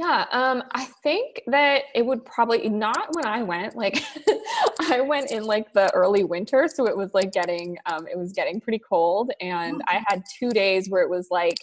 yeah, 0.00 0.24
um, 0.32 0.62
I 0.72 0.86
think 1.02 1.42
that 1.48 1.82
it 1.94 2.06
would 2.06 2.24
probably 2.24 2.70
not 2.70 3.08
when 3.12 3.26
I 3.26 3.42
went. 3.42 3.76
Like, 3.76 4.02
I 4.80 5.02
went 5.02 5.30
in 5.30 5.44
like 5.44 5.74
the 5.74 5.92
early 5.92 6.24
winter, 6.24 6.68
so 6.74 6.86
it 6.86 6.96
was 6.96 7.12
like 7.12 7.32
getting, 7.32 7.76
um, 7.84 8.06
it 8.08 8.16
was 8.16 8.32
getting 8.32 8.62
pretty 8.62 8.78
cold, 8.78 9.30
and 9.42 9.82
I 9.86 10.02
had 10.06 10.22
two 10.38 10.50
days 10.50 10.88
where 10.88 11.02
it 11.02 11.10
was 11.10 11.28
like 11.30 11.58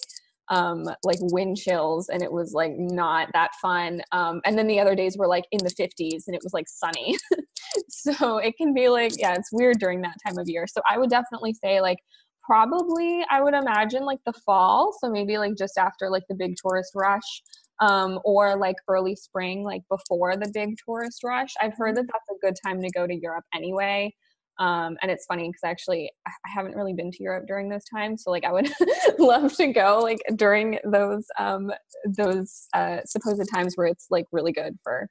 um, 0.49 0.85
like 1.03 1.17
wind 1.21 1.57
chills 1.57 2.09
and 2.09 2.23
it 2.23 2.31
was 2.31 2.53
like 2.53 2.73
not 2.77 3.29
that 3.33 3.51
fun. 3.61 4.01
Um, 4.11 4.41
and 4.45 4.57
then 4.57 4.67
the 4.67 4.79
other 4.79 4.95
days 4.95 5.17
were 5.17 5.27
like 5.27 5.45
in 5.51 5.59
the 5.59 5.69
50s 5.69 6.23
and 6.27 6.35
it 6.35 6.41
was 6.43 6.53
like 6.53 6.67
sunny. 6.67 7.17
so 7.89 8.37
it 8.37 8.55
can 8.57 8.73
be 8.73 8.89
like, 8.89 9.13
yeah, 9.17 9.35
it's 9.35 9.51
weird 9.51 9.79
during 9.79 10.01
that 10.01 10.15
time 10.25 10.37
of 10.37 10.47
year. 10.47 10.65
So 10.67 10.81
I 10.89 10.97
would 10.97 11.09
definitely 11.09 11.53
say 11.53 11.81
like 11.81 11.99
probably 12.43 13.25
I 13.29 13.41
would 13.41 13.53
imagine 13.53 14.05
like 14.05 14.19
the 14.25 14.33
fall. 14.45 14.95
So 15.01 15.09
maybe 15.09 15.37
like 15.37 15.57
just 15.57 15.77
after 15.77 16.09
like 16.09 16.23
the 16.29 16.35
big 16.35 16.55
tourist 16.61 16.91
rush. 16.95 17.41
Um, 17.79 18.19
or 18.25 18.57
like 18.57 18.77
early 18.87 19.15
spring, 19.15 19.63
like 19.63 19.83
before 19.87 20.35
the 20.35 20.49
big 20.51 20.77
tourist 20.83 21.23
rush. 21.23 21.53
I've 21.61 21.77
heard 21.77 21.95
that 21.97 22.05
that's 22.07 22.25
a 22.31 22.43
good 22.43 22.55
time 22.65 22.81
to 22.81 22.89
go 22.89 23.05
to 23.05 23.13
Europe 23.13 23.45
anyway. 23.53 24.15
Um, 24.59 24.97
and 25.01 25.11
it's 25.11 25.25
funny 25.25 25.47
because 25.47 25.63
actually 25.63 26.11
I 26.25 26.31
haven't 26.45 26.75
really 26.75 26.93
been 26.93 27.11
to 27.11 27.23
Europe 27.23 27.45
during 27.47 27.69
those 27.69 27.83
times, 27.85 28.23
so 28.23 28.31
like 28.31 28.43
I 28.43 28.51
would 28.51 28.71
love 29.19 29.55
to 29.57 29.67
go 29.67 29.99
like 30.01 30.19
during 30.35 30.79
those 30.83 31.25
um, 31.37 31.71
those 32.05 32.67
uh, 32.73 32.99
supposed 33.05 33.41
times 33.53 33.73
where 33.75 33.87
it's 33.87 34.07
like 34.09 34.25
really 34.31 34.51
good 34.51 34.77
for 34.83 35.07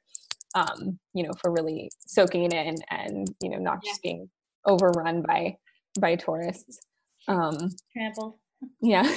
um, 0.55 0.99
you 1.15 1.23
know 1.23 1.33
for 1.41 1.53
really 1.53 1.91
soaking 2.07 2.45
it 2.45 2.53
in 2.53 2.77
and 2.91 3.29
you 3.41 3.51
know 3.51 3.59
not 3.59 3.85
just 3.85 4.03
being 4.03 4.29
overrun 4.65 5.23
by 5.23 5.57
by 6.01 6.17
tourists. 6.17 6.81
Um, 7.29 7.71
Trampled. 7.93 8.35
Yeah, 8.81 9.09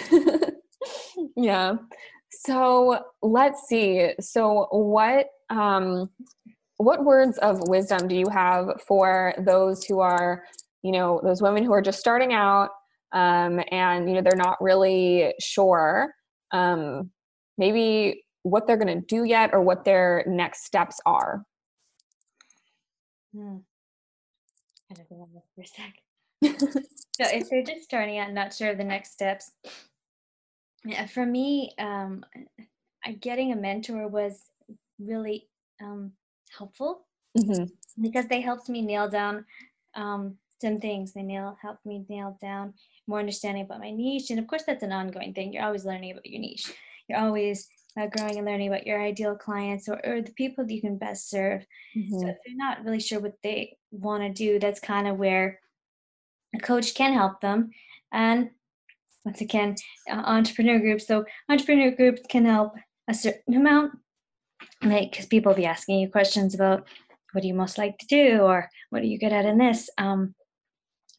yeah. 1.36 1.76
So 2.32 3.04
let's 3.22 3.68
see. 3.68 4.14
So 4.20 4.68
what 4.72 5.28
um, 5.50 6.10
what 6.80 7.04
words 7.04 7.38
of 7.40 7.68
wisdom 7.68 8.08
do 8.08 8.16
you 8.16 8.28
have 8.30 8.82
for 8.88 9.34
those 9.38 9.84
who 9.86 10.00
are 10.00 10.44
you 10.82 10.92
know 10.92 11.22
those 11.24 11.42
women 11.42 11.64
who 11.64 11.74
are 11.74 11.82
just 11.82 12.00
starting 12.00 12.34
out 12.34 12.70
um, 13.12 13.60
and 13.72 14.08
you 14.08 14.16
know 14.16 14.22
they're 14.22 14.36
not 14.36 14.62
really 14.62 15.34
sure 15.40 16.14
um, 16.52 17.12
maybe 17.58 18.24
what 18.44 18.66
they're 18.66 18.78
going 18.78 19.02
to 19.02 19.06
do 19.06 19.26
yet 19.26 19.52
or 19.54 19.62
what 19.62 19.84
their 19.84 20.24
next 20.26 20.66
steps 20.66 21.00
are 21.06 21.44
hmm. 23.36 23.58
I 24.92 24.96
don't 24.96 25.12
know 25.12 25.44
for 25.56 25.62
a 25.62 25.68
sec. 25.68 25.94
so 27.12 27.26
if 27.26 27.50
they're 27.50 27.64
just 27.64 27.84
starting 27.84 28.18
out, 28.18 28.32
not 28.34 28.54
sure 28.54 28.72
of 28.72 28.78
the 28.78 28.84
next 28.84 29.12
steps. 29.12 29.52
Yeah, 30.86 31.06
for 31.08 31.26
me, 31.26 31.74
um, 31.78 32.24
getting 33.20 33.52
a 33.52 33.56
mentor 33.56 34.08
was 34.08 34.50
really 35.00 35.48
um, 35.84 36.14
helpful 36.58 37.06
mm-hmm. 37.38 37.66
because 38.02 38.28
they 38.28 38.42
helped 38.42 38.70
me 38.70 38.82
nail 38.82 39.10
down 39.10 39.46
um, 39.96 40.36
some 40.62 40.80
things. 40.80 41.14
They 41.14 41.24
nail 41.24 41.58
help 41.62 41.78
me 41.86 42.06
nail 42.10 42.38
down 42.42 42.74
more 43.08 43.20
understanding 43.20 43.64
about 43.64 43.80
my 43.80 43.92
niche, 43.92 44.30
and 44.30 44.40
of 44.40 44.48
course 44.48 44.64
that's 44.66 44.84
an 44.84 44.92
ongoing 44.92 45.34
thing. 45.34 45.54
You're 45.54 45.66
always 45.66 45.86
learning 45.86 46.12
about 46.12 46.26
your 46.26 46.42
niche. 46.42 46.72
You're 47.08 47.20
always 47.20 47.68
uh, 48.00 48.08
growing 48.08 48.38
and 48.38 48.46
learning 48.46 48.68
about 48.68 48.86
your 48.86 49.02
ideal 49.02 49.36
clients 49.36 49.90
or, 49.90 50.00
or 50.06 50.22
the 50.22 50.32
people 50.34 50.66
that 50.66 50.74
you 50.74 50.82
can 50.82 50.98
best 50.98 51.30
serve. 51.30 51.66
Mm-hmm. 51.98 52.20
So 52.20 52.28
if 52.28 52.38
you're 52.46 52.58
not 52.58 52.84
really 52.84 53.00
sure 53.00 53.20
what 53.20 53.36
they 53.44 53.78
want 53.92 54.24
to 54.24 54.30
do, 54.30 54.60
that's 54.60 54.80
kind 54.80 55.08
of 55.08 55.18
where 55.18 55.60
a 56.56 56.60
coach 56.60 56.94
can 56.94 57.14
help 57.14 57.42
them. 57.42 57.72
And 58.12 58.52
once 59.26 59.42
again, 59.42 59.76
uh, 60.10 60.22
entrepreneur 60.26 60.80
groups. 60.80 61.08
So 61.08 61.26
entrepreneur 61.50 61.92
groups 61.92 62.22
can 62.30 62.46
help 62.46 62.74
a 63.08 63.14
certain 63.14 63.56
amount, 63.56 63.94
like 64.84 65.12
because 65.12 65.26
people 65.26 65.52
will 65.52 65.58
be 65.58 65.66
asking 65.66 66.00
you 66.00 66.10
questions 66.10 66.56
about 66.56 66.88
what 67.34 67.42
do 67.42 67.48
you 67.48 67.54
most 67.54 67.78
like 67.78 67.98
to 68.00 68.08
do 68.08 68.40
or 68.40 68.70
what 68.90 69.02
are 69.02 69.06
you 69.06 69.20
good 69.20 69.34
at 69.34 69.46
in 69.46 69.58
this. 69.58 69.90
Um, 69.98 70.34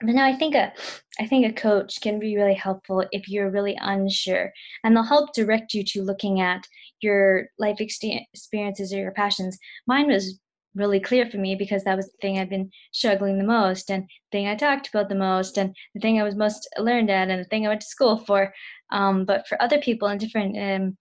but 0.01 0.15
now 0.15 0.25
I 0.25 0.35
think 0.35 0.55
a 0.55 0.73
I 1.21 1.27
think 1.27 1.47
a 1.47 1.53
coach 1.53 2.01
can 2.01 2.19
be 2.19 2.37
really 2.37 2.55
helpful 2.55 3.05
if 3.13 3.29
you're 3.29 3.51
really 3.51 3.77
unsure, 3.81 4.51
and 4.83 4.97
they'll 4.97 5.03
help 5.03 5.35
direct 5.35 5.75
you 5.75 5.85
to 5.85 6.03
looking 6.03 6.41
at 6.41 6.67
your 7.03 7.49
life 7.59 7.81
experiences 7.81 8.93
or 8.93 8.99
your 8.99 9.13
passions. 9.13 9.59
Mine 9.87 10.09
was 10.09 10.41
really 10.75 11.01
clear 11.01 11.29
for 11.29 11.37
me 11.37 11.55
because 11.55 11.85
that 11.85 11.97
was 11.97 12.07
the 12.07 12.19
thing 12.23 12.39
I've 12.39 12.49
been 12.49 12.71
struggling 12.93 13.39
the 13.39 13.45
most 13.45 13.91
and 13.91 14.05
the 14.05 14.39
thing 14.39 14.47
I 14.47 14.55
talked 14.55 14.89
about 14.89 15.09
the 15.09 15.17
most 15.17 15.59
and 15.59 15.75
the 15.95 16.01
thing 16.01 16.21
I 16.21 16.25
was 16.25 16.37
most 16.37 16.69
learned 16.79 17.11
at 17.11 17.29
and 17.29 17.41
the 17.41 17.49
thing 17.49 17.67
I 17.67 17.69
went 17.71 17.81
to 17.81 17.87
school 17.87 18.19
for. 18.19 18.55
Um, 18.93 19.25
but 19.25 19.49
for 19.49 19.61
other 19.61 19.79
people 19.79 20.09
in 20.09 20.19
different 20.19 20.57
um, 20.57 20.97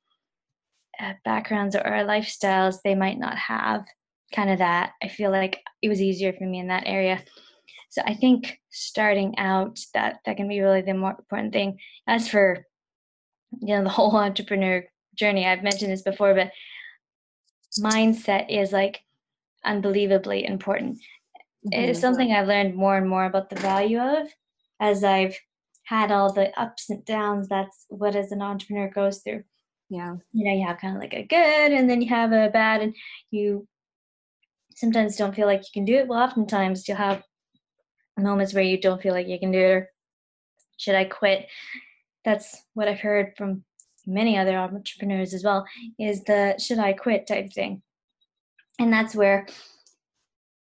backgrounds 1.24 1.76
or, 1.76 1.80
or 1.80 2.06
lifestyles, 2.06 2.78
they 2.84 2.96
might 2.96 3.20
not 3.20 3.38
have 3.38 3.86
kind 4.34 4.50
of 4.50 4.60
that. 4.60 4.92
I 5.02 5.08
feel 5.08 5.32
like 5.32 5.62
it 5.82 5.90
was 5.90 6.02
easier 6.02 6.34
for 6.34 6.46
me 6.46 6.60
in 6.60 6.68
that 6.68 6.84
area. 6.86 7.24
So 7.90 8.02
I 8.06 8.14
think 8.14 8.60
starting 8.70 9.38
out 9.38 9.80
that 9.94 10.20
that 10.26 10.38
can 10.38 10.48
be 10.48 10.62
really 10.62 10.82
the 10.82 10.94
more 10.94 11.16
important 11.18 11.54
thing. 11.54 11.80
As 12.08 12.30
for 12.30 12.66
you 13.62 13.76
know 13.76 13.84
the 13.84 13.90
whole 13.98 14.16
entrepreneur 14.16 14.86
journey, 15.16 15.46
I've 15.46 15.64
mentioned 15.64 15.92
this 15.92 16.04
before, 16.04 16.34
but 16.34 16.52
mindset 17.80 18.46
is 18.50 18.72
like 18.72 19.02
unbelievably 19.66 20.46
important. 20.46 20.98
Mm-hmm. 21.66 21.90
It's 21.90 22.00
something 22.00 22.32
I've 22.32 22.48
learned 22.48 22.76
more 22.76 22.98
and 22.98 23.10
more 23.10 23.26
about 23.26 23.50
the 23.50 23.60
value 23.60 24.00
of 24.00 24.28
as 24.80 25.04
I've 25.04 25.38
had 25.84 26.12
all 26.12 26.32
the 26.32 26.58
ups 26.60 26.90
and 26.90 27.04
downs. 27.04 27.50
That's 27.50 27.86
what 27.90 28.16
as 28.16 28.32
an 28.32 28.42
entrepreneur 28.42 28.90
goes 28.90 29.20
through. 29.20 29.44
Yeah. 29.90 30.16
You 30.34 30.46
know, 30.46 30.54
you 30.54 30.68
have 30.68 30.78
kind 30.78 30.96
of 30.96 31.02
like 31.02 31.14
a 31.14 31.24
good 31.24 31.72
and 31.72 31.90
then 31.90 32.02
you 32.02 32.10
have 32.10 32.32
a 32.32 32.50
bad 32.50 32.82
and 32.82 32.96
you 33.32 33.68
sometimes 34.76 35.18
don't 35.18 35.36
feel 35.36 35.48
like 35.48 35.62
you 35.62 35.72
can 35.74 35.86
do 35.86 35.96
it. 35.96 36.08
Well, 36.08 36.22
oftentimes 36.22 36.88
you'll 36.88 36.98
have 36.98 37.24
moments 38.18 38.54
where 38.54 38.64
you 38.64 38.80
don't 38.80 39.02
feel 39.02 39.14
like 39.14 39.28
you 39.28 39.40
can 39.40 39.52
do 39.52 39.60
it 39.60 39.72
or 39.72 39.90
should 40.78 40.96
I 40.96 41.06
quit? 41.06 41.48
That's 42.24 42.64
what 42.74 42.88
I've 42.88 43.00
heard 43.00 43.34
from 43.38 43.64
many 44.06 44.38
other 44.38 44.58
entrepreneurs 44.58 45.34
as 45.34 45.44
well 45.44 45.66
is 46.00 46.24
the 46.24 46.56
should 46.60 46.80
I 46.80 46.94
quit 46.94 47.28
type 47.28 47.52
thing 47.54 47.82
and 48.80 48.92
that's 48.92 49.16
where 49.16 49.46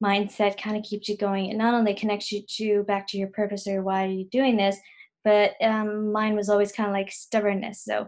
mindset 0.03 0.61
kind 0.61 0.77
of 0.77 0.83
keeps 0.83 1.09
you 1.09 1.17
going 1.17 1.47
it 1.47 1.57
not 1.57 1.73
only 1.73 1.93
connects 1.93 2.31
you 2.31 2.43
to 2.47 2.83
back 2.83 3.07
to 3.07 3.17
your 3.17 3.27
purpose 3.29 3.67
or 3.67 3.81
why 3.81 4.05
are 4.05 4.09
you 4.09 4.25
doing 4.31 4.55
this 4.55 4.77
but 5.23 5.53
um, 5.61 6.11
mine 6.11 6.35
was 6.35 6.49
always 6.49 6.71
kind 6.71 6.89
of 6.89 6.93
like 6.93 7.11
stubbornness 7.11 7.83
so 7.83 8.07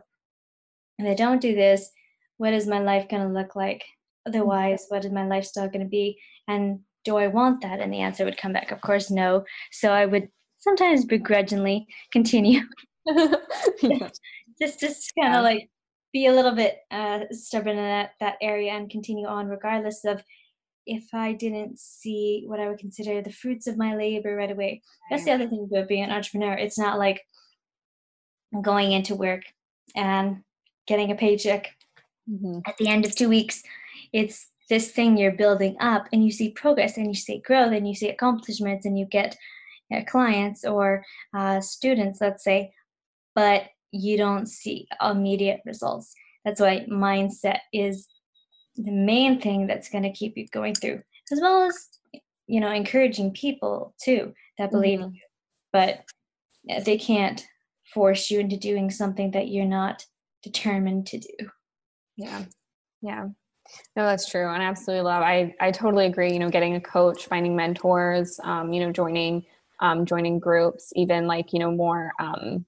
if 1.02 1.12
i 1.12 1.14
don't 1.14 1.42
do 1.42 1.56
this 1.56 1.90
what 2.38 2.54
is 2.54 2.68
my 2.68 2.80
life 2.80 3.10
going 3.10 3.22
to 3.22 3.34
look 3.34 3.56
like 3.56 3.84
otherwise 4.28 4.86
what 4.90 5.06
is 5.06 5.12
my 5.12 5.26
lifestyle 5.26 5.68
going 5.68 5.84
to 5.84 5.90
be 5.90 6.18
and 6.48 6.80
do 7.04 7.18
i 7.18 7.28
want 7.28 7.62
that 7.62 7.80
and 7.80 7.92
the 7.92 8.00
answer 8.00 8.26
would 8.26 8.38
come 8.38 8.54
back 8.54 8.72
of 8.72 8.82
course 8.82 9.10
no 9.10 9.44
so 9.72 9.92
i 9.92 10.06
would 10.06 10.28
sometimes 10.60 11.06
begrudgingly 11.06 11.86
continue 12.12 12.62
just 14.62 14.80
just 14.80 15.12
kind 15.16 15.30
of 15.30 15.34
yeah. 15.34 15.42
like 15.42 15.70
be 16.14 16.28
a 16.28 16.34
little 16.34 16.52
bit 16.52 16.80
uh, 16.92 17.22
stubborn 17.32 17.78
in 17.78 17.86
that, 17.86 18.12
that 18.20 18.36
area 18.42 18.72
and 18.74 18.90
continue 18.90 19.26
on 19.26 19.48
regardless 19.48 20.04
of 20.06 20.22
if 20.86 21.14
I 21.14 21.34
didn't 21.34 21.80
see 21.80 22.44
what 22.48 22.60
I 22.60 22.68
would 22.68 22.80
consider 22.80 23.22
the 23.22 23.32
fruits 23.32 23.68
of 23.68 23.78
my 23.78 23.96
labor 23.96 24.36
right 24.36 24.52
away. 24.52 24.82
That's 25.10 25.26
the 25.26 25.32
other 25.32 25.48
thing 25.48 25.68
about 25.72 25.88
being 25.88 26.04
an 26.04 26.12
entrepreneur. 26.12 26.54
It's 26.54 26.78
not 26.78 26.98
like 26.98 27.22
going 28.62 28.92
into 28.92 29.16
work 29.16 29.44
and 29.96 30.44
getting 30.92 31.12
a 31.12 31.16
paycheck 31.16 31.74
mm-hmm. 32.30 32.60
at 32.66 32.76
the 32.78 32.90
end 32.90 33.06
of 33.06 33.16
two 33.16 33.30
weeks. 33.30 33.64
It's 34.12 34.50
this 34.70 34.92
thing 34.92 35.18
you're 35.18 35.32
building 35.44 35.78
up 35.80 36.08
and 36.12 36.24
you 36.26 36.32
see 36.32 36.52
progress 36.52 36.98
and 36.98 37.08
you 37.08 37.16
see 37.16 37.40
growth 37.40 37.72
and 37.72 37.88
you 37.88 37.96
see 37.96 38.10
accomplishments 38.10 38.86
and 38.86 39.00
you 39.00 39.06
get 39.06 39.38
uh, 39.96 40.02
clients 40.06 40.66
or 40.66 41.06
uh, 41.34 41.62
students, 41.62 42.20
let's 42.20 42.44
say. 42.44 42.74
But 43.36 43.70
you 43.92 44.18
don't 44.18 44.48
see 44.48 44.86
immediate 45.02 45.62
results. 45.66 46.14
That's 46.44 46.60
why 46.60 46.86
mindset 46.92 47.60
is 47.72 48.10
the 48.76 48.92
main 48.92 49.40
thing 49.40 49.66
that's 49.66 49.90
going 49.90 50.04
to 50.04 50.12
keep 50.12 50.38
you 50.38 50.46
going 50.52 50.76
through, 50.76 51.02
as 51.32 51.40
well 51.40 51.64
as 51.64 51.88
you 52.48 52.60
know 52.60 52.72
encouraging 52.72 53.32
people 53.32 53.94
too 54.04 54.34
that 54.58 54.72
believe 54.72 55.00
mm-hmm. 55.00 55.14
you, 55.14 55.22
but 55.72 56.04
they 56.86 56.98
can't 56.98 57.46
force 57.94 58.32
you 58.32 58.40
into 58.40 58.58
doing 58.58 58.90
something 58.90 59.32
that 59.32 59.48
you're 59.50 59.66
not 59.66 60.06
determined 60.44 61.08
to 61.08 61.20
do. 61.20 61.50
Yeah, 62.18 62.46
yeah. 63.02 63.28
No, 63.96 64.06
that's 64.06 64.30
true, 64.30 64.48
and 64.48 64.62
I 64.62 64.66
absolutely 64.66 65.04
love. 65.04 65.24
I 65.24 65.56
I 65.60 65.72
totally 65.72 66.06
agree. 66.06 66.34
You 66.34 66.40
know, 66.40 66.50
getting 66.50 66.76
a 66.76 66.82
coach, 66.82 67.28
finding 67.28 67.56
mentors, 67.56 68.40
um, 68.44 68.74
you 68.74 68.82
know, 68.82 68.92
joining 68.92 69.46
um, 69.80 70.06
joining 70.06 70.40
groups, 70.40 70.92
even 70.96 71.28
like 71.28 71.54
you 71.54 71.60
know 71.60 71.72
more 71.72 72.12
um, 72.20 72.66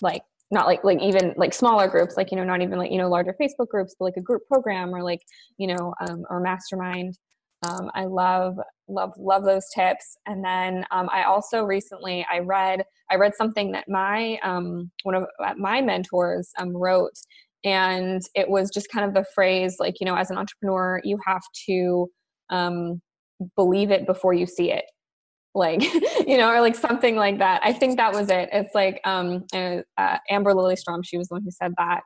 like 0.00 0.22
not 0.50 0.66
like 0.66 0.84
like 0.84 1.00
even 1.00 1.34
like 1.36 1.52
smaller 1.52 1.88
groups 1.88 2.16
like 2.16 2.30
you 2.30 2.36
know 2.36 2.44
not 2.44 2.62
even 2.62 2.78
like 2.78 2.92
you 2.92 2.98
know 2.98 3.08
larger 3.08 3.34
facebook 3.40 3.68
groups 3.68 3.96
but 3.98 4.04
like 4.04 4.16
a 4.16 4.20
group 4.20 4.46
program 4.46 4.94
or 4.94 5.02
like 5.02 5.20
you 5.58 5.66
know 5.66 5.92
um, 6.00 6.24
or 6.30 6.40
mastermind 6.40 7.18
um, 7.62 7.90
i 7.94 8.04
love 8.04 8.56
love 8.88 9.12
love 9.18 9.44
those 9.44 9.66
tips 9.74 10.16
and 10.26 10.44
then 10.44 10.84
um, 10.90 11.08
i 11.12 11.24
also 11.24 11.64
recently 11.64 12.26
i 12.30 12.38
read 12.38 12.84
i 13.10 13.16
read 13.16 13.34
something 13.34 13.72
that 13.72 13.88
my 13.88 14.38
um, 14.42 14.90
one 15.02 15.14
of 15.14 15.24
uh, 15.44 15.54
my 15.56 15.80
mentors 15.80 16.50
um, 16.58 16.76
wrote 16.76 17.18
and 17.64 18.22
it 18.34 18.48
was 18.48 18.70
just 18.70 18.90
kind 18.90 19.04
of 19.04 19.14
the 19.14 19.24
phrase 19.34 19.76
like 19.80 20.00
you 20.00 20.06
know 20.06 20.16
as 20.16 20.30
an 20.30 20.38
entrepreneur 20.38 21.00
you 21.04 21.18
have 21.26 21.42
to 21.66 22.08
um, 22.50 23.00
believe 23.54 23.90
it 23.90 24.06
before 24.06 24.32
you 24.32 24.46
see 24.46 24.72
it. 24.72 24.84
Like 25.54 25.82
you 26.26 26.36
know 26.36 26.50
or 26.50 26.60
like 26.60 26.76
something 26.76 27.16
like 27.16 27.38
that. 27.38 27.60
I 27.64 27.72
think 27.72 27.96
that 27.96 28.12
was 28.12 28.28
it. 28.30 28.48
It's 28.52 28.74
like 28.74 29.00
um 29.04 29.44
uh, 29.54 29.78
uh, 29.96 30.18
Amber 30.28 30.52
Lilyestrom 30.52 31.00
she 31.02 31.16
was 31.16 31.28
the 31.28 31.34
one 31.34 31.42
who 31.42 31.50
said 31.50 31.72
that 31.78 32.02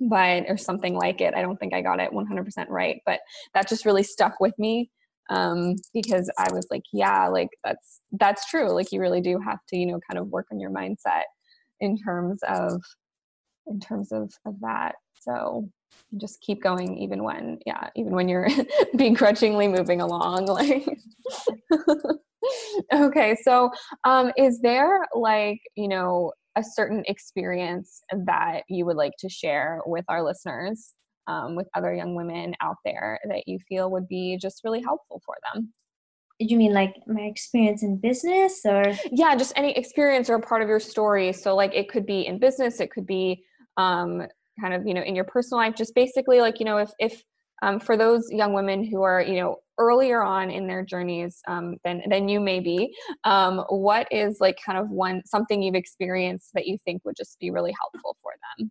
but 0.00 0.44
or 0.48 0.56
something 0.56 0.94
like 0.94 1.20
it. 1.20 1.34
I 1.34 1.42
don't 1.42 1.58
think 1.58 1.74
i 1.74 1.80
got 1.82 2.00
it 2.00 2.12
100% 2.12 2.66
right 2.68 3.00
but 3.06 3.20
that 3.54 3.68
just 3.68 3.86
really 3.86 4.02
stuck 4.02 4.40
with 4.40 4.58
me 4.58 4.90
um 5.28 5.74
because 5.92 6.30
i 6.38 6.46
was 6.52 6.68
like 6.70 6.84
yeah 6.92 7.26
like 7.26 7.48
that's 7.64 7.96
that's 8.12 8.46
true. 8.46 8.70
Like 8.72 8.92
you 8.92 9.00
really 9.00 9.20
do 9.20 9.38
have 9.40 9.58
to 9.68 9.76
you 9.76 9.86
know 9.86 10.00
kind 10.08 10.18
of 10.18 10.28
work 10.28 10.46
on 10.52 10.60
your 10.60 10.70
mindset 10.70 11.22
in 11.80 11.96
terms 11.98 12.40
of 12.48 12.82
in 13.66 13.80
terms 13.80 14.12
of 14.12 14.32
of 14.44 14.60
that. 14.60 14.94
So 15.20 15.68
just 16.18 16.40
keep 16.40 16.62
going 16.62 16.98
even 16.98 17.22
when 17.24 17.58
yeah 17.66 17.88
even 17.96 18.12
when 18.12 18.28
you're 18.28 18.48
begrudgingly 18.96 19.68
moving 19.68 20.00
along 20.00 20.46
like 20.46 20.86
okay 22.92 23.36
so 23.42 23.70
um 24.04 24.30
is 24.36 24.60
there 24.60 25.00
like 25.14 25.60
you 25.74 25.88
know 25.88 26.32
a 26.56 26.62
certain 26.62 27.02
experience 27.06 28.02
that 28.26 28.62
you 28.68 28.86
would 28.86 28.96
like 28.96 29.12
to 29.18 29.28
share 29.28 29.80
with 29.86 30.04
our 30.08 30.22
listeners 30.22 30.94
um, 31.26 31.56
with 31.56 31.68
other 31.74 31.94
young 31.94 32.14
women 32.14 32.54
out 32.60 32.76
there 32.84 33.18
that 33.28 33.44
you 33.46 33.58
feel 33.68 33.90
would 33.90 34.08
be 34.08 34.38
just 34.40 34.62
really 34.64 34.80
helpful 34.80 35.20
for 35.24 35.34
them? 35.52 35.72
You 36.38 36.58
mean 36.58 36.72
like 36.72 36.94
my 37.06 37.22
experience 37.22 37.82
in 37.82 37.98
business 37.98 38.60
or? 38.64 38.84
Yeah 39.10 39.34
just 39.36 39.52
any 39.56 39.76
experience 39.76 40.28
or 40.28 40.38
part 40.40 40.62
of 40.62 40.68
your 40.68 40.80
story. 40.80 41.32
So 41.32 41.54
like 41.54 41.74
it 41.74 41.88
could 41.88 42.06
be 42.06 42.26
in 42.26 42.38
business 42.38 42.80
it 42.80 42.90
could 42.90 43.06
be 43.06 43.42
um, 43.76 44.22
kind 44.60 44.74
of 44.74 44.86
you 44.86 44.94
know 44.94 45.02
in 45.02 45.14
your 45.14 45.24
personal 45.24 45.58
life 45.58 45.74
just 45.74 45.94
basically 45.94 46.40
like 46.40 46.58
you 46.60 46.66
know 46.66 46.78
if 46.78 46.90
if 46.98 47.22
um, 47.62 47.80
for 47.80 47.96
those 47.96 48.30
young 48.30 48.52
women 48.52 48.84
who 48.84 49.02
are 49.02 49.22
you 49.22 49.40
know 49.40 49.56
earlier 49.78 50.22
on 50.22 50.50
in 50.50 50.66
their 50.66 50.84
journeys 50.84 51.40
um, 51.48 51.76
than 51.84 52.02
than 52.08 52.28
you 52.28 52.40
may 52.40 52.60
be 52.60 52.94
um, 53.24 53.64
what 53.68 54.06
is 54.10 54.38
like 54.40 54.58
kind 54.64 54.78
of 54.78 54.90
one 54.90 55.22
something 55.24 55.62
you've 55.62 55.74
experienced 55.74 56.50
that 56.54 56.66
you 56.66 56.78
think 56.84 57.02
would 57.04 57.16
just 57.16 57.38
be 57.38 57.50
really 57.50 57.74
helpful 57.80 58.16
for 58.22 58.32
them 58.58 58.70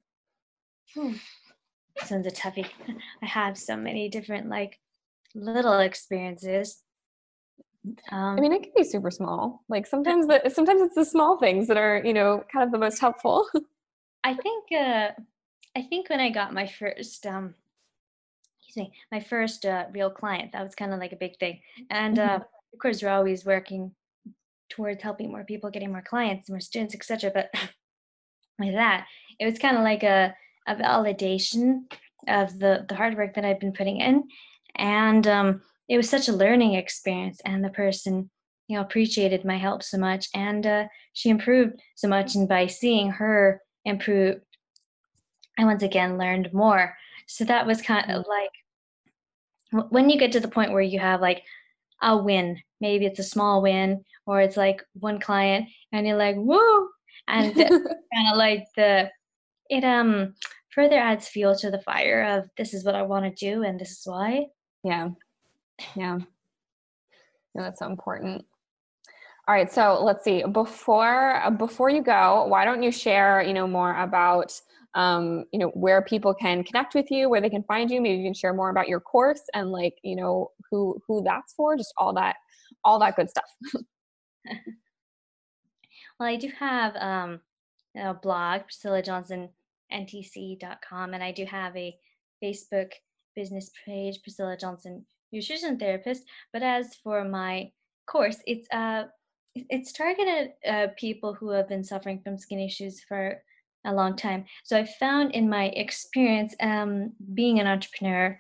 hmm. 0.94 2.06
sounds 2.06 2.28
a 2.28 2.32
toughie 2.32 2.68
i 3.24 3.26
have 3.26 3.58
so 3.58 3.76
many 3.76 4.10
different 4.10 4.50
like 4.50 4.80
little 5.34 5.80
experiences 5.80 6.82
um, 8.12 8.38
I 8.38 8.42
mean, 8.42 8.52
it 8.52 8.64
can 8.64 8.72
be 8.76 8.84
super 8.84 9.12
small. 9.12 9.64
Like 9.70 9.86
sometimes, 9.86 10.26
the, 10.28 10.50
sometimes 10.50 10.82
it's 10.82 10.96
the 10.96 11.06
small 11.06 11.38
things 11.38 11.68
that 11.68 11.78
are, 11.78 12.02
you 12.04 12.14
know, 12.14 12.44
kind 12.52 12.66
of 12.66 12.72
the 12.72 12.80
most 12.80 13.00
helpful. 13.00 13.48
I 14.24 14.34
think, 14.34 14.64
uh, 14.72 15.10
I 15.76 15.82
think 15.84 16.10
when 16.10 16.20
I 16.20 16.30
got 16.30 16.54
my 16.54 16.66
first 16.66 17.26
um, 17.28 17.54
me, 18.78 18.94
my 19.12 19.20
first 19.20 19.66
uh, 19.66 19.86
real 19.94 20.10
client. 20.10 20.52
That 20.52 20.64
was 20.64 20.76
kind 20.76 20.94
of 20.94 21.00
like 21.00 21.12
a 21.12 21.18
big 21.18 21.38
thing. 21.38 21.60
And 21.90 22.20
uh, 22.20 22.40
of 22.74 22.80
course, 22.80 23.02
we're 23.02 23.10
always 23.10 23.46
working 23.46 23.92
towards 24.70 25.04
helping 25.04 25.32
more 25.32 25.44
people, 25.44 25.70
getting 25.70 25.92
more 25.92 26.02
clients, 26.02 26.50
more 26.50 26.60
students, 26.60 26.96
etc. 26.96 27.32
But 27.34 27.50
with 28.60 28.74
that, 28.74 29.08
it 29.40 29.46
was 29.46 29.60
kind 29.60 29.78
of 29.78 29.84
like 29.84 30.04
a, 30.04 30.36
a 30.68 30.76
validation 30.76 31.84
of 32.28 32.58
the 32.60 32.86
the 32.90 32.96
hard 32.96 33.16
work 33.16 33.36
that 33.36 33.46
I've 33.46 33.60
been 33.60 33.74
putting 33.74 33.98
in, 33.98 34.24
and 34.76 35.28
um, 35.28 35.62
it 35.88 35.98
was 35.98 36.10
such 36.10 36.28
a 36.28 36.34
learning 36.34 36.74
experience. 36.74 37.40
And 37.46 37.64
the 37.64 37.70
person, 37.70 38.30
you 38.68 38.76
know, 38.76 38.82
appreciated 38.82 39.46
my 39.46 39.58
help 39.58 39.84
so 39.84 39.98
much, 39.98 40.28
and 40.34 40.66
uh, 40.66 40.86
she 41.14 41.30
improved 41.30 41.80
so 41.96 42.08
much. 42.08 42.36
And 42.36 42.48
by 42.50 42.68
seeing 42.68 43.12
her 43.12 43.62
improve, 43.86 44.42
I 45.58 45.66
once 45.66 45.84
again 45.84 46.18
learned 46.18 46.54
more. 46.54 46.96
So 47.28 47.44
that 47.46 47.66
was 47.66 47.82
kind 47.82 48.12
of 48.12 48.26
like 48.28 48.52
when 49.90 50.10
you 50.10 50.20
get 50.20 50.32
to 50.34 50.40
the 50.40 50.48
point 50.48 50.72
where 50.72 50.82
you 50.82 51.00
have 51.00 51.22
like 51.22 51.44
a 52.02 52.18
win, 52.18 52.62
maybe 52.82 53.06
it's 53.06 53.20
a 53.20 53.24
small 53.24 53.62
win, 53.62 54.04
or 54.26 54.42
it's 54.42 54.58
like 54.58 54.84
one 54.94 55.20
client, 55.20 55.68
and 55.92 56.08
you're 56.08 56.18
like, 56.18 56.36
whoa, 56.36 56.88
and 57.28 57.56
kind 57.56 58.32
of 58.32 58.38
like 58.38 58.66
the 58.76 59.10
it 59.70 59.84
um 59.84 60.34
further 60.70 60.98
adds 60.98 61.28
fuel 61.28 61.56
to 61.56 61.72
the 61.72 61.82
fire 61.82 62.24
of 62.24 62.50
this 62.58 62.74
is 62.74 62.84
what 62.84 62.96
I 62.96 63.02
want 63.04 63.26
to 63.26 63.46
do 63.46 63.64
and 63.64 63.80
this 63.80 63.92
is 63.92 64.02
why. 64.04 64.48
Yeah. 64.84 65.10
Yeah. 65.96 66.20
No, 67.56 67.64
that's 67.64 67.80
so 67.80 67.88
important. 67.88 68.46
All 69.48 69.56
right, 69.56 69.72
so 69.72 70.04
let's 70.04 70.24
see. 70.24 70.44
Before 70.44 71.42
before 71.58 71.90
you 71.90 72.02
go, 72.02 72.46
why 72.48 72.66
don't 72.66 72.84
you 72.84 72.92
share, 72.92 73.42
you 73.42 73.54
know, 73.54 73.68
more 73.68 73.96
about 73.96 74.60
um, 74.96 75.46
you 75.52 75.60
know, 75.60 75.70
where 75.70 76.02
people 76.02 76.34
can 76.34 76.64
connect 76.64 76.96
with 76.96 77.12
you, 77.12 77.30
where 77.30 77.42
they 77.42 77.50
can 77.50 77.64
find 77.64 77.92
you. 77.92 78.02
Maybe 78.02 78.18
you 78.18 78.26
can 78.26 78.34
share 78.34 78.54
more 78.54 78.70
about 78.70 78.88
your 78.88 79.00
course 79.00 79.42
and 79.54 79.72
like, 79.72 79.96
you 80.04 80.16
know, 80.16 80.52
who 80.72 81.00
who 81.08 81.24
that's 81.24 81.54
for, 81.54 81.78
just 81.78 81.94
all 81.98 82.14
that 82.14 82.38
all 82.84 83.00
that 83.00 83.16
good 83.16 83.30
stuff. 83.30 83.46
well, 86.20 86.30
I 86.30 86.36
do 86.36 86.50
have 86.60 86.96
um, 86.96 87.42
a 87.98 88.14
blog, 88.14 88.64
Priscilla 88.64 89.02
Johnson 89.02 89.50
ntc.com 89.94 91.14
and 91.14 91.24
i 91.24 91.32
do 91.32 91.46
have 91.46 91.76
a 91.76 91.96
facebook 92.44 92.92
business 93.36 93.72
page 93.86 94.22
priscilla 94.24 94.58
johnson 94.58 95.06
nutrition 95.32 95.78
therapist 95.78 96.24
but 96.54 96.64
as 96.64 96.96
for 97.04 97.24
my 97.24 97.70
course 98.08 98.38
it's 98.48 98.68
uh 98.72 99.04
it's 99.56 99.94
targeted 99.94 100.52
uh, 100.68 100.88
people 100.98 101.34
who 101.34 101.50
have 101.50 101.70
been 101.70 101.84
suffering 101.84 102.20
from 102.22 102.38
skin 102.38 102.60
issues 102.60 103.02
for 103.02 103.42
a 103.86 103.94
long 103.94 104.16
time 104.16 104.46
so 104.64 104.78
i 104.78 104.86
found 105.00 105.32
in 105.34 105.50
my 105.50 105.66
experience 105.68 106.56
um, 106.62 107.12
being 107.34 107.60
an 107.60 107.68
entrepreneur 107.68 108.38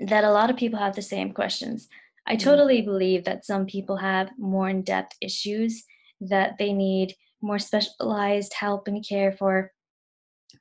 that 0.00 0.24
a 0.24 0.30
lot 0.30 0.50
of 0.50 0.56
people 0.56 0.78
have 0.78 0.94
the 0.94 1.02
same 1.02 1.32
questions 1.32 1.88
i 2.26 2.34
mm. 2.34 2.40
totally 2.40 2.82
believe 2.82 3.24
that 3.24 3.44
some 3.44 3.66
people 3.66 3.96
have 3.96 4.30
more 4.38 4.68
in-depth 4.68 5.16
issues 5.20 5.84
that 6.20 6.56
they 6.58 6.72
need 6.72 7.14
more 7.42 7.58
specialized 7.58 8.52
help 8.54 8.86
and 8.86 9.06
care 9.06 9.32
for 9.32 9.72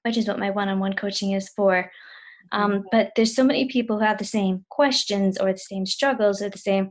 which 0.03 0.17
is 0.17 0.27
what 0.27 0.39
my 0.39 0.49
one-on-one 0.49 0.93
coaching 0.93 1.31
is 1.31 1.49
for. 1.49 1.91
Um, 2.51 2.71
mm-hmm. 2.71 2.81
but 2.91 3.11
there's 3.15 3.35
so 3.35 3.43
many 3.43 3.67
people 3.67 3.99
who 3.99 4.05
have 4.05 4.17
the 4.17 4.25
same 4.25 4.65
questions 4.69 5.37
or 5.37 5.51
the 5.51 5.59
same 5.59 5.85
struggles 5.85 6.41
or 6.41 6.49
the 6.49 6.57
same 6.57 6.89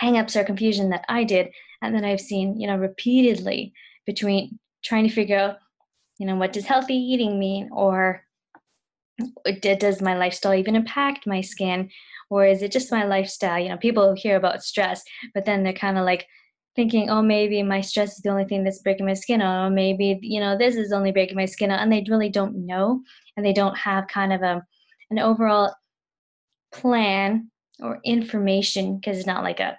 hangups 0.00 0.36
or 0.36 0.44
confusion 0.44 0.90
that 0.90 1.04
I 1.08 1.24
did, 1.24 1.50
and 1.82 1.94
then 1.94 2.04
I've 2.04 2.20
seen, 2.20 2.60
you 2.60 2.66
know, 2.66 2.76
repeatedly 2.76 3.72
between 4.06 4.58
trying 4.88 5.06
to 5.06 5.14
figure 5.14 5.38
out, 5.38 5.56
you 6.18 6.26
know, 6.26 6.36
what 6.36 6.52
does 6.52 6.64
healthy 6.64 6.94
eating 6.94 7.38
mean, 7.38 7.68
or 7.72 8.22
does 9.60 10.00
my 10.00 10.16
lifestyle 10.16 10.54
even 10.54 10.76
impact 10.76 11.26
my 11.26 11.40
skin, 11.40 11.90
or 12.30 12.46
is 12.46 12.62
it 12.62 12.72
just 12.72 12.92
my 12.92 13.04
lifestyle? 13.04 13.58
You 13.58 13.68
know, 13.68 13.76
people 13.76 14.14
hear 14.14 14.36
about 14.36 14.62
stress, 14.62 15.02
but 15.34 15.44
then 15.44 15.62
they're 15.62 15.72
kind 15.72 15.98
of 15.98 16.04
like, 16.04 16.26
thinking, 16.78 17.10
oh, 17.10 17.20
maybe 17.20 17.60
my 17.64 17.80
stress 17.80 18.12
is 18.12 18.22
the 18.22 18.28
only 18.28 18.44
thing 18.44 18.62
that's 18.62 18.78
breaking 18.78 19.04
my 19.04 19.14
skin 19.14 19.42
out, 19.42 19.64
or 19.64 19.66
oh, 19.66 19.70
maybe, 19.70 20.16
you 20.22 20.38
know, 20.38 20.56
this 20.56 20.76
is 20.76 20.92
only 20.92 21.10
breaking 21.10 21.34
my 21.34 21.44
skin 21.44 21.72
out. 21.72 21.80
And 21.80 21.90
they 21.90 22.04
really 22.08 22.28
don't 22.28 22.66
know, 22.66 23.02
and 23.36 23.44
they 23.44 23.52
don't 23.52 23.76
have 23.76 24.06
kind 24.06 24.32
of 24.32 24.42
a, 24.42 24.62
an 25.10 25.18
overall 25.18 25.74
plan 26.72 27.50
or 27.80 27.98
information, 28.04 28.96
because 28.96 29.18
it's 29.18 29.26
not 29.26 29.42
like 29.42 29.58
a 29.58 29.76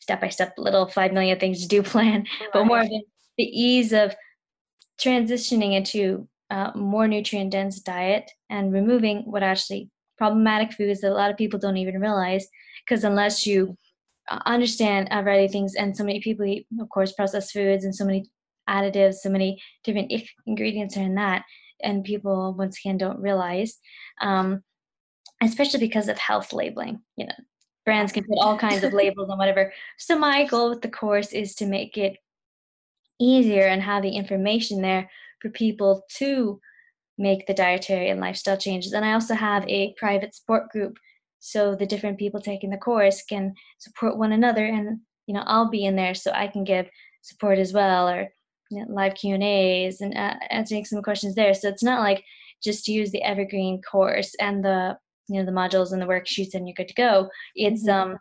step 0.00 0.20
by 0.20 0.28
step 0.28 0.52
little 0.58 0.86
5 0.86 1.14
million 1.14 1.38
things 1.40 1.62
to 1.62 1.66
do 1.66 1.82
plan, 1.94 2.26
right. 2.40 2.50
but 2.52 2.66
more 2.66 2.82
of 2.82 2.90
the, 2.90 3.02
the 3.38 3.44
ease 3.44 3.94
of 3.94 4.14
transitioning 5.00 5.74
into 5.74 6.28
a 6.50 6.72
more 6.76 7.08
nutrient 7.08 7.52
dense 7.52 7.80
diet 7.80 8.30
and 8.50 8.72
removing 8.72 9.22
what 9.22 9.42
actually 9.42 9.90
problematic 10.18 10.72
foods 10.72 11.00
that 11.00 11.10
a 11.10 11.14
lot 11.14 11.30
of 11.30 11.36
people 11.36 11.58
don't 11.58 11.76
even 11.76 12.00
realize 12.00 12.46
because 12.84 13.04
unless 13.04 13.46
you 13.46 13.76
uh, 14.30 14.38
understand 14.46 15.08
a 15.10 15.22
variety 15.22 15.46
of 15.46 15.50
things 15.50 15.74
and 15.74 15.96
so 15.96 16.04
many 16.04 16.20
people 16.20 16.44
eat 16.44 16.66
of 16.80 16.88
course 16.88 17.12
processed 17.12 17.52
foods 17.52 17.84
and 17.84 17.94
so 17.94 18.04
many 18.04 18.24
additives 18.68 19.16
so 19.16 19.28
many 19.28 19.60
different 19.82 20.12
ingredients 20.46 20.96
are 20.96 21.02
in 21.02 21.14
that 21.14 21.42
and 21.82 22.04
people 22.04 22.54
once 22.56 22.78
again 22.78 22.96
don't 22.96 23.20
realize 23.20 23.78
um, 24.20 24.62
especially 25.42 25.80
because 25.80 26.08
of 26.08 26.18
health 26.18 26.52
labeling 26.52 27.00
you 27.16 27.26
know. 27.26 27.32
Brands 27.84 28.12
can 28.12 28.24
put 28.24 28.38
all 28.38 28.56
kinds 28.56 28.82
of 28.82 28.92
labels 28.94 29.28
on 29.28 29.36
whatever. 29.36 29.70
So 29.98 30.18
my 30.18 30.46
goal 30.46 30.70
with 30.70 30.80
the 30.80 30.88
course 30.88 31.32
is 31.32 31.54
to 31.56 31.66
make 31.66 31.98
it 31.98 32.16
easier 33.20 33.66
and 33.66 33.82
have 33.82 34.02
the 34.02 34.16
information 34.16 34.82
there 34.82 35.10
for 35.40 35.50
people 35.50 36.04
to 36.16 36.60
make 37.16 37.46
the 37.46 37.54
dietary 37.54 38.08
and 38.08 38.20
lifestyle 38.20 38.56
changes. 38.56 38.92
And 38.92 39.04
i 39.04 39.12
also 39.12 39.34
have 39.34 39.66
a 39.68 39.94
private 39.98 40.34
support 40.34 40.70
group 40.70 40.98
so 41.38 41.74
the 41.74 41.86
different 41.86 42.18
people 42.18 42.40
taking 42.40 42.70
the 42.70 42.76
course 42.78 43.22
can 43.22 43.54
support 43.78 44.16
one 44.16 44.32
another 44.32 44.64
and 44.64 45.00
you 45.26 45.34
know 45.34 45.44
i'll 45.46 45.68
be 45.68 45.84
in 45.84 45.94
there 45.94 46.14
so 46.14 46.30
i 46.32 46.46
can 46.46 46.64
give 46.64 46.86
support 47.20 47.58
as 47.58 47.72
well 47.72 48.08
or 48.08 48.30
you 48.70 48.80
know, 48.80 48.92
live 48.92 49.14
q 49.14 49.34
and 49.34 49.42
a's 49.42 50.00
and 50.00 50.16
uh, 50.16 50.34
answering 50.50 50.84
some 50.84 51.02
questions 51.02 51.34
there. 51.34 51.54
So 51.54 51.68
it's 51.68 51.82
not 51.82 52.00
like 52.00 52.24
just 52.62 52.88
use 52.88 53.10
the 53.10 53.22
evergreen 53.22 53.80
course 53.82 54.34
and 54.40 54.64
the 54.64 54.96
you 55.28 55.38
know 55.38 55.46
the 55.46 55.52
modules 55.52 55.92
and 55.92 56.00
the 56.00 56.06
worksheets 56.06 56.54
and 56.54 56.66
you're 56.66 56.74
good 56.74 56.88
to 56.88 56.94
go. 56.94 57.28
It's 57.54 57.86
mm-hmm. 57.86 58.12
um 58.12 58.18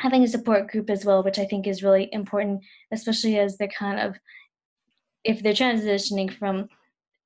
having 0.00 0.22
a 0.22 0.28
support 0.28 0.70
group 0.70 0.90
as 0.90 1.04
well 1.04 1.22
which 1.22 1.38
i 1.38 1.44
think 1.44 1.66
is 1.66 1.82
really 1.82 2.08
important 2.12 2.60
especially 2.92 3.38
as 3.38 3.56
they're 3.56 3.68
kind 3.68 4.00
of 4.00 4.16
if 5.24 5.42
they're 5.42 5.52
transitioning 5.52 6.32
from 6.32 6.68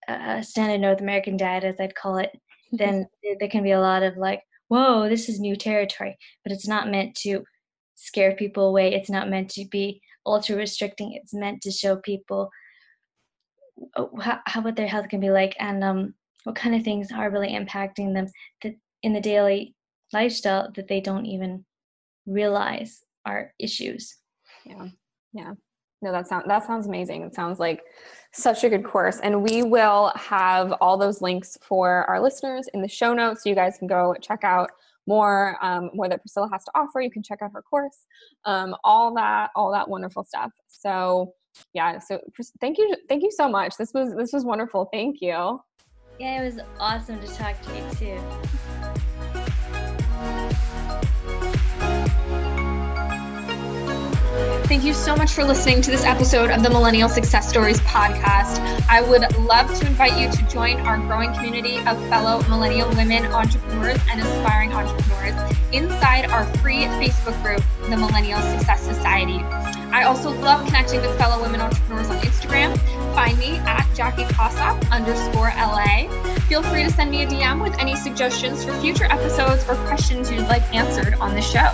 a 0.09 0.43
standard 0.43 0.81
north 0.81 1.01
american 1.01 1.37
diet 1.37 1.65
as 1.65 1.81
i'd 1.81 1.95
call 1.95 2.19
it 2.19 2.31
then 2.73 3.07
there 3.41 3.49
can 3.49 3.63
be 3.63 3.73
a 3.73 3.81
lot 3.81 4.03
of 4.03 4.17
like 4.17 4.43
whoa, 4.69 5.09
this 5.09 5.29
is 5.29 5.41
new 5.41 5.57
territory. 5.57 6.17
But 6.45 6.53
it's 6.53 6.69
not 6.69 6.91
meant 6.91 7.15
to 7.17 7.45
scare 7.95 8.37
people 8.37 8.69
away. 8.69 8.95
It's 8.95 9.11
not 9.11 9.29
meant 9.29 9.51
to 9.51 9.67
be 9.67 10.01
ultra 10.25 10.57
restricting. 10.57 11.13
It's 11.15 11.35
meant 11.35 11.63
to 11.63 11.71
show 11.71 11.97
people 11.97 12.51
oh, 13.97 14.11
how, 14.21 14.41
how 14.47 14.61
what 14.63 14.77
their 14.77 14.87
health 14.87 15.09
can 15.09 15.21
be 15.21 15.31
like 15.31 15.57
and 15.59 15.83
um, 15.83 16.15
what 16.45 16.57
kind 16.57 16.75
of 16.75 16.83
things 16.83 17.11
are 17.13 17.31
really 17.31 17.53
impacting 17.53 18.15
them 18.15 18.27
that 18.63 18.75
in 19.03 19.13
the 19.13 19.21
daily 19.21 19.75
lifestyle 20.13 20.71
that 20.75 20.89
they 20.89 21.01
don't 21.01 21.27
even 21.27 21.65
realize 22.29 23.05
our 23.27 23.53
issues. 23.59 24.17
Yeah, 24.65 24.89
yeah. 25.33 25.53
No, 26.01 26.13
that 26.13 26.29
sounds 26.29 26.45
that 26.47 26.65
sounds 26.65 26.87
amazing. 26.87 27.23
It 27.23 27.35
sounds 27.35 27.59
like 27.59 27.83
such 28.33 28.63
a 28.63 28.69
good 28.69 28.85
course. 28.85 29.19
And 29.21 29.43
we 29.43 29.63
will 29.63 30.13
have 30.15 30.73
all 30.81 30.97
those 30.97 31.21
links 31.21 31.59
for 31.61 32.05
our 32.05 32.21
listeners 32.21 32.69
in 32.73 32.83
the 32.83 32.89
show 32.89 33.15
notes. 33.15 33.43
So 33.43 33.49
you 33.49 33.55
guys 33.55 33.79
can 33.79 33.89
go 33.89 34.15
check 34.21 34.45
out 34.45 34.71
more, 35.07 35.57
um, 35.63 35.91
more 35.95 36.09
that 36.09 36.21
Priscilla 36.21 36.49
has 36.53 36.65
to 36.65 36.71
offer. 36.75 37.01
You 37.01 37.11
can 37.11 37.23
check 37.23 37.41
out 37.43 37.51
her 37.53 37.63
course, 37.63 38.07
um, 38.45 38.77
all 38.85 39.15
that, 39.15 39.51
all 39.57 39.73
that 39.73 39.89
wonderful 39.89 40.23
stuff. 40.23 40.53
So 40.69 41.33
yeah, 41.73 41.99
so 41.99 42.21
thank 42.61 42.79
you. 42.79 42.95
Thank 43.09 43.23
you 43.23 43.31
so 43.31 43.49
much. 43.49 43.77
This 43.77 43.93
was, 43.93 44.15
this 44.15 44.33
was 44.33 44.45
wonderful. 44.45 44.89
Thank 44.93 45.21
you. 45.21 45.61
Yeah, 46.21 46.43
it 46.43 46.45
was 46.45 46.61
awesome 46.79 47.21
to 47.21 47.27
talk 47.29 47.61
to 47.63 47.77
you 47.77 48.17
too. 48.17 48.78
Thank 54.69 54.85
you 54.85 54.93
so 54.93 55.17
much 55.17 55.33
for 55.33 55.45
listening 55.45 55.81
to 55.81 55.91
this 55.91 56.05
episode 56.05 56.51
of 56.51 56.63
the 56.63 56.69
Millennial 56.69 57.09
Success 57.09 57.49
Stories 57.49 57.81
podcast. 57.81 58.61
I 58.91 59.01
would 59.01 59.35
love 59.39 59.73
to 59.79 59.87
invite 59.87 60.21
you 60.21 60.31
to 60.31 60.53
join 60.53 60.79
our 60.81 60.99
growing 60.99 61.33
community 61.33 61.79
of 61.79 61.99
fellow 62.11 62.47
millennial 62.51 62.87
women 62.91 63.25
entrepreneurs 63.33 63.99
and 64.11 64.21
aspiring 64.21 64.75
entrepreneurs 64.75 65.57
inside 65.73 66.27
our 66.27 66.45
free 66.59 66.85
Facebook 67.01 67.43
group, 67.43 67.63
the 67.89 67.97
Millennial 67.97 68.43
Success 68.43 68.83
Society. 68.83 69.39
I 69.91 70.03
also 70.03 70.39
love 70.43 70.67
connecting 70.67 71.01
with 71.01 71.17
fellow 71.17 71.41
women 71.41 71.63
entrepreneurs 71.63 72.11
on 72.11 72.19
Instagram. 72.19 72.77
Find 73.15 73.39
me 73.39 73.59
at 73.59 73.87
Jackie 73.95 74.25
Kossoff 74.25 74.91
underscore 74.91 75.53
LA. 75.57 76.09
Feel 76.49 76.63
free 76.63 76.85
to 76.85 76.91
send 76.91 77.11
me 77.11 77.23
a 77.23 77.27
DM 77.27 77.63
with 77.63 77.79
any 77.79 77.95
suggestions 77.97 78.65
for 78.65 78.73
future 78.81 79.05
episodes 79.05 79.69
or 79.69 79.75
questions 79.87 80.31
you'd 80.31 80.49
like 80.49 80.63
answered 80.75 81.13
on 81.15 81.35
the 81.35 81.43
show. 81.43 81.69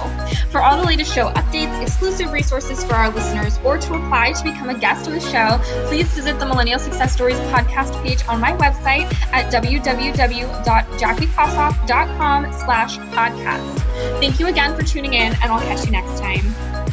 For 0.50 0.62
all 0.62 0.76
the 0.76 0.84
latest 0.84 1.14
show 1.14 1.30
updates, 1.30 1.80
exclusive 1.82 2.32
resources 2.32 2.82
for 2.82 2.94
our 2.94 3.10
listeners, 3.10 3.58
or 3.64 3.78
to 3.78 3.94
apply 3.94 4.32
to 4.32 4.42
become 4.44 4.70
a 4.70 4.78
guest 4.78 5.06
on 5.06 5.12
the 5.14 5.20
show, 5.20 5.60
please 5.88 6.08
visit 6.08 6.38
the 6.40 6.46
Millennial 6.46 6.78
Success 6.78 7.12
Stories 7.12 7.38
podcast 7.52 8.00
page 8.02 8.24
on 8.26 8.40
my 8.40 8.52
website 8.52 9.04
at 9.32 9.52
www.jackiekossoff.com 9.52 12.52
slash 12.52 12.98
podcast. 12.98 13.78
Thank 14.20 14.40
you 14.40 14.46
again 14.48 14.74
for 14.76 14.82
tuning 14.82 15.14
in, 15.14 15.32
and 15.34 15.44
I'll 15.44 15.60
catch 15.60 15.86
you 15.86 15.92
next 15.92 16.18
time. 16.18 16.83